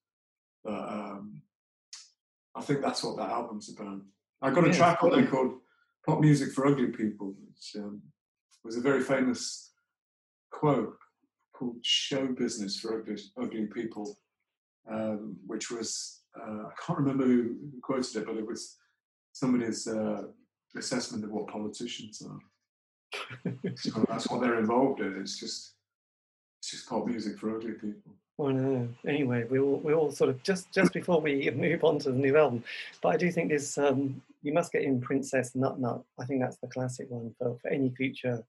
that 0.65 0.71
um, 0.73 1.43
I 2.55 2.63
think 2.63 2.81
that's 2.81 3.03
what 3.03 3.17
that 3.17 3.31
album's 3.31 3.75
about. 3.75 4.01
I 4.41 4.51
got 4.51 4.65
a 4.65 4.69
yeah, 4.69 4.75
track 4.75 5.03
on 5.03 5.11
there 5.11 5.27
called 5.27 5.61
"Pop 6.07 6.21
Music 6.21 6.53
for 6.53 6.67
Ugly 6.67 6.89
People," 6.89 7.35
which 7.47 7.83
um, 7.83 8.03
was 8.65 8.77
a 8.77 8.81
very 8.81 9.03
famous 9.03 9.73
quote 10.51 10.97
called 11.63 11.77
Show 11.83 12.27
Business 12.27 12.79
for 12.79 13.01
Ugly, 13.01 13.17
ugly 13.41 13.67
People, 13.67 14.19
um, 14.91 15.37
which 15.47 15.71
was, 15.71 16.23
uh, 16.41 16.65
I 16.67 16.73
can't 16.85 16.99
remember 16.99 17.25
who 17.25 17.57
quoted 17.83 18.17
it, 18.17 18.27
but 18.27 18.37
it 18.37 18.47
was 18.47 18.77
somebody's 19.33 19.87
uh, 19.87 20.23
assessment 20.77 21.25
of 21.25 21.31
what 21.31 21.47
politicians 21.47 22.23
are. 22.23 23.53
so 23.77 24.05
that's 24.09 24.29
what 24.29 24.41
they're 24.41 24.59
involved 24.59 25.01
in. 25.01 25.17
It's 25.21 25.39
just, 25.39 25.75
it's 26.61 26.71
just 26.73 26.89
pop 26.89 27.07
music 27.07 27.39
for 27.39 27.55
ugly 27.55 27.73
people. 27.73 28.13
Well, 28.39 28.53
no. 28.53 28.89
Anyway, 29.07 29.45
we 29.51 29.59
all 29.59 29.77
we 29.85 29.93
all 29.93 30.11
sort 30.11 30.31
of 30.31 30.43
just 30.43 30.73
just 30.73 30.95
before 30.95 31.21
we 31.21 31.51
move 31.55 31.85
on 31.85 31.99
to 32.01 32.11
the 32.11 32.19
new 32.19 32.37
album, 32.37 32.65
but 33.03 33.11
I 33.11 33.17
do 33.19 33.31
think 33.31 33.51
this 33.51 33.77
um, 33.77 34.23
you 34.43 34.55
must 34.55 34.73
get 34.73 34.83
in 34.83 35.03
Princess 35.03 35.55
Nut 35.55 35.79
Nut. 35.79 36.03
I 36.19 36.25
think 36.25 36.41
that's 36.41 36.57
the 36.57 36.67
classic 36.67 37.11
one 37.11 37.35
for, 37.39 37.59
for 37.61 37.69
any 37.69 37.91
future 37.91 38.43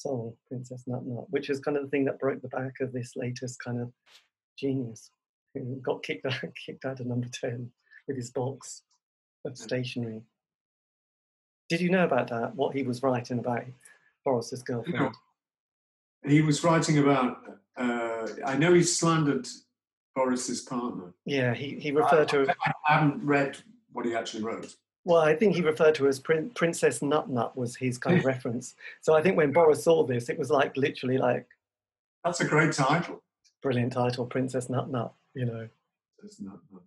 song, 0.00 0.32
Princess 0.48 0.84
Nut 0.86 1.04
Nut, 1.04 1.26
which 1.30 1.50
is 1.50 1.60
kind 1.60 1.76
of 1.76 1.84
the 1.84 1.88
thing 1.90 2.04
that 2.06 2.18
broke 2.18 2.42
the 2.42 2.48
back 2.48 2.80
of 2.80 2.92
this 2.92 3.12
latest 3.16 3.62
kind 3.62 3.80
of 3.80 3.92
genius 4.58 5.10
who 5.54 5.76
got 5.82 6.02
kicked 6.02 6.26
out, 6.26 6.40
kicked 6.66 6.84
out 6.84 7.00
of 7.00 7.06
number 7.06 7.28
10 7.32 7.70
with 8.06 8.16
his 8.16 8.30
box 8.30 8.82
of 9.44 9.56
stationery. 9.56 10.22
Did 11.68 11.80
you 11.80 11.90
know 11.90 12.04
about 12.04 12.28
that? 12.28 12.54
What 12.56 12.74
he 12.74 12.82
was 12.82 13.02
writing 13.02 13.38
about 13.38 13.64
Boris's 14.24 14.62
girlfriend? 14.62 15.14
He 16.26 16.42
was 16.42 16.62
writing 16.64 16.98
about, 16.98 17.38
uh, 17.76 18.26
I 18.44 18.56
know 18.56 18.74
he 18.74 18.82
slandered 18.82 19.46
Boris's 20.14 20.60
partner. 20.60 21.14
Yeah, 21.24 21.54
he, 21.54 21.78
he 21.78 21.92
referred 21.92 22.28
I, 22.28 22.32
to. 22.32 22.54
I, 22.66 22.72
I 22.88 22.94
haven't 22.98 23.24
read 23.24 23.56
what 23.92 24.04
he 24.04 24.14
actually 24.14 24.42
wrote. 24.42 24.74
Well, 25.04 25.20
I 25.20 25.34
think 25.34 25.54
he 25.54 25.62
referred 25.62 25.94
to 25.96 26.08
as 26.08 26.20
Prin- 26.20 26.50
Princess 26.50 27.00
Nut 27.00 27.28
Nut 27.30 27.56
was 27.56 27.74
his 27.76 27.98
kind 27.98 28.18
of 28.18 28.24
reference. 28.34 28.74
So 29.00 29.14
I 29.14 29.22
think 29.22 29.36
when 29.36 29.52
Boris 29.52 29.84
saw 29.84 30.04
this, 30.04 30.28
it 30.28 30.38
was 30.38 30.50
like 30.50 30.76
literally 30.76 31.18
like. 31.18 31.46
That's 32.24 32.40
a 32.40 32.44
great 32.44 32.72
title. 32.72 33.22
Brilliant 33.62 33.92
title, 33.92 34.26
Princess 34.26 34.68
Nut 34.68 34.90
Nut. 34.90 35.12
You 35.34 35.46
know. 35.46 35.68
Princess 36.18 36.40
Nut 36.40 36.58
Nut. 36.70 36.82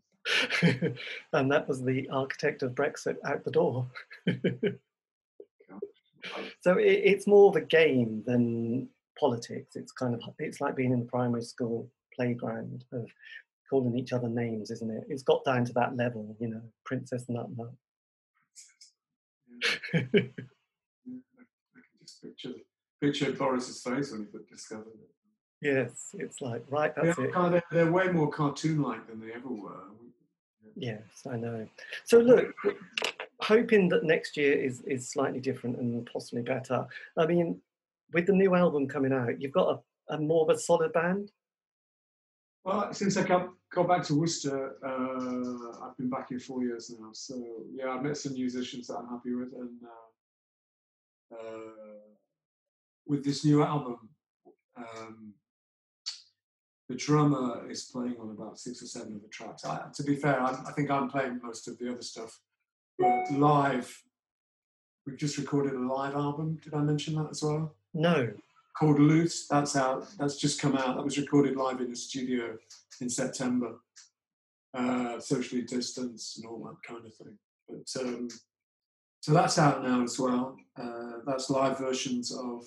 and 1.34 1.52
that 1.52 1.68
was 1.68 1.84
the 1.84 2.08
architect 2.10 2.64
of 2.64 2.72
Brexit 2.72 3.18
out 3.26 3.44
the 3.44 3.52
door. 3.52 3.88
so 6.62 6.78
it, 6.78 6.86
it's 6.86 7.28
more 7.28 7.50
of 7.50 7.56
a 7.56 7.62
game 7.62 8.24
than 8.26 8.88
politics. 9.20 9.76
It's 9.76 9.92
kind 9.92 10.14
of 10.14 10.22
it's 10.40 10.62
like 10.62 10.76
being 10.76 10.92
in 10.92 11.00
the 11.00 11.06
primary 11.06 11.44
school 11.44 11.90
playground 12.16 12.86
of 12.94 13.10
calling 13.70 13.98
each 13.98 14.14
other 14.14 14.30
names, 14.30 14.72
isn't 14.72 14.92
it? 14.92 15.06
It's 15.10 15.24
got 15.24 15.44
down 15.44 15.66
to 15.66 15.74
that 15.74 15.98
level, 15.98 16.36
you 16.40 16.48
know, 16.48 16.62
Princess 16.86 17.26
Nut 17.28 17.48
Nut. 17.58 17.72
I 19.94 20.00
can 20.00 20.32
just 22.02 22.22
picture 22.22 22.54
picture 23.02 23.32
Boris's 23.32 23.82
face 23.82 24.12
when 24.12 24.28
he 24.32 24.40
discovered 24.50 24.88
it. 24.88 25.10
Yes, 25.62 26.10
it's 26.14 26.42
like 26.42 26.64
right. 26.70 26.94
That's 26.96 27.16
they're, 27.16 27.28
it. 27.28 27.34
They're, 27.34 27.64
they're 27.72 27.92
way 27.92 28.08
more 28.08 28.30
cartoon-like 28.30 29.08
than 29.08 29.20
they 29.20 29.34
ever 29.34 29.50
were. 29.50 29.80
Yes, 30.76 31.04
I 31.30 31.38
know. 31.38 31.68
So 32.06 32.20
look, 32.20 32.54
hoping 33.42 33.90
that 33.90 34.04
next 34.04 34.36
year 34.38 34.54
is 34.54 34.82
is 34.82 35.10
slightly 35.10 35.40
different 35.40 35.78
and 35.78 36.10
possibly 36.12 36.42
better. 36.42 36.86
I 37.18 37.26
mean, 37.26 37.62
with 38.14 38.26
the 38.26 38.34
new 38.34 38.56
album 38.56 38.88
coming 38.88 39.14
out, 39.14 39.42
you've 39.42 39.52
got 39.52 39.82
a, 40.10 40.16
a 40.16 40.18
more 40.18 40.44
of 40.44 40.50
a 40.50 40.60
solid 40.60 40.92
band. 40.94 41.32
Well, 42.64 42.94
since 42.94 43.18
I 43.18 43.24
got, 43.24 43.50
got 43.74 43.90
back 43.90 44.04
to 44.04 44.16
Worcester, 44.16 44.78
uh, 44.86 45.86
I've 45.86 45.98
been 45.98 46.10
back 46.10 46.30
here 46.30 46.40
four 46.40 46.64
years 46.64 46.90
now. 46.98 47.10
So 47.12 47.36
yeah, 47.74 47.90
I've 47.90 48.04
met 48.04 48.16
some 48.18 48.34
musicians 48.34 48.88
that 48.88 48.96
I'm 48.96 49.10
happy 49.10 49.34
with, 49.36 49.54
and 49.54 49.80
uh, 49.84 51.36
uh, 51.36 52.00
with 53.06 53.24
this 53.26 53.44
new 53.44 53.64
album, 53.64 54.10
um, 54.78 55.34
the 56.88 56.96
drummer 56.96 57.70
is 57.70 57.84
playing 57.84 58.16
on 58.22 58.30
about 58.30 58.58
six 58.58 58.82
or 58.82 58.86
seven 58.86 59.16
of 59.16 59.22
the 59.22 59.28
tracks. 59.28 59.66
I, 59.66 59.82
to 59.94 60.04
be 60.04 60.16
fair, 60.16 60.40
I, 60.42 60.52
I 60.52 60.72
think 60.72 60.90
I'm 60.90 61.10
playing 61.10 61.42
most 61.44 61.68
of 61.68 61.78
the 61.80 61.92
other 61.92 62.02
stuff, 62.02 62.40
but 62.98 63.30
live, 63.32 64.04
we've 65.06 65.18
just 65.18 65.38
recorded 65.38 65.74
a 65.74 65.80
live 65.80 66.16
album. 66.16 66.60
Did 66.64 66.74
I 66.74 66.80
mention 66.80 67.16
that 67.16 67.30
as 67.30 67.44
well? 67.44 67.76
No. 67.94 68.32
Called 68.78 69.00
Loose. 69.00 69.48
That's 69.48 69.76
out. 69.76 70.08
That's 70.18 70.38
just 70.38 70.62
come 70.62 70.76
out. 70.76 70.96
That 70.96 71.04
was 71.04 71.18
recorded 71.18 71.56
live 71.56 71.80
in 71.80 71.90
the 71.90 71.96
studio 71.96 72.58
in 73.02 73.10
September. 73.10 73.76
Uh, 74.74 75.20
socially 75.20 75.62
distanced 75.62 76.38
and 76.38 76.48
all 76.48 76.64
that 76.64 76.82
kind 76.88 77.06
of 77.06 77.14
thing. 77.14 77.38
But 77.70 78.02
um, 78.02 78.28
so 79.22 79.32
that's 79.32 79.60
out 79.60 79.84
now 79.84 80.04
as 80.04 80.20
well. 80.20 80.58
Uh, 80.76 81.20
that's 81.26 81.50
live 81.50 81.78
versions 81.78 82.36
of 82.36 82.66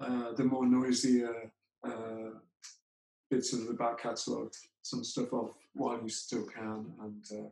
uh, 0.00 0.32
the 0.32 0.44
more 0.44 0.64
noisier 0.64 1.50
uh, 1.84 2.30
bits 3.30 3.52
of 3.52 3.66
the 3.66 3.74
back 3.74 4.00
catalogue. 4.00 4.52
Some 4.82 5.04
stuff 5.04 5.32
off 5.32 5.50
While 5.74 6.00
You 6.00 6.08
Still 6.08 6.46
Can, 6.46 6.86
and 7.02 7.24
uh, 7.32 7.48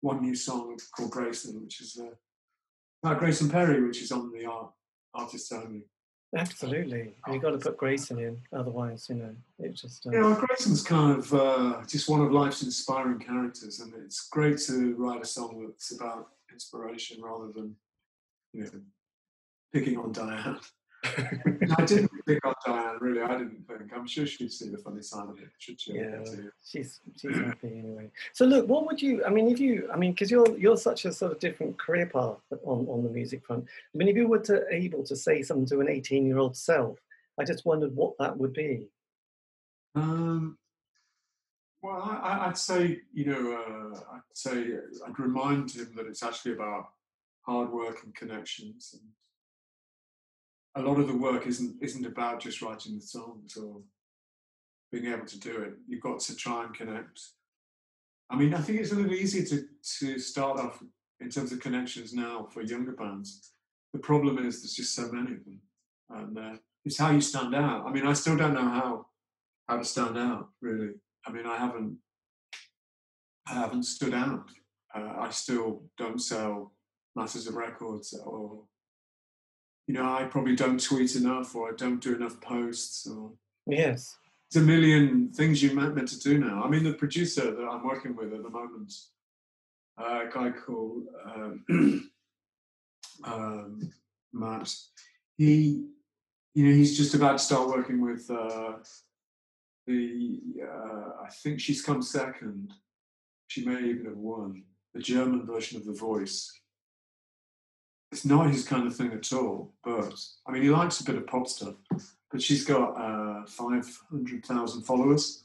one 0.00 0.22
new 0.22 0.34
song 0.34 0.78
called 0.94 1.10
Grayson, 1.10 1.60
which 1.62 1.80
is 1.80 1.98
uh, 2.00 2.14
about 3.02 3.18
Grayson 3.18 3.50
Perry, 3.50 3.82
which 3.82 4.02
is 4.02 4.12
on 4.12 4.30
the 4.30 4.44
art 4.44 4.70
artist 5.14 5.52
only. 5.52 5.86
Absolutely, 6.36 7.14
you've 7.30 7.42
got 7.42 7.52
to 7.52 7.58
put 7.58 7.78
Grayson 7.78 8.18
in, 8.18 8.38
otherwise, 8.52 9.06
you 9.08 9.14
know, 9.14 9.34
it 9.58 9.74
just. 9.74 10.06
Uh... 10.06 10.10
Yeah, 10.10 10.20
well, 10.20 10.34
Grayson's 10.34 10.82
kind 10.82 11.18
of 11.18 11.32
uh, 11.32 11.80
just 11.86 12.08
one 12.08 12.20
of 12.20 12.30
life's 12.32 12.62
inspiring 12.62 13.18
characters, 13.18 13.80
and 13.80 13.94
it's 13.94 14.28
great 14.28 14.58
to 14.66 14.94
write 14.96 15.22
a 15.22 15.26
song 15.26 15.64
that's 15.66 15.92
about 15.92 16.28
inspiration 16.52 17.22
rather 17.22 17.50
than, 17.52 17.74
you 18.52 18.64
know, 18.64 18.80
picking 19.72 19.96
on 19.96 20.12
Diane. 20.12 20.58
I 21.04 21.84
didn't 21.84 22.10
think 22.26 22.40
of 22.44 22.54
Diane, 22.66 22.96
really. 23.00 23.20
I 23.22 23.38
didn't 23.38 23.66
think. 23.68 23.92
I'm 23.94 24.06
sure 24.06 24.26
she'd 24.26 24.52
see 24.52 24.68
the 24.68 24.78
funny 24.78 25.02
side 25.02 25.28
of 25.28 25.38
it, 25.38 25.48
should 25.58 25.80
she? 25.80 25.94
Yeah, 25.94 26.22
she's 26.64 27.00
she's 27.16 27.36
happy 27.36 27.68
anyway. 27.78 28.10
So 28.32 28.44
look, 28.44 28.66
what 28.68 28.86
would 28.86 29.00
you? 29.00 29.24
I 29.24 29.30
mean, 29.30 29.48
if 29.48 29.60
you, 29.60 29.88
I 29.92 29.96
mean, 29.96 30.12
because 30.12 30.30
you're 30.30 30.58
you're 30.58 30.76
such 30.76 31.04
a 31.04 31.12
sort 31.12 31.32
of 31.32 31.38
different 31.38 31.78
career 31.78 32.06
path 32.06 32.38
on 32.64 32.86
on 32.88 33.04
the 33.04 33.10
music 33.10 33.46
front. 33.46 33.64
I 33.64 33.98
mean, 33.98 34.08
if 34.08 34.16
you 34.16 34.26
were 34.26 34.40
to 34.40 34.64
able 34.70 35.04
to 35.04 35.14
say 35.14 35.42
something 35.42 35.66
to 35.66 35.80
an 35.80 35.88
18 35.88 36.26
year 36.26 36.38
old 36.38 36.56
self, 36.56 36.98
I 37.38 37.44
just 37.44 37.64
wondered 37.64 37.94
what 37.94 38.14
that 38.18 38.36
would 38.36 38.52
be. 38.52 38.88
Um. 39.94 40.58
Well, 41.80 42.20
I, 42.24 42.48
would 42.48 42.58
say, 42.58 43.02
you 43.14 43.26
know, 43.26 43.52
uh, 43.52 44.00
I'd 44.14 44.20
say 44.34 44.64
I'd 45.06 45.18
remind 45.20 45.70
him 45.70 45.92
that 45.94 46.06
it's 46.08 46.24
actually 46.24 46.54
about 46.54 46.88
hard 47.42 47.70
work 47.70 48.02
and 48.02 48.12
connections 48.16 48.90
and 48.94 49.08
a 50.74 50.82
lot 50.82 50.98
of 51.00 51.08
the 51.08 51.16
work 51.16 51.46
isn't 51.46 51.76
isn't 51.82 52.06
about 52.06 52.40
just 52.40 52.62
writing 52.62 52.96
the 52.96 53.02
songs 53.02 53.56
or 53.56 53.80
being 54.92 55.12
able 55.12 55.26
to 55.26 55.40
do 55.40 55.62
it. 55.62 55.74
You've 55.86 56.02
got 56.02 56.20
to 56.20 56.36
try 56.36 56.64
and 56.64 56.74
connect. 56.74 57.20
I 58.30 58.36
mean, 58.36 58.54
I 58.54 58.60
think 58.60 58.80
it's 58.80 58.92
a 58.92 58.96
little 58.96 59.12
easier 59.12 59.44
to 59.44 59.64
to 59.98 60.18
start 60.18 60.58
off 60.58 60.82
in 61.20 61.30
terms 61.30 61.52
of 61.52 61.60
connections 61.60 62.12
now 62.12 62.48
for 62.52 62.62
younger 62.62 62.92
bands. 62.92 63.52
The 63.92 63.98
problem 63.98 64.38
is 64.38 64.62
there's 64.62 64.74
just 64.74 64.94
so 64.94 65.10
many 65.10 65.36
of 65.36 65.44
them, 65.44 65.60
and 66.10 66.38
uh, 66.38 66.56
it's 66.84 66.98
how 66.98 67.10
you 67.10 67.20
stand 67.20 67.54
out. 67.54 67.86
I 67.86 67.90
mean, 67.90 68.06
I 68.06 68.12
still 68.12 68.36
don't 68.36 68.54
know 68.54 68.68
how 68.68 69.06
how 69.68 69.78
to 69.78 69.84
stand 69.84 70.16
out 70.16 70.48
really. 70.60 70.92
I 71.26 71.32
mean, 71.32 71.46
I 71.46 71.56
haven't 71.56 71.98
I 73.46 73.54
haven't 73.54 73.84
stood 73.84 74.14
out. 74.14 74.50
Uh, 74.94 75.12
I 75.20 75.30
still 75.30 75.82
don't 75.96 76.20
sell 76.20 76.72
masses 77.16 77.46
of 77.46 77.54
records 77.54 78.14
or 78.24 78.62
you 79.88 79.94
know, 79.94 80.04
I 80.04 80.24
probably 80.24 80.54
don't 80.54 80.78
tweet 80.78 81.16
enough 81.16 81.56
or 81.56 81.70
I 81.70 81.72
don't 81.74 81.98
do 81.98 82.14
enough 82.14 82.38
posts 82.42 83.06
or 83.06 83.32
yes. 83.66 84.16
It's 84.46 84.56
a 84.56 84.60
million 84.60 85.30
things 85.30 85.62
you're 85.62 85.74
meant 85.74 86.08
to 86.08 86.20
do 86.20 86.38
now. 86.38 86.62
I 86.62 86.68
mean, 86.68 86.84
the 86.84 86.92
producer 86.92 87.50
that 87.50 87.68
I'm 87.68 87.84
working 87.84 88.14
with 88.14 88.32
at 88.32 88.42
the 88.42 88.50
moment, 88.50 88.92
uh, 89.98 90.26
a 90.26 90.30
guy 90.32 90.50
called 90.50 91.04
um, 91.24 91.64
um, 93.24 93.92
Matt, 94.32 94.74
he, 95.36 95.86
you 96.54 96.66
know, 96.66 96.72
he's 96.72 96.96
just 96.96 97.14
about 97.14 97.32
to 97.32 97.44
start 97.44 97.68
working 97.68 98.00
with 98.00 98.30
uh, 98.30 98.74
the, 99.86 100.40
uh, 100.62 101.24
I 101.24 101.28
think 101.42 101.60
she's 101.60 101.82
come 101.82 102.00
second. 102.00 102.72
She 103.48 103.64
may 103.64 103.82
even 103.84 104.06
have 104.06 104.16
won 104.16 104.64
the 104.94 105.00
German 105.00 105.46
version 105.46 105.78
of 105.78 105.86
The 105.86 105.92
Voice 105.92 106.50
it's 108.12 108.24
not 108.24 108.50
his 108.50 108.64
kind 108.64 108.86
of 108.86 108.96
thing 108.96 109.12
at 109.12 109.32
all. 109.32 109.74
But 109.84 110.14
I 110.46 110.52
mean, 110.52 110.62
he 110.62 110.70
likes 110.70 111.00
a 111.00 111.04
bit 111.04 111.16
of 111.16 111.26
pop 111.26 111.46
stuff. 111.46 111.74
But 112.30 112.42
she's 112.42 112.64
got 112.64 112.90
uh, 112.90 113.46
five 113.46 113.88
hundred 114.10 114.44
thousand 114.44 114.82
followers 114.82 115.44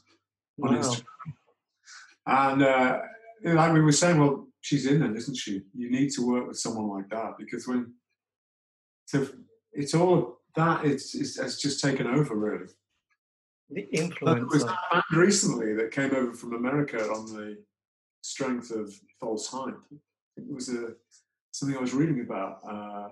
on 0.62 0.74
wow. 0.74 0.80
Instagram, 0.80 1.02
and 2.26 2.62
uh, 2.62 2.98
like 3.44 3.72
we 3.72 3.80
were 3.80 3.92
saying, 3.92 4.18
well, 4.18 4.48
she's 4.60 4.86
in 4.86 5.00
there, 5.00 5.14
isn't 5.14 5.36
she? 5.36 5.62
You 5.74 5.90
need 5.90 6.10
to 6.12 6.26
work 6.26 6.46
with 6.46 6.58
someone 6.58 6.88
like 6.88 7.08
that 7.10 7.38
because 7.38 7.66
when 7.66 7.94
so 9.06 9.26
it's 9.72 9.94
all 9.94 10.40
that 10.56 10.84
it's, 10.84 11.14
it's, 11.14 11.38
it's 11.38 11.60
just 11.60 11.82
taken 11.82 12.06
over 12.06 12.34
really. 12.34 12.66
The 13.70 13.88
influence. 13.92 14.38
There 14.38 14.46
was 14.46 14.64
that 14.64 14.78
band 14.90 15.02
recently 15.12 15.74
that 15.74 15.90
came 15.90 16.14
over 16.14 16.34
from 16.34 16.54
America 16.54 17.02
on 17.02 17.26
the 17.26 17.58
strength 18.22 18.70
of 18.70 18.94
false 19.20 19.48
hype. 19.48 19.80
It 20.36 20.44
was 20.48 20.68
a 20.68 20.94
something 21.54 21.78
I 21.78 21.80
was 21.80 21.94
reading 21.94 22.20
about. 22.20 22.58
Uh, 22.68 23.08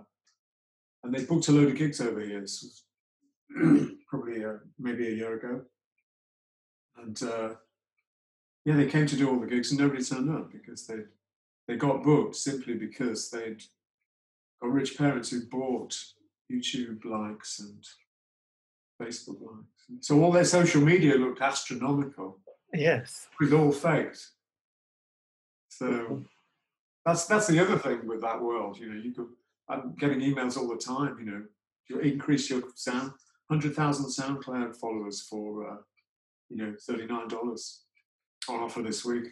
and 1.05 1.15
they 1.15 1.25
booked 1.25 1.47
a 1.47 1.53
load 1.53 1.69
of 1.69 1.77
gigs 1.77 2.01
over 2.01 2.21
here, 2.21 2.45
probably 4.09 4.45
uh, 4.45 4.55
maybe 4.81 5.07
a 5.07 5.15
year 5.15 5.35
ago. 5.35 5.63
And 6.97 7.23
uh, 7.23 7.51
yeah, 8.65 8.75
they 8.77 8.87
came 8.87 9.07
to 9.07 9.17
do 9.17 9.31
all 9.31 9.39
the 9.39 9.47
gigs 9.47 9.71
and 9.71 9.81
nobody 9.81 10.03
turned 10.03 10.31
up 10.31 10.51
because 10.53 10.87
they 10.87 10.97
they 11.69 11.77
got 11.77 12.03
booked 12.03 12.35
simply 12.35 12.75
because 12.75 13.31
they'd 13.31 13.63
got 14.61 14.73
rich 14.73 14.99
parents 14.99 15.31
who 15.31 15.47
bought 15.47 15.97
YouTube 16.51 17.05
likes 17.05 17.61
and 17.61 17.87
Facebook 19.01 19.41
likes. 19.41 20.01
So 20.01 20.21
all 20.21 20.33
their 20.33 20.45
social 20.45 20.81
media 20.81 21.15
looked 21.15 21.41
astronomical. 21.41 22.41
Yes. 22.75 23.29
With 23.39 23.53
all 23.53 23.71
faked. 23.71 24.27
So 25.69 26.25
that's 27.05 27.27
that's 27.27 27.47
the 27.47 27.59
other 27.61 27.79
thing 27.79 28.07
with 28.07 28.21
that 28.23 28.41
world. 28.41 28.79
You 28.79 28.93
know, 28.93 29.01
you 29.01 29.13
could. 29.13 29.29
I'm 29.69 29.95
getting 29.99 30.21
emails 30.21 30.57
all 30.57 30.69
the 30.69 30.77
time. 30.77 31.17
You 31.19 31.25
know, 31.31 31.43
you 31.89 31.99
increase 31.99 32.51
your 32.51 32.63
sound, 32.75 33.13
hundred 33.49 33.75
thousand 33.75 34.07
SoundCloud 34.07 34.77
followers 34.77 35.23
for, 35.23 35.71
uh, 35.71 35.77
you 36.49 36.57
know, 36.57 36.75
thirty 36.81 37.07
nine 37.07 37.29
dollars 37.29 37.83
on 38.49 38.61
offer 38.61 38.83
this 38.83 39.05
week. 39.05 39.25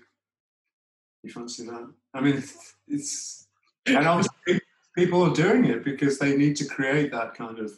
You 1.22 1.30
fancy 1.30 1.64
that? 1.66 1.92
I 2.14 2.20
mean, 2.20 2.42
it's 2.88 3.46
and 3.86 3.96
obviously 4.06 4.60
people 4.96 5.22
are 5.22 5.34
doing 5.34 5.64
it 5.66 5.84
because 5.84 6.18
they 6.18 6.36
need 6.36 6.56
to 6.56 6.64
create 6.64 7.12
that 7.12 7.34
kind 7.34 7.58
of 7.58 7.72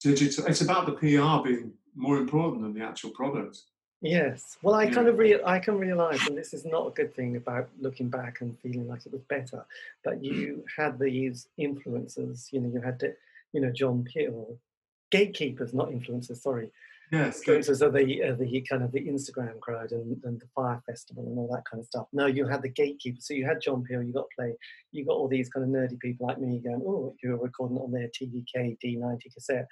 digital. 0.00 0.46
It's 0.46 0.62
about 0.62 0.86
the 0.86 0.92
PR 0.92 1.46
being 1.48 1.72
more 1.94 2.16
important 2.16 2.62
than 2.62 2.74
the 2.74 2.84
actual 2.84 3.10
product. 3.10 3.60
Yes. 4.02 4.58
Well, 4.62 4.74
I 4.74 4.88
kind 4.88 5.06
of 5.06 5.16
re- 5.16 5.42
I 5.44 5.60
can 5.60 5.78
realise, 5.78 6.26
and 6.26 6.36
this 6.36 6.52
is 6.52 6.64
not 6.64 6.88
a 6.88 6.90
good 6.90 7.14
thing 7.14 7.36
about 7.36 7.68
looking 7.80 8.08
back 8.08 8.40
and 8.40 8.58
feeling 8.58 8.88
like 8.88 9.06
it 9.06 9.12
was 9.12 9.22
better, 9.22 9.64
but 10.04 10.22
you 10.22 10.64
had 10.76 10.98
these 10.98 11.46
influences. 11.56 12.48
You 12.50 12.60
know, 12.60 12.70
you 12.74 12.80
had 12.80 12.98
to, 13.00 13.14
you 13.52 13.60
know, 13.60 13.70
John 13.70 14.02
Peel, 14.02 14.58
gatekeepers, 15.12 15.72
not 15.72 15.90
influencers. 15.90 16.38
Sorry. 16.38 16.72
Yes. 17.12 17.42
Influencers 17.46 17.80
are 17.80 17.90
the 17.90 18.24
uh, 18.24 18.34
the 18.34 18.60
kind 18.68 18.82
of 18.82 18.90
the 18.90 19.06
Instagram 19.06 19.60
crowd 19.60 19.92
and, 19.92 20.20
and 20.24 20.40
the 20.40 20.46
Fyre 20.52 20.82
Festival 20.84 21.24
and 21.24 21.38
all 21.38 21.48
that 21.54 21.64
kind 21.70 21.80
of 21.80 21.86
stuff. 21.86 22.06
No, 22.12 22.26
you 22.26 22.48
had 22.48 22.62
the 22.62 22.70
gatekeepers. 22.70 23.28
So 23.28 23.34
you 23.34 23.46
had 23.46 23.60
John 23.60 23.84
Peel. 23.84 24.02
You 24.02 24.12
got 24.12 24.26
play. 24.36 24.56
You 24.90 25.04
got 25.04 25.12
all 25.14 25.28
these 25.28 25.48
kind 25.48 25.64
of 25.64 25.70
nerdy 25.70 26.00
people 26.00 26.26
like 26.26 26.40
me 26.40 26.58
going, 26.58 26.82
oh, 26.84 27.14
you're 27.22 27.36
recording 27.36 27.78
on 27.78 27.92
their 27.92 28.08
TDK 28.08 28.78
D90 28.84 29.32
cassette, 29.32 29.68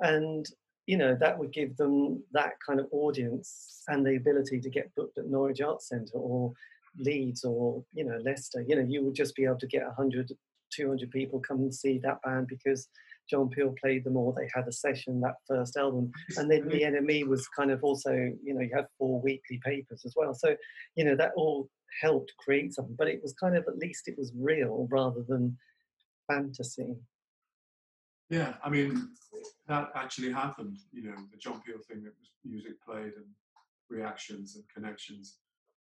and 0.00 0.44
you 0.86 0.96
know, 0.96 1.16
that 1.20 1.38
would 1.38 1.52
give 1.52 1.76
them 1.76 2.22
that 2.32 2.52
kind 2.66 2.80
of 2.80 2.86
audience 2.90 3.82
and 3.88 4.04
the 4.04 4.16
ability 4.16 4.60
to 4.60 4.70
get 4.70 4.94
booked 4.96 5.18
at 5.18 5.28
Norwich 5.28 5.60
Arts 5.60 5.88
Centre 5.88 6.18
or 6.18 6.52
Leeds 6.98 7.44
or, 7.44 7.84
you 7.92 8.04
know, 8.04 8.18
Leicester. 8.24 8.64
You 8.66 8.76
know, 8.76 8.86
you 8.86 9.04
would 9.04 9.14
just 9.14 9.34
be 9.36 9.44
able 9.44 9.58
to 9.58 9.66
get 9.66 9.86
100, 9.86 10.32
200 10.74 11.10
people 11.10 11.40
come 11.40 11.58
and 11.58 11.74
see 11.74 11.98
that 11.98 12.20
band 12.22 12.48
because 12.48 12.88
John 13.30 13.48
Peel 13.48 13.74
played 13.80 14.04
them 14.04 14.16
or 14.16 14.34
they 14.36 14.48
had 14.52 14.66
a 14.66 14.72
session 14.72 15.20
that 15.20 15.36
first 15.46 15.76
album. 15.76 16.10
And 16.36 16.50
then 16.50 16.68
the 16.68 16.80
mm-hmm. 16.80 17.06
NME 17.06 17.28
was 17.28 17.46
kind 17.48 17.70
of 17.70 17.82
also, 17.84 18.12
you 18.12 18.54
know, 18.54 18.60
you 18.60 18.70
had 18.74 18.86
four 18.98 19.20
weekly 19.20 19.60
papers 19.64 20.02
as 20.04 20.14
well. 20.16 20.34
So, 20.34 20.56
you 20.96 21.04
know, 21.04 21.16
that 21.16 21.32
all 21.36 21.68
helped 22.00 22.32
create 22.38 22.74
something, 22.74 22.96
but 22.98 23.08
it 23.08 23.20
was 23.22 23.34
kind 23.34 23.56
of 23.56 23.64
at 23.68 23.78
least 23.78 24.08
it 24.08 24.18
was 24.18 24.32
real 24.36 24.88
rather 24.90 25.22
than 25.28 25.56
fantasy. 26.28 26.96
Yeah, 28.32 28.54
I 28.64 28.70
mean, 28.70 29.10
that 29.68 29.90
actually 29.94 30.32
happened. 30.32 30.78
You 30.90 31.02
know, 31.04 31.16
the 31.30 31.36
John 31.36 31.60
Peel 31.60 31.76
thing 31.86 32.02
that 32.04 32.14
was 32.18 32.30
music 32.46 32.82
played 32.82 33.12
and 33.14 33.26
reactions 33.90 34.56
and 34.56 34.64
connections. 34.74 35.36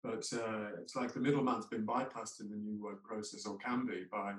But 0.04 0.24
uh, 0.32 0.76
it's 0.80 0.94
like 0.94 1.12
the 1.12 1.18
middleman's 1.18 1.66
been 1.66 1.84
bypassed 1.84 2.40
in 2.40 2.48
the 2.48 2.56
new 2.56 2.80
word 2.80 3.02
process, 3.02 3.44
or 3.44 3.56
can 3.58 3.86
be 3.86 4.04
by 4.12 4.34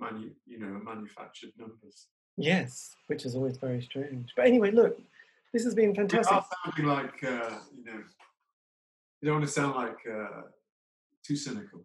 manu- 0.00 0.30
you 0.46 0.58
know 0.58 0.80
manufactured 0.82 1.50
numbers. 1.58 2.06
Yes, 2.38 2.96
which 3.08 3.26
is 3.26 3.34
always 3.34 3.58
very 3.58 3.82
strange. 3.82 4.32
But 4.34 4.46
anyway, 4.46 4.70
look, 4.70 4.98
this 5.52 5.62
has 5.64 5.74
been 5.74 5.94
fantastic. 5.94 6.30
Without 6.30 6.46
sounding 6.64 6.86
like 6.86 7.22
uh, 7.22 7.58
you 7.76 7.84
know, 7.84 8.02
you 9.20 9.26
don't 9.26 9.34
want 9.34 9.44
to 9.46 9.52
sound 9.52 9.74
like 9.76 9.98
uh, 10.10 10.40
too 11.22 11.36
cynical. 11.36 11.84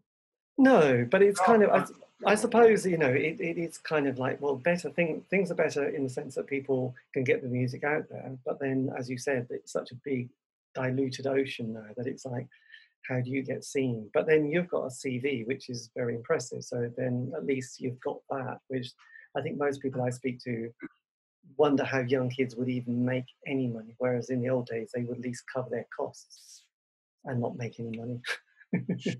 No, 0.57 1.05
but 1.11 1.21
it's 1.21 1.41
kind 1.41 1.63
of, 1.63 1.71
I, 1.71 1.79
Oh, 1.79 2.08
I 2.25 2.35
suppose, 2.35 2.85
you 2.85 2.97
know, 2.97 3.09
it, 3.09 3.39
it 3.39 3.57
is 3.57 3.77
kind 3.77 4.07
of 4.07 4.19
like, 4.19 4.41
well, 4.41 4.55
better 4.55 4.89
thing, 4.89 5.23
things 5.29 5.51
are 5.51 5.55
better 5.55 5.87
in 5.87 6.03
the 6.03 6.09
sense 6.09 6.35
that 6.35 6.47
people 6.47 6.93
can 7.13 7.23
get 7.23 7.41
the 7.41 7.47
music 7.47 7.83
out 7.83 8.09
there. 8.09 8.37
But 8.45 8.59
then, 8.59 8.91
as 8.97 9.09
you 9.09 9.17
said, 9.17 9.47
it's 9.49 9.71
such 9.71 9.91
a 9.91 9.99
big 10.03 10.29
diluted 10.75 11.27
ocean 11.27 11.73
now 11.73 11.87
that 11.95 12.07
it's 12.07 12.25
like, 12.25 12.47
how 13.07 13.21
do 13.21 13.29
you 13.29 13.41
get 13.41 13.63
seen? 13.63 14.09
But 14.13 14.27
then 14.27 14.49
you've 14.51 14.67
got 14.67 14.83
a 14.83 14.89
CV, 14.89 15.47
which 15.47 15.69
is 15.69 15.89
very 15.95 16.15
impressive. 16.15 16.63
So 16.63 16.91
then 16.97 17.31
at 17.35 17.45
least 17.45 17.79
you've 17.79 17.99
got 18.01 18.17
that, 18.29 18.59
which 18.67 18.91
I 19.35 19.41
think 19.41 19.57
most 19.57 19.81
people 19.81 20.01
I 20.01 20.09
speak 20.09 20.43
to 20.43 20.69
wonder 21.57 21.83
how 21.83 21.99
young 21.99 22.29
kids 22.29 22.55
would 22.55 22.69
even 22.69 23.03
make 23.05 23.25
any 23.47 23.67
money. 23.67 23.95
Whereas 23.97 24.29
in 24.29 24.41
the 24.41 24.49
old 24.49 24.67
days, 24.67 24.91
they 24.93 25.03
would 25.03 25.17
at 25.17 25.23
least 25.23 25.43
cover 25.51 25.69
their 25.69 25.87
costs 25.95 26.65
and 27.25 27.39
not 27.39 27.57
make 27.57 27.79
any 27.79 27.97
money. 27.97 28.21
sure, 28.97 29.13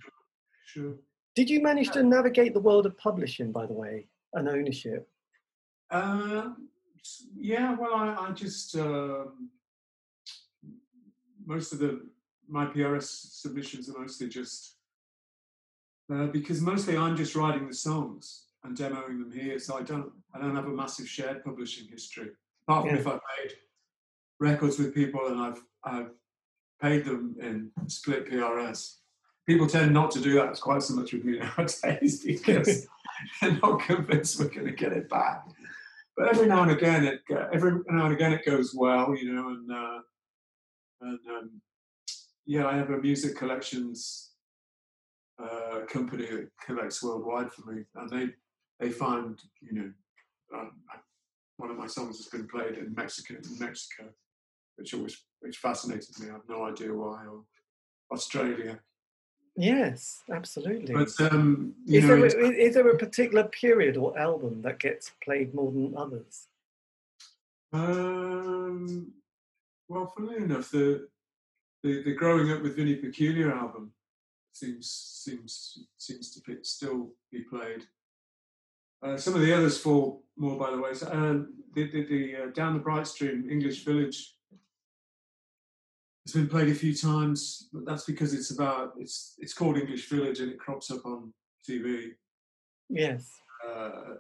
sure. 0.66 0.95
Did 1.40 1.50
you 1.50 1.62
manage 1.62 1.92
to 1.92 2.04
navigate 2.04 2.54
the 2.54 2.60
world 2.60 2.86
of 2.86 2.98
publishing, 2.98 3.54
by 3.54 3.66
the 3.66 3.72
way, 3.72 4.08
and 4.34 4.50
ownership? 4.50 5.08
Uh, 5.90 6.50
yeah, 7.34 7.78
well, 7.80 7.94
I, 7.94 8.28
I 8.28 8.32
just 8.32 8.76
um, 8.76 9.50
most 11.46 11.72
of 11.72 11.80
the 11.80 12.02
my 12.50 12.66
PRS 12.66 13.08
submissions 13.32 13.90
are 13.90 13.98
mostly 14.02 14.28
just 14.28 14.76
uh, 16.14 16.26
because 16.26 16.60
mostly 16.60 16.98
I'm 16.98 17.16
just 17.16 17.38
writing 17.38 17.70
the 17.70 17.74
songs 17.74 18.48
and 18.66 18.76
demoing 18.76 19.20
them 19.20 19.32
here, 19.34 19.60
so 19.60 19.78
I 19.78 19.84
don't 19.84 20.12
I 20.36 20.40
don't 20.40 20.58
have 20.58 20.68
a 20.68 20.76
massive 20.84 21.08
shared 21.08 21.46
publishing 21.46 21.88
history. 21.88 22.32
Apart 22.68 22.88
from 22.88 22.96
Yeah. 22.96 23.00
if 23.00 23.08
I 23.08 23.14
made 23.14 23.54
records 24.42 24.78
with 24.78 24.94
people 24.94 25.28
and 25.28 25.40
I've 25.40 25.64
I've 25.86 26.12
paid 26.82 27.06
them 27.06 27.38
in 27.40 27.72
split 27.88 28.30
PRS. 28.30 28.99
People 29.50 29.66
tend 29.66 29.91
not 29.91 30.12
to 30.12 30.22
do 30.22 30.36
that 30.36 30.50
it's 30.50 30.60
quite 30.60 30.84
so 30.84 30.93
much 30.93 31.12
with 31.12 31.26
me 31.26 31.39
nowadays 31.39 32.24
because 32.26 32.88
they're 33.41 33.60
not 33.64 33.80
convinced 33.80 34.39
we're 34.39 34.47
going 34.47 34.68
to 34.68 34.72
get 34.72 34.93
it 34.93 35.10
back. 35.10 35.43
But 36.16 36.28
every 36.28 36.45
now 36.45 36.62
and 36.62 36.70
again, 36.70 37.04
it 37.04 37.22
every 37.52 37.72
now 37.88 38.06
and 38.06 38.14
again 38.14 38.32
it 38.32 38.45
goes 38.45 38.76
well, 38.76 39.16
you 39.18 39.34
know. 39.34 39.50
And 39.50 39.72
uh, 39.72 40.00
and 41.02 41.20
um, 41.32 41.62
yeah, 42.45 42.68
I 42.68 42.78
have 42.78 42.91
a 42.91 43.00
music 43.00 43.36
collections 43.38 44.34
uh, 45.43 45.80
company 45.89 46.28
that 46.28 46.52
collects 46.64 47.02
worldwide 47.02 47.52
for 47.52 47.72
me, 47.72 47.86
and 47.95 48.08
they 48.08 48.28
they 48.80 48.91
find 48.91 49.41
you 49.62 49.74
know 49.74 49.91
um, 50.60 50.74
one 51.58 51.72
of 51.72 51.78
my 51.78 51.88
songs 51.88 52.18
has 52.18 52.28
been 52.28 52.47
played 52.47 52.78
in 52.78 52.93
Mexico, 52.93 53.34
in 53.34 53.58
Mexico, 53.58 54.10
which 54.76 54.93
always 54.93 55.24
which 55.39 55.58
fascinated 55.58 56.20
me. 56.20 56.30
I 56.30 56.34
have 56.34 56.47
no 56.47 56.66
idea 56.66 56.93
why. 56.93 57.26
Or 57.26 57.45
Australia, 58.12 58.80
Yes, 59.56 60.24
absolutely. 60.34 60.93
but 60.93 61.10
um, 61.32 61.74
you 61.86 62.00
is, 62.00 62.06
know, 62.06 62.28
there 62.28 62.45
a, 62.45 62.52
is 62.52 62.74
there 62.76 62.89
a 62.89 62.97
particular 62.97 63.43
period 63.43 63.97
or 63.97 64.18
album 64.18 64.62
that 64.62 64.80
gets 64.80 65.12
played 65.24 65.54
more 65.54 65.72
than 65.72 65.95
others? 65.97 66.47
Um, 67.74 69.12
well, 69.88 70.12
funnily 70.16 70.38
enough, 70.38 70.72
the, 70.72 71.08
the 71.84 72.04
the 72.04 72.14
growing 72.14 72.52
up 72.52 72.62
with 72.62 72.76
Vinny 72.76 72.95
Peculiar 72.95 73.52
album 73.52 73.91
seems 74.54 74.89
seems 74.89 75.86
seems 75.97 76.32
to 76.32 76.41
be, 76.41 76.58
still 76.64 77.10
be 77.32 77.41
played. 77.41 77.84
Uh, 79.02 79.18
some 79.18 79.36
of 79.36 79.41
the 79.41 79.54
others 79.54 79.78
fall 79.78 80.24
more 80.36 80.58
by 80.58 80.72
the 80.72 80.82
way. 80.82 80.93
So, 80.93 81.08
uh, 81.08 81.45
the 81.76 81.89
the, 81.91 82.06
the 82.06 82.36
uh, 82.36 82.45
down 82.54 82.74
the 82.74 82.80
Bright 82.80 83.08
Stream 83.08 83.47
English 83.50 83.84
Village 83.84 84.36
has 86.34 86.42
been 86.42 86.50
played 86.50 86.70
a 86.70 86.76
few 86.76 86.94
times, 86.96 87.70
but 87.74 87.86
that's 87.86 88.06
because 88.06 88.34
it's 88.34 88.52
about 88.52 88.94
it's 88.98 89.36
it's 89.40 89.54
called 89.54 89.78
English 89.78 90.10
Village 90.10 90.40
and 90.40 90.52
it 90.52 90.60
crops 90.60 90.92
up 90.92 91.06
on 91.06 91.34
TV 91.68 92.12
Yes. 92.90 93.32
uh, 93.68 94.16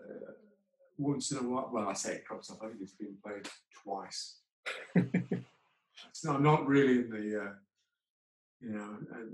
once 0.97 1.31
in 1.31 1.37
a 1.37 1.43
while. 1.43 1.69
Well, 1.71 1.87
I 1.87 1.93
say 1.93 2.15
it 2.15 2.25
crops 2.25 2.49
up. 2.49 2.59
I 2.63 2.67
think 2.67 2.81
it's 2.81 2.93
been 2.93 3.15
played 3.23 3.47
twice. 3.83 4.39
it's 4.95 6.25
not, 6.25 6.41
not 6.41 6.67
really 6.67 6.99
in 6.99 7.09
the, 7.09 7.41
uh, 7.41 7.53
you 8.59 8.71
know, 8.71 8.97
and 9.15 9.33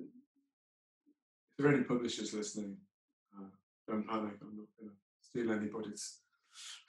if 1.50 1.58
there 1.58 1.68
are 1.68 1.74
any 1.74 1.84
publishers 1.84 2.34
listening, 2.34 2.78
uh, 3.38 3.50
don't 3.88 4.08
panic. 4.08 4.34
I'm 4.42 4.58
not 4.58 4.68
going 4.80 4.90
to 4.90 4.96
steal 5.22 5.52
anybody's 5.52 6.20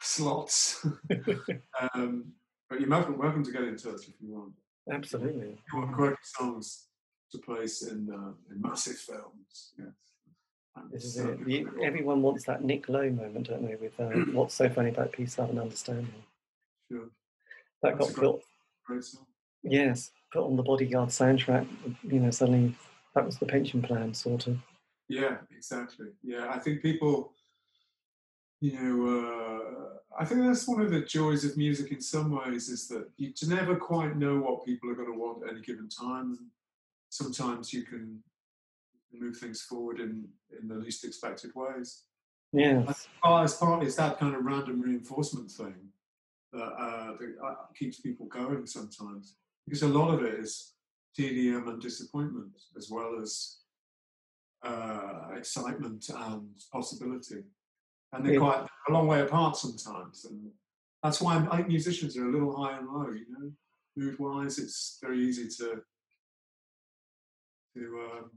slots. 0.01 0.85
um, 1.95 2.33
but 2.69 2.81
you're 2.81 2.91
welcome, 2.91 3.19
welcome 3.19 3.45
to 3.45 3.53
get 3.53 3.63
in 3.63 3.77
touch 3.77 4.09
if 4.09 4.15
you 4.21 4.35
want. 4.35 4.53
Absolutely. 4.91 5.59
You 5.73 5.79
want 5.79 5.93
great 5.93 6.17
songs 6.23 6.87
to 7.33 7.39
place 7.39 7.83
in, 7.83 8.09
uh, 8.13 8.33
in 8.55 8.61
massive 8.61 8.97
films. 8.97 9.73
Yes. 9.79 9.89
I'm 10.77 10.91
This 10.93 11.05
is 11.05 11.17
it. 11.19 11.39
You, 11.47 11.71
everyone 11.83 12.23
wants 12.23 12.45
that 12.45 12.63
Nick 12.63 12.89
Lowe 12.89 13.11
moment, 13.11 13.49
don't 13.49 13.67
they? 13.67 13.77
With 13.77 13.99
uh, 13.99 14.11
what's 14.33 14.55
so 14.55 14.69
funny 14.69 14.91
about 14.91 15.13
peace, 15.13 15.39
love, 15.39 15.51
and 15.51 15.59
understanding. 15.59 16.13
Sure. 16.91 17.09
That 17.83 17.99
That's 17.99 17.99
got 17.99 18.11
a 18.11 18.15
great- 18.15 18.31
put, 18.33 18.43
Great 18.87 19.05
song. 19.05 19.27
yes, 19.65 20.13
put 20.33 20.45
on 20.45 20.57
the 20.57 20.63
Bodyguard 20.63 21.09
soundtrack. 21.09 21.67
You 22.05 22.21
know, 22.21 22.31
suddenly 22.31 22.75
that 23.15 23.27
was 23.27 23.39
the 23.39 23.47
pension 23.47 23.83
plan, 23.83 24.15
sort 24.15 24.47
of. 24.47 24.59
Yeah, 25.09 25.39
exactly. 25.57 26.07
Yeah, 26.23 26.49
I 26.51 26.59
think 26.61 26.83
people, 26.83 27.33
you 28.61 28.73
know, 28.73 29.07
uh, 29.07 30.19
I 30.19 30.25
think 30.25 30.43
that's 30.43 30.67
one 30.67 30.81
of 30.81 30.91
the 30.91 31.03
joys 31.03 31.45
of 31.45 31.57
music 31.57 31.93
in 31.93 32.01
some 32.01 32.31
ways 32.31 32.69
is 32.69 32.89
that 32.89 33.09
you 33.19 33.33
never 33.49 33.77
quite 33.77 34.17
know 34.17 34.39
what 34.39 34.65
people 34.65 34.91
are 34.91 34.95
going 34.95 35.13
to 35.13 35.19
want 35.19 35.45
at 35.45 35.51
any 35.51 35.61
given 35.61 35.89
time. 35.89 36.39
Sometimes 37.11 37.73
you 37.73 37.83
can 37.83 38.23
move 39.13 39.37
things 39.37 39.63
forward 39.63 40.01
in, 40.01 40.27
in 40.59 40.69
the 40.69 40.75
least 40.75 41.05
expected 41.05 41.51
ways. 41.55 42.05
Yes. 42.53 43.09
As 43.25 43.55
partly 43.55 43.87
it's 43.87 43.97
that 43.97 44.19
kind 44.19 44.35
of 44.35 44.45
random 44.45 44.81
reinforcement 44.81 45.51
thing 45.51 45.75
that, 46.53 46.59
uh, 46.59 47.13
that 47.19 47.35
uh, 47.45 47.55
keeps 47.79 48.01
people 48.01 48.27
going 48.27 48.67
sometimes. 48.67 49.35
Because 49.67 49.83
a 49.83 49.89
lot 49.89 50.15
of 50.15 50.23
it 50.25 50.35
is 50.35 50.73
tedium 51.15 51.69
and 51.69 51.83
disappointment, 51.83 52.53
as 52.77 52.89
well 52.91 53.19
as 53.21 53.59
uh, 54.63 55.29
excitement 55.37 56.09
and 56.09 56.49
possibility. 56.73 57.43
And 58.13 58.25
they're 58.25 58.35
Yeah. 58.35 58.39
quite 58.39 58.67
a 58.89 58.93
long 58.93 59.07
way 59.07 59.21
apart 59.21 59.57
sometimes. 59.57 60.25
And 60.25 60.51
that's 61.03 61.21
why 61.21 61.47
I 61.51 61.57
think 61.57 61.69
musicians 61.69 62.17
are 62.17 62.29
a 62.29 62.33
little 62.33 62.57
high 62.57 62.79
and 62.79 62.89
low, 62.89 63.11
you 63.11 63.27
know. 63.29 63.53
Mood 63.97 64.19
wise, 64.19 64.59
it's 64.59 64.99
very 65.01 65.19
easy 65.27 65.49
to 65.59 65.83
to 67.75 68.09
um, 68.13 68.31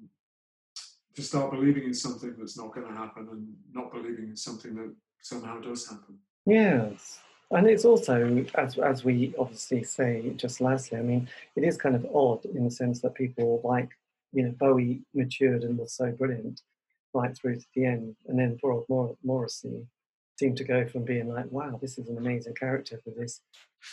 to 1.15 1.21
start 1.21 1.51
believing 1.51 1.83
in 1.83 1.93
something 1.93 2.35
that's 2.37 2.57
not 2.57 2.73
going 2.73 2.87
to 2.87 2.93
happen 2.93 3.27
and 3.31 3.53
not 3.73 3.91
believing 3.91 4.29
in 4.29 4.35
something 4.37 4.75
that 4.75 4.93
somehow 5.21 5.59
does 5.59 5.87
happen. 5.89 6.17
Yes. 6.45 7.19
And 7.51 7.67
it's 7.67 7.83
also, 7.83 8.45
as, 8.55 8.77
as 8.77 9.03
we 9.03 9.33
obviously 9.39 9.83
say 9.83 10.31
just 10.35 10.61
lastly, 10.61 10.99
I 10.99 11.01
mean, 11.01 11.27
it 11.55 11.63
is 11.63 11.77
kind 11.77 11.95
of 11.95 12.05
odd 12.13 12.45
in 12.45 12.63
the 12.63 12.71
sense 12.71 13.01
that 13.01 13.15
people 13.15 13.59
like, 13.63 13.89
you 14.31 14.43
know, 14.43 14.51
Bowie 14.51 15.01
matured 15.15 15.63
and 15.63 15.77
was 15.77 15.93
so 15.93 16.11
brilliant 16.11 16.61
right 17.13 17.35
through 17.35 17.55
to 17.57 17.65
the 17.75 17.85
end. 17.85 18.15
And 18.27 18.37
then 18.37 18.57
poor 18.61 18.71
old 18.73 18.85
Mor- 18.89 19.17
Morrissey 19.23 19.87
seemed 20.37 20.57
to 20.57 20.63
go 20.63 20.87
from 20.87 21.03
being 21.03 21.27
like, 21.27 21.51
wow, 21.51 21.77
this 21.81 21.97
is 21.97 22.09
an 22.09 22.17
amazing 22.17 22.55
character 22.55 22.99
for 23.03 23.11
this. 23.11 23.41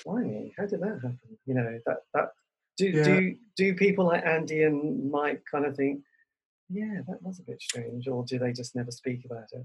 Why? 0.05 0.53
How 0.57 0.67
did 0.67 0.81
that 0.81 1.01
happen? 1.03 1.19
You 1.45 1.55
know, 1.55 1.79
that, 1.87 1.99
that, 2.15 2.31
do, 2.77 2.87
Yeah. 2.89 3.05
do, 3.05 3.37
do 3.57 3.75
people 3.75 4.07
like 4.07 4.25
Andy 4.25 4.63
and 4.63 5.11
Mike 5.11 5.43
kind 5.51 5.65
of 5.65 5.77
think, 5.77 6.03
yeah, 6.69 7.01
that 7.09 7.23
was 7.23 7.39
a 7.39 7.45
bit 7.45 7.63
strange, 7.63 8.09
or 8.09 8.25
do 8.25 8.39
they 8.39 8.53
just 8.53 8.75
never 8.75 8.91
speak 8.91 9.25
about 9.25 9.49
it? 9.53 9.65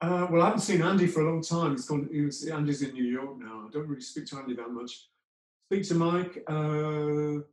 Uh, 0.00 0.26
well, 0.30 0.40
I 0.40 0.46
haven't 0.46 0.60
seen 0.60 0.80
Andy 0.80 1.06
for 1.06 1.20
a 1.20 1.30
long 1.30 1.42
time. 1.42 1.72
He's 1.72 1.84
gone. 1.84 2.08
He 2.10 2.22
was, 2.22 2.46
Andy's 2.46 2.80
in 2.80 2.94
New 2.94 3.04
York 3.04 3.38
now. 3.38 3.66
I 3.66 3.70
don't 3.70 3.86
really 3.86 4.00
speak 4.00 4.24
to 4.26 4.38
Andy 4.38 4.56
that 4.56 4.70
much. 4.70 5.08
Speak 5.70 5.86
to 5.88 5.94
Mike. 5.94 6.42
Uh, 6.48 7.44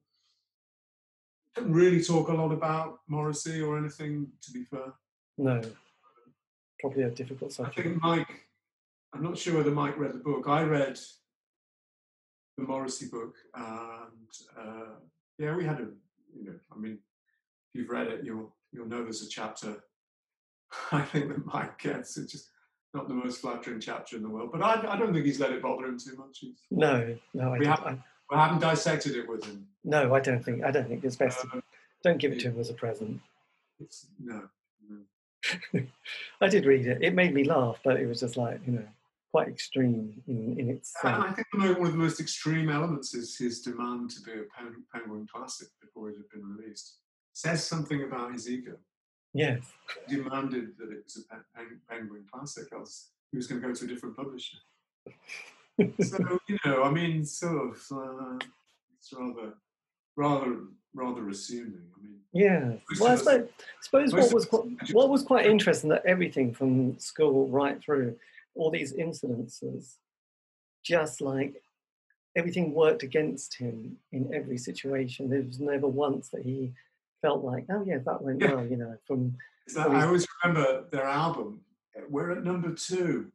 don't 1.58 1.72
really 1.72 2.04
talk 2.04 2.30
a 2.30 2.34
lot 2.34 2.52
about 2.52 3.00
Morrissey 3.08 3.62
or 3.62 3.78
anything. 3.78 4.28
To 4.42 4.52
be 4.52 4.64
fair, 4.64 4.94
No. 5.38 5.62
Probably 6.80 7.04
a 7.04 7.10
difficult 7.10 7.52
subject. 7.54 7.80
I 7.80 7.84
think 7.84 8.02
Mike 8.02 8.44
I'm 9.14 9.24
not 9.24 9.38
sure 9.38 9.58
whether 9.58 9.72
Mike 9.72 9.98
read 9.98 10.14
the 10.14 10.20
book. 10.20 10.46
I 10.48 10.64
read 10.64 11.00
the 12.58 12.64
Morrissey 12.64 13.08
book, 13.08 13.36
and 13.56 14.30
uh, 14.60 14.94
yeah, 15.40 15.56
we 15.56 15.64
had 15.66 15.80
a, 15.80 15.88
you 16.36 16.46
know, 16.46 16.54
I 16.76 16.78
mean, 16.78 16.94
if 17.74 17.80
you've 17.80 17.90
read 17.90 18.08
it, 18.08 18.24
you'll 18.24 18.54
you'll 18.72 18.88
know 18.88 19.04
there's 19.04 19.24
a 19.24 19.30
chapter. 19.30 19.84
I 20.92 21.02
think 21.02 21.30
that 21.30 21.46
Mike 21.46 21.80
gets 21.80 22.18
it's 22.18 22.32
just 22.32 22.50
not 22.94 23.08
the 23.08 23.14
most 23.14 23.42
flattering 23.42 23.80
chapter 23.80 24.18
in 24.18 24.22
the 24.24 24.30
world, 24.30 24.50
but 24.52 24.62
I, 24.62 24.86
I 24.94 24.98
don't 24.98 25.14
think 25.14 25.26
he's 25.26 25.40
let 25.40 25.52
it 25.52 25.62
bother 25.62 25.86
him 25.86 25.98
too 25.98 26.16
much. 26.18 26.40
He's, 26.40 26.60
No, 26.70 27.16
no, 27.34 27.54
I, 27.54 27.58
we 27.58 27.66
don't- 27.66 27.80
haven't, 27.80 28.02
I- 28.32 28.44
haven't 28.46 28.60
dissected 28.62 29.16
it 29.16 29.28
with 29.28 29.46
him. 29.46 29.68
no, 29.84 30.14
I 30.14 30.20
don't 30.20 30.44
think 30.44 30.64
I 30.64 30.72
don't 30.72 30.88
think 30.88 31.04
it's 31.04 31.16
best. 31.16 31.42
to- 31.42 31.58
Uh, 31.58 31.62
don't 32.04 32.20
give 32.20 32.32
it 32.32 32.40
to 32.42 32.50
him 32.52 32.60
as 32.60 32.70
a 32.70 32.74
present. 32.74 33.22
it's, 33.80 34.08
no, 34.20 34.50
no. 34.90 35.82
I 36.42 36.48
did 36.48 36.66
read 36.66 36.86
it. 36.88 37.02
It 37.02 37.14
made 37.14 37.34
me 37.34 37.44
laugh, 37.44 37.80
but 37.84 38.00
it 38.00 38.06
was 38.08 38.20
just 38.20 38.38
like 38.38 38.60
you 38.66 38.74
know 38.74 38.88
quite 39.32 39.48
extreme 39.48 40.22
in 40.28 40.60
in 40.60 40.70
its. 40.70 40.94
Um, 41.04 41.22
I 41.24 41.32
think 41.34 41.48
one 41.54 41.68
of 41.88 41.92
the 41.94 41.98
most 41.98 42.20
extreme 42.20 42.70
elements 42.70 43.14
is 43.14 43.38
his 43.38 43.62
demand 43.62 44.10
to 44.12 44.22
be 44.22 44.32
a 44.34 44.44
Penguin 44.94 45.28
classic 45.34 45.68
before 45.82 46.10
it 46.10 46.18
had 46.18 46.30
been 46.30 46.56
released. 46.56 46.98
Says 47.34 47.64
something 47.64 48.04
about 48.04 48.34
his 48.34 48.50
ego. 48.50 48.78
yes, 49.34 49.62
He 50.08 50.16
demanded 50.16 50.76
that 50.80 50.90
it 50.92 51.04
was 51.04 51.18
a 51.18 51.24
Pen- 51.30 51.46
Pen- 51.56 51.82
Penguin 51.90 52.26
classic, 52.32 52.68
else 52.74 53.10
he 53.32 53.38
was 53.38 53.46
going 53.48 53.62
to 53.62 53.68
go 53.68 53.74
to 53.74 53.86
a 53.86 53.88
different 53.88 54.16
publisher. 54.16 54.58
so 56.02 56.40
you 56.48 56.58
know, 56.66 56.84
I 56.84 56.92
mean, 56.92 57.24
sort 57.26 57.70
of, 57.72 57.76
uh, 57.92 58.40
it's 58.98 59.14
rather, 59.14 59.54
rather, 60.16 60.58
rather 60.94 61.30
assuming. 61.30 61.84
I 61.98 62.04
mean, 62.04 62.20
yeah. 62.34 62.74
Well, 63.00 63.12
I 63.12 63.16
suppose, 63.16 63.50
suppose 63.82 64.14
what 64.14 64.34
was 64.34 64.46
quite, 64.46 64.66
what 64.94 65.10
was 65.10 65.24
quite 65.24 65.46
interesting 65.46 65.90
that 65.92 66.06
everything 66.06 66.54
from 66.54 66.98
school 67.00 67.48
right 67.50 67.82
through 67.82 68.16
all 68.56 68.72
these 68.72 68.94
incidences, 68.94 69.96
just 70.84 71.22
like 71.22 71.62
everything 72.36 72.74
worked 72.74 73.04
against 73.04 73.56
him 73.56 73.98
in 74.12 74.32
every 74.34 74.58
situation. 74.58 75.30
There 75.30 75.42
was 75.44 75.60
never 75.60 75.88
once 75.88 76.30
that 76.30 76.44
he 76.44 76.74
felt 77.22 77.44
like, 77.44 77.66
oh 77.72 77.84
yeah, 77.86 78.00
that 78.06 78.22
went 78.22 78.42
Yeah. 78.42 78.56
well. 78.56 78.66
You 78.66 78.78
know, 78.78 78.96
from 79.06 79.38
Well, 79.76 79.92
I 79.92 80.06
always 80.06 80.28
remember 80.44 80.86
their 80.92 81.06
album. 81.06 81.62
uh, 81.98 82.02
We're 82.10 82.32
at 82.32 82.44
number 82.44 82.74
two. 82.74 83.32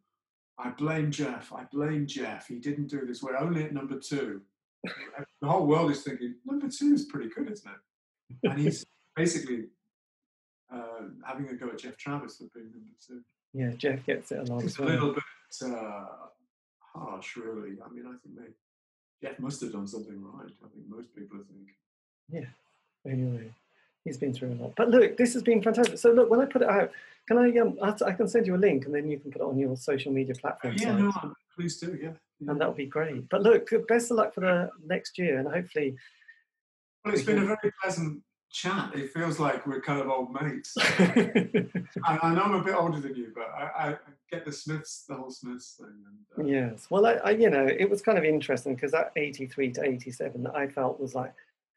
I 0.62 0.70
blame 0.70 1.10
Geoff. 1.10 1.52
I 1.52 1.64
blame 1.72 2.06
Geoff. 2.06 2.46
He 2.46 2.58
didn't 2.58 2.86
do 2.86 3.04
this. 3.04 3.22
We're 3.22 3.36
only 3.36 3.64
at 3.64 3.72
number 3.72 3.98
two. 3.98 4.42
the 4.84 5.48
whole 5.48 5.66
world 5.66 5.90
is 5.90 6.02
thinking 6.02 6.36
number 6.44 6.68
two 6.68 6.94
is 6.94 7.06
pretty 7.06 7.30
good, 7.34 7.50
isn't 7.50 7.70
it? 7.70 8.50
And 8.50 8.60
he's 8.60 8.84
basically 9.16 9.66
uh, 10.72 11.08
having 11.26 11.48
a 11.48 11.54
go 11.54 11.68
at 11.68 11.78
Geoff 11.78 11.96
Travis 11.96 12.36
for 12.36 12.44
being 12.54 12.70
number 12.70 12.94
two. 13.04 13.22
yeah, 13.52 13.70
Geoff 13.76 14.06
gets 14.06 14.30
it 14.32 14.48
along 14.48 14.64
It's 14.64 14.78
a 14.78 14.84
little 14.84 15.12
bit 15.14 15.24
uh, 15.64 16.04
harsh, 16.94 17.36
really. 17.36 17.78
I 17.84 17.92
mean, 17.92 18.06
I 18.06 18.14
think 18.22 18.36
they, 18.36 19.26
Geoff 19.26 19.38
must 19.40 19.60
have 19.62 19.72
done 19.72 19.88
something 19.88 20.22
right. 20.22 20.52
I 20.64 20.68
think 20.68 20.84
most 20.88 21.14
people 21.14 21.38
think. 21.38 21.70
Yeah. 22.30 23.10
Anyway, 23.10 23.52
he's 24.04 24.18
been 24.18 24.32
through 24.32 24.52
a 24.52 24.58
lot. 24.62 24.72
But 24.76 24.90
look, 24.90 25.16
this 25.16 25.34
has 25.34 25.42
been 25.42 25.62
fantastic. 25.62 25.98
So 25.98 26.10
look, 26.12 26.30
when 26.30 26.40
I 26.40 26.46
put 26.46 26.62
it 26.62 26.68
out, 26.68 26.90
can 27.28 27.38
I 27.38 27.56
um 27.58 27.78
I 27.82 28.12
can 28.12 28.28
send 28.28 28.46
you 28.46 28.56
a 28.56 28.58
link 28.58 28.84
and 28.84 28.94
then 28.94 29.08
you 29.08 29.18
can 29.18 29.30
put 29.30 29.40
it 29.40 29.44
on 29.44 29.58
your 29.58 29.76
social 29.76 30.12
media 30.12 30.34
platform. 30.34 30.74
yeah, 30.76 30.96
no, 30.96 31.12
please 31.54 31.78
do. 31.78 31.96
Yeah. 32.00 32.10
yeah. 32.40 32.50
And 32.50 32.60
that 32.60 32.68
would 32.68 32.76
be 32.76 32.86
great. 32.86 33.28
But 33.28 33.42
look, 33.42 33.70
best 33.86 34.10
of 34.10 34.16
luck 34.16 34.34
for 34.34 34.40
the 34.40 34.70
next 34.84 35.16
year, 35.18 35.38
and 35.38 35.46
hopefully, 35.46 35.94
Well, 37.04 37.14
it's 37.14 37.22
been 37.22 37.38
a 37.38 37.44
very 37.44 37.72
pleasant 37.80 38.22
chat. 38.50 38.94
It 38.94 39.12
feels 39.12 39.38
like 39.38 39.66
we're 39.66 39.80
kind 39.80 40.00
of 40.00 40.08
old 40.08 40.32
mates. 40.32 40.74
I, 40.78 42.18
I 42.22 42.34
know 42.34 42.42
I'm 42.42 42.54
a 42.54 42.64
bit 42.64 42.74
older 42.74 42.98
than 42.98 43.14
you, 43.14 43.32
but 43.34 43.48
I, 43.56 43.90
I 43.90 43.96
get 44.30 44.44
the 44.44 44.52
Smiths, 44.52 45.04
the 45.08 45.14
whole 45.14 45.30
Smiths 45.30 45.78
thing. 45.78 45.94
And, 46.36 46.46
uh, 46.46 46.50
yes. 46.50 46.88
Well, 46.90 47.06
I, 47.06 47.12
I 47.12 47.30
you 47.30 47.48
know 47.48 47.66
it 47.66 47.88
was 47.88 48.02
kind 48.02 48.18
of 48.18 48.24
interesting 48.24 48.74
because 48.74 48.90
that 48.90 49.12
eighty 49.16 49.46
three 49.46 49.70
to 49.72 49.84
eighty 49.84 50.10
seven 50.10 50.42
that 50.42 50.56
I 50.56 50.66
felt 50.66 51.00
was 51.00 51.14
like 51.14 51.32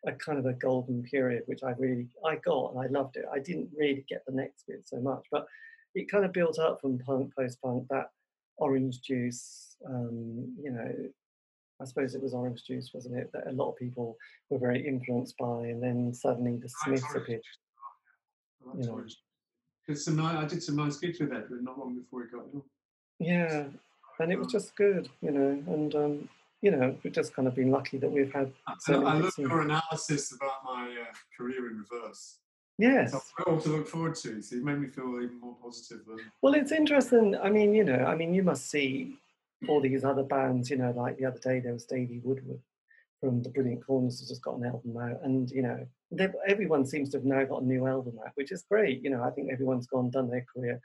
a 0.06 0.14
kind 0.14 0.38
of 0.38 0.46
a 0.46 0.54
golden 0.54 1.04
period, 1.04 1.44
which 1.46 1.64
I 1.64 1.72
really 1.78 2.08
I 2.26 2.36
got 2.38 2.74
and 2.74 2.80
I 2.80 2.88
loved 2.88 3.18
it. 3.18 3.26
I 3.32 3.40
didn't 3.40 3.70
really 3.78 4.06
get 4.08 4.24
the 4.26 4.34
next 4.34 4.68
bit 4.68 4.84
so 4.86 4.98
much, 5.00 5.26
but 5.32 5.48
it 5.96 6.12
kind 6.12 6.26
of 6.26 6.34
built 6.34 6.60
up 6.60 6.82
from 6.82 7.00
punk, 7.00 7.34
post 7.36 7.62
punk, 7.62 7.88
that 7.90 8.12
orange 8.58 9.02
juice. 9.02 9.78
Um, 9.88 10.56
you 10.62 10.72
know, 10.72 10.92
I 11.82 11.86
suppose 11.86 12.16
it 12.16 12.22
was 12.22 12.34
orange 12.34 12.64
juice, 12.66 12.92
wasn't 12.94 13.18
it? 13.18 13.32
That 13.34 13.48
a 13.48 13.52
lot 13.52 13.72
of 13.72 13.78
people 13.78 14.18
were 14.50 14.60
very 14.60 14.86
influenced 14.86 15.38
by, 15.38 15.68
and 15.68 15.82
then 15.82 16.14
suddenly 16.14 16.58
the 16.58 16.70
Smiths 16.70 17.16
appeared. 17.16 17.42
You 18.78 18.86
know. 18.86 19.06
Did 19.88 20.00
some 20.00 20.20
I 20.20 20.46
did 20.46 20.64
some 20.64 20.78
nice 20.78 20.98
gigs 20.98 21.20
with 21.20 21.32
Edwyn 21.32 21.64
not 21.64 21.78
long 21.78 21.96
before 21.96 22.24
he 22.24 22.30
got 22.30 22.46
ill. 22.54 22.66
Yeah, 23.20 23.66
and 24.20 24.32
it 24.32 24.40
was 24.40 24.48
just 24.48 24.76
good, 24.76 25.10
you 25.22 25.32
know, 25.32 25.64
and 25.68 25.96
um, 25.96 26.30
you 26.62 26.72
know, 26.72 26.96
we've 27.04 27.14
just 27.14 27.34
kind 27.34 27.48
of 27.48 27.56
been 27.56 27.72
lucky 27.72 27.98
that 27.98 28.12
we've 28.12 28.34
had. 28.34 28.52
I, 28.68 28.74
so 28.80 29.02
many 29.02 29.06
I 29.06 29.20
love 29.22 29.34
your 29.38 29.62
analysis 29.62 30.32
about 30.32 30.64
my 30.64 30.96
uh, 31.02 31.14
career 31.38 31.70
in 31.70 31.78
reverse. 31.78 32.38
Yes. 32.78 33.16
All 33.48 33.60
to 33.62 33.70
look 33.70 33.88
forward 33.88 34.16
to. 34.16 34.42
So 34.42 34.58
it 34.58 34.64
made 34.64 34.80
me 34.80 34.88
feel 34.88 35.06
even 35.22 35.40
more 35.40 35.56
positive 35.62 36.06
than 36.06 36.20
Well, 36.42 36.54
it's 36.56 36.72
interesting. 36.72 37.36
I 37.42 37.50
mean, 37.50 37.74
you 37.74 37.84
know, 37.84 38.04
I 38.06 38.16
mean, 38.16 38.34
you 38.34 38.44
must 38.44 38.70
see 38.70 39.18
all 39.68 39.80
these 39.80 40.04
other 40.04 40.24
bands. 40.24 40.70
You 40.70 40.78
know, 40.78 40.92
like 40.92 41.18
the 41.18 41.26
other 41.26 41.40
day 41.40 41.60
there 41.60 41.74
was 41.74 41.86
Davey 41.86 42.20
Woodward 42.24 42.60
from 43.22 43.42
the 43.42 43.50
Brilliant 43.50 43.86
Corners 43.86 44.20
has 44.20 44.30
just 44.30 44.42
got 44.42 44.58
an 44.58 44.66
album 44.66 44.98
out, 44.98 45.20
and 45.24 45.50
you 45.52 45.62
know, 45.62 45.86
everyone 46.48 46.86
seems 46.86 47.10
to 47.10 47.18
have 47.18 47.26
now 47.26 47.44
got 47.46 47.62
a 47.62 47.66
new 47.66 47.88
album 47.88 48.20
out, 48.26 48.34
which 48.36 48.52
is 48.52 48.66
great. 48.70 49.04
You 49.04 49.10
know, 49.10 49.24
I 49.24 49.32
think 49.32 49.52
everyone's 49.52 49.88
gone 49.88 50.10
done 50.10 50.30
their 50.30 50.46
career, 50.54 50.82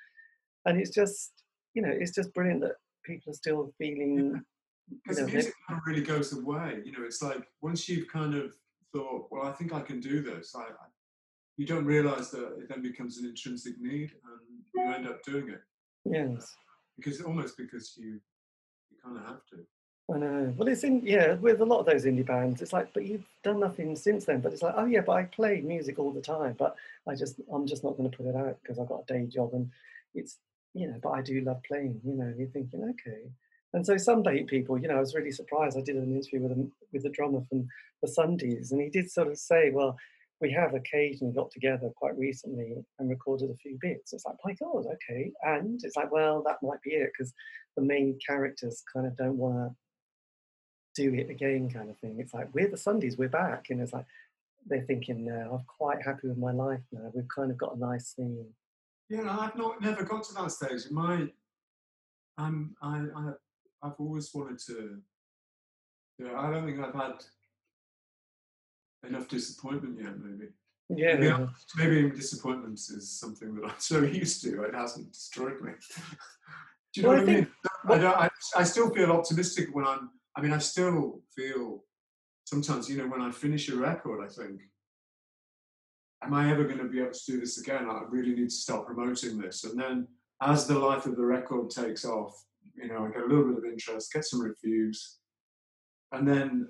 and 0.65 0.81
it's 0.81 0.91
just, 0.91 1.33
you 1.75 1.83
know, 1.83 1.91
it's 1.91 2.15
just 2.15 2.33
brilliant 2.33 2.61
that 2.63 2.77
people 3.05 3.33
are 3.33 3.35
still 3.35 3.73
feeling. 3.79 4.45
Because 4.91 5.21
music 5.33 5.55
never 5.69 5.83
really 5.87 6.03
goes 6.03 6.33
away. 6.33 6.81
You 6.85 6.93
know, 6.93 7.05
it's 7.05 7.23
like 7.23 7.43
once 7.61 7.89
you've 7.89 8.09
kind 8.09 8.35
of 8.35 8.55
thought, 8.93 9.29
well, 9.31 9.47
I 9.47 9.53
think 9.53 9.73
I 9.73 9.81
can 9.81 10.01
do 10.01 10.23
this. 10.23 10.55
I, 10.55 10.63
I 10.63 10.87
you 11.57 11.67
don't 11.67 11.85
realize 11.85 12.31
that 12.31 12.57
it 12.59 12.69
then 12.69 12.83
becomes 12.83 13.19
an 13.19 13.27
intrinsic 13.27 13.79
need, 13.81 14.13
and 14.13 14.41
you 14.75 14.93
end 14.93 15.07
up 15.07 15.23
doing 15.23 15.51
it 15.51 15.61
Yes. 16.05 16.57
because 16.97 17.21
almost 17.21 17.57
because 17.57 17.97
you 17.97 18.21
you 18.91 18.97
kind 19.05 19.19
of 19.19 19.25
have 19.27 19.45
to. 19.51 19.59
I 20.13 20.19
know. 20.19 20.55
Well, 20.57 20.67
it's 20.69 20.83
in 20.83 21.03
yeah 21.07 21.35
with 21.35 21.61
a 21.61 21.65
lot 21.65 21.81
of 21.81 21.87
those 21.87 22.05
indie 22.05 22.27
bands. 22.27 22.63
It's 22.63 22.73
like, 22.73 22.93
but 22.93 23.05
you've 23.05 23.27
done 23.45 23.61
nothing 23.61 23.95
since 23.95 24.25
then. 24.25 24.41
But 24.41 24.53
it's 24.53 24.63
like, 24.63 24.75
oh 24.77 24.87
yeah, 24.87 25.03
but 25.03 25.13
I 25.13 25.25
play 25.25 25.61
music 25.61 25.99
all 25.99 26.13
the 26.13 26.21
time. 26.21 26.57
But 26.59 26.75
I 27.07 27.15
just, 27.15 27.41
I'm 27.53 27.67
just 27.67 27.85
not 27.85 27.97
going 27.97 28.11
to 28.11 28.17
put 28.17 28.27
it 28.27 28.35
out 28.35 28.59
because 28.61 28.79
I've 28.81 28.89
got 28.89 29.05
a 29.09 29.13
day 29.13 29.27
job, 29.27 29.51
and 29.53 29.71
it's, 30.15 30.39
you 30.75 30.89
know. 30.89 30.99
But 31.01 31.11
I 31.11 31.23
do 31.23 31.41
love 31.43 31.63
playing. 31.63 32.01
You 32.05 32.15
know, 32.15 32.35
you're 32.37 32.49
thinking, 32.49 32.83
okay. 32.83 33.31
And 33.73 33.87
so 33.87 33.97
some 33.97 34.23
date 34.23 34.49
people, 34.49 34.79
you 34.79 34.89
know, 34.89 34.97
I 34.97 35.01
was 35.01 35.15
really 35.15 35.31
surprised. 35.31 35.79
I 35.79 35.83
did 35.83 35.97
an 35.97 36.15
interview 36.15 36.41
with 36.41 36.71
with 36.93 37.03
the 37.03 37.11
drummer 37.11 37.43
from 37.49 37.69
the 38.03 38.09
Sundays, 38.09 38.73
and 38.73 38.81
he 38.81 38.89
did 38.89 39.11
sort 39.11 39.29
of 39.29 39.39
say, 39.39 39.71
well, 39.71 39.97
we 40.41 40.51
have 40.53 40.75
occasionally 40.75 41.35
got 41.35 41.51
together 41.51 41.91
quite 41.97 42.17
recently 42.17 42.75
and 42.99 43.11
recorded 43.11 43.51
a 43.51 43.57
few 43.57 43.79
bits. 43.81 44.13
It's 44.13 44.25
like, 44.25 44.37
my 44.45 44.55
God, 44.55 44.87
okay. 44.95 45.31
And 45.43 45.79
it's 45.85 45.97
like, 45.97 46.11
well, 46.11 46.43
that 46.47 46.63
might 46.63 46.81
be 46.83 46.93
it 46.93 47.11
because 47.13 47.33
the 47.77 47.83
main 47.83 48.19
characters 48.27 48.83
kind 48.93 49.07
of 49.07 49.17
don't 49.17 49.37
want 49.37 49.73
to 50.95 51.03
do 51.03 51.15
it 51.15 51.31
again 51.31 51.71
kind 51.71 51.91
of 51.91 51.99
thing. 51.99 52.17
It's 52.19 52.35
like 52.35 52.49
we're 52.55 52.71
the 52.71 52.77
Sundays, 52.77 53.19
we're 53.19 53.29
back, 53.29 53.67
and 53.71 53.81
it's 53.81 53.93
like 53.93 54.07
they're 54.67 54.83
thinking 54.83 55.25
now, 55.25 55.59
I'm 55.59 55.65
quite 55.67 56.03
happy 56.03 56.29
with 56.29 56.39
my 56.39 56.53
life 56.53 56.83
now. 56.93 57.11
We've 57.15 57.29
kind 57.29 57.51
of 57.51 57.59
got 57.59 57.77
a 57.77 57.79
nice 57.79 58.13
thing. 58.15 58.47
Yeah, 59.09 59.37
I've 59.39 59.57
not 59.57 59.81
never 59.81 60.05
got 60.05 60.25
to 60.25 60.35
that 60.35 60.53
stage. 60.53 60.91
My, 60.91 61.29
I'm 62.39 62.77
I, 62.83 63.05
I 63.17 63.33
I've 63.83 63.99
always 63.99 64.31
wanted 64.35 64.59
to. 64.67 64.99
Yeah, 66.19 66.39
I 66.39 66.51
don't 66.51 66.67
think 66.67 66.79
I've 66.81 66.95
had 66.95 67.15
enough 69.07 69.29
disappointment 69.29 69.99
yet. 70.01 70.19
Maybe. 70.19 70.51
Yeah, 70.91 71.13
To 71.13 71.21
be 71.21 71.29
honest, 71.29 71.73
maybe 71.77 72.11
disappointments 72.11 72.91
is 72.91 73.11
something 73.19 73.55
that 73.55 73.65
I'm 73.65 73.75
so 73.79 74.01
used 74.23 74.43
to. 74.43 74.63
It 74.65 74.75
hasn't 74.75 75.13
destroyed 75.13 75.61
me. 75.61 75.73
Do 76.93 77.01
you 77.01 77.03
know 77.05 77.09
Well, 77.11 77.19
I 77.19 77.21
what 77.21 77.29
I 77.29 77.33
mean? 77.33 77.45
think- 77.45 77.49
I, 77.89 77.99
don't, 77.99 78.17
I, 78.17 78.29
I 78.57 78.65
still 78.65 78.91
feel 78.91 79.13
optimistic 79.13 79.69
when 79.73 79.87
I'm. 79.87 80.11
I 80.37 80.43
mean, 80.43 80.53
I 80.53 80.59
still 80.59 81.23
feel 81.35 81.85
sometimes. 82.45 82.91
You 82.91 82.99
know, 82.99 83.07
when 83.09 83.23
I 83.23 83.31
finish 83.31 83.69
a 83.71 83.77
record, 83.77 84.23
I 84.23 84.29
think, 84.29 84.61
"Am 86.23 86.35
I 86.35 86.51
ever 86.51 86.65
going 86.65 86.79
to 86.79 86.85
be 86.85 87.01
able 87.01 87.13
to 87.13 87.21
do 87.27 87.41
this 87.41 87.59
again? 87.59 87.89
I 87.89 88.03
really 88.09 88.35
need 88.35 88.51
to 88.51 88.55
start 88.55 88.87
promoting 88.87 89.39
this." 89.39 89.65
And 89.65 89.81
then, 89.81 90.09
as 90.43 90.67
the 90.67 90.79
life 90.79 91.07
of 91.07 91.17
the 91.17 91.25
record 91.25 91.71
takes 91.71 92.05
off, 92.05 92.45
you 92.83 92.89
know, 92.89 93.05
I 93.05 93.09
get 93.11 93.23
a 93.23 93.27
little 93.27 93.45
bit 93.45 93.59
of 93.59 93.65
interest, 93.65 94.13
get 94.13 94.25
some 94.25 94.41
reviews, 94.43 95.19
and 96.13 96.27
then, 96.27 96.69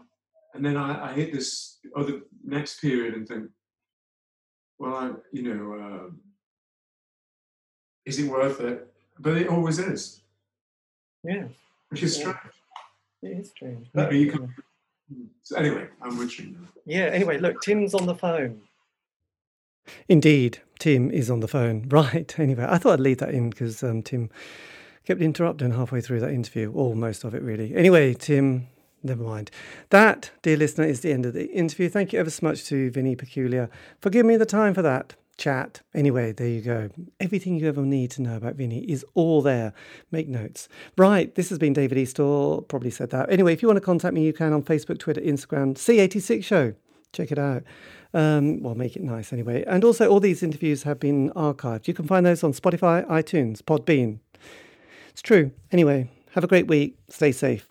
and 0.55 0.65
then 0.65 0.77
I, 0.77 1.11
I 1.11 1.13
hit 1.13 1.33
this 1.33 1.79
other 1.97 2.21
next 2.45 2.81
period 2.81 3.15
and 3.15 3.27
think, 3.27 3.45
well, 4.79 4.95
I, 4.95 5.11
you 5.33 5.43
know, 5.43 5.75
um, 5.75 6.21
is 8.05 8.19
it 8.19 8.29
worth 8.31 8.61
it? 8.61 8.87
But 9.19 9.37
it 9.37 9.49
always 9.49 9.79
is, 9.79 10.23
yeah, 11.23 11.45
which 11.91 12.03
is 12.03 12.17
strange. 12.17 12.37
it 13.23 13.29
is 13.39 13.51
strange. 13.51 13.87
Maybe 13.93 14.07
But, 14.07 14.13
you 14.15 14.19
you 14.21 14.31
can- 14.33 14.55
So 15.43 15.57
anyway, 15.57 15.89
I'm 16.01 16.17
wishing. 16.17 16.57
Yeah. 16.87 17.07
Anyway, 17.13 17.39
look, 17.39 17.61
Tim's 17.61 17.95
on 17.95 18.07
the 18.07 18.15
phone. 18.15 18.63
Indeed, 20.09 20.61
Tim 20.79 21.11
is 21.11 21.31
on 21.31 21.41
the 21.41 21.49
phone. 21.49 21.87
Right. 21.91 22.33
Anyway, 22.39 22.65
I 22.67 22.79
thought 22.79 22.95
I'd 22.95 23.01
leave 23.01 23.19
that 23.19 23.35
in 23.35 23.51
because 23.51 23.83
um, 23.83 24.03
Tim 24.03 24.31
Kept 25.05 25.21
interrupting 25.21 25.73
halfway 25.73 26.01
through 26.01 26.21
that 26.21 26.31
interview, 26.31 26.71
or 26.73 26.95
most 26.95 27.25
of 27.25 27.35
it 27.35 27.43
really. 27.43 27.75
Anyway, 27.75 28.15
Tim, 28.15 28.69
never 29.03 29.23
mind. 29.23 29.51
That, 29.91 30.31
dear 30.43 30.57
listener, 30.57 30.85
is 30.85 31.01
the 31.01 31.13
end 31.13 31.27
of 31.27 31.33
the 31.33 31.51
interview. 31.51 31.89
Thank 31.89 32.13
you 32.13 32.21
ever 32.21 32.31
so 32.31 32.47
much 32.47 32.65
to 32.67 32.91
Vinny 32.91 33.17
Peculiar 33.17 33.71
for 34.01 34.11
giving 34.11 34.29
me 34.29 34.37
the 34.37 34.47
time 34.47 34.75
for 34.75 34.83
that 34.83 35.15
chat. 35.41 35.81
Anyway, 35.95 36.33
there 36.33 36.47
you 36.49 36.61
go. 36.61 36.91
Everything 37.19 37.59
you 37.59 37.67
ever 37.67 37.83
need 37.83 38.11
to 38.13 38.23
know 38.23 38.37
about 38.37 38.55
Vinny 38.57 38.81
is 38.81 39.05
all 39.15 39.43
there. 39.43 39.73
Make 40.11 40.29
notes. 40.29 40.69
Right, 40.97 41.35
this 41.35 41.49
has 41.49 41.59
been 41.59 41.73
David 41.73 41.99
Eastaugh. 41.99 42.69
Probably 42.69 42.91
said 42.91 43.11
that. 43.11 43.31
Anyway, 43.31 43.53
if 43.53 43.63
you 43.63 43.69
want 43.69 43.79
to 43.79 43.85
contact 43.85 44.15
me, 44.15 44.25
you 44.25 44.33
can 44.33 44.53
on 44.53 44.63
Facebook, 44.63 44.99
Twitter, 44.99 45.21
Instagram, 45.21 45.75
C86 45.75 46.45
Show. 46.45 46.75
Check 47.13 47.33
it 47.33 47.39
out. 47.39 47.65
Um, 48.13 48.63
well, 48.63 48.75
make 48.75 48.97
it 48.97 49.03
nice 49.03 49.33
anyway. 49.33 49.65
And 49.67 49.83
also, 49.83 50.09
all 50.09 50.21
these 50.21 50.43
interviews 50.43 50.83
have 50.85 51.01
been 51.01 51.31
archived. 51.31 51.89
You 51.89 51.95
can 51.95 52.07
find 52.07 52.27
those 52.27 52.45
on 52.45 52.53
Spotify, 52.53 53.07
iTunes, 53.09 53.63
Podbean. 53.63 54.19
It's 55.11 55.23
true. 55.23 55.51
Anyway, 55.71 56.09
have 56.33 56.45
a 56.45 56.49
great 56.49 56.67
week. 56.69 56.97
Stay 57.09 57.33
safe. 57.33 57.69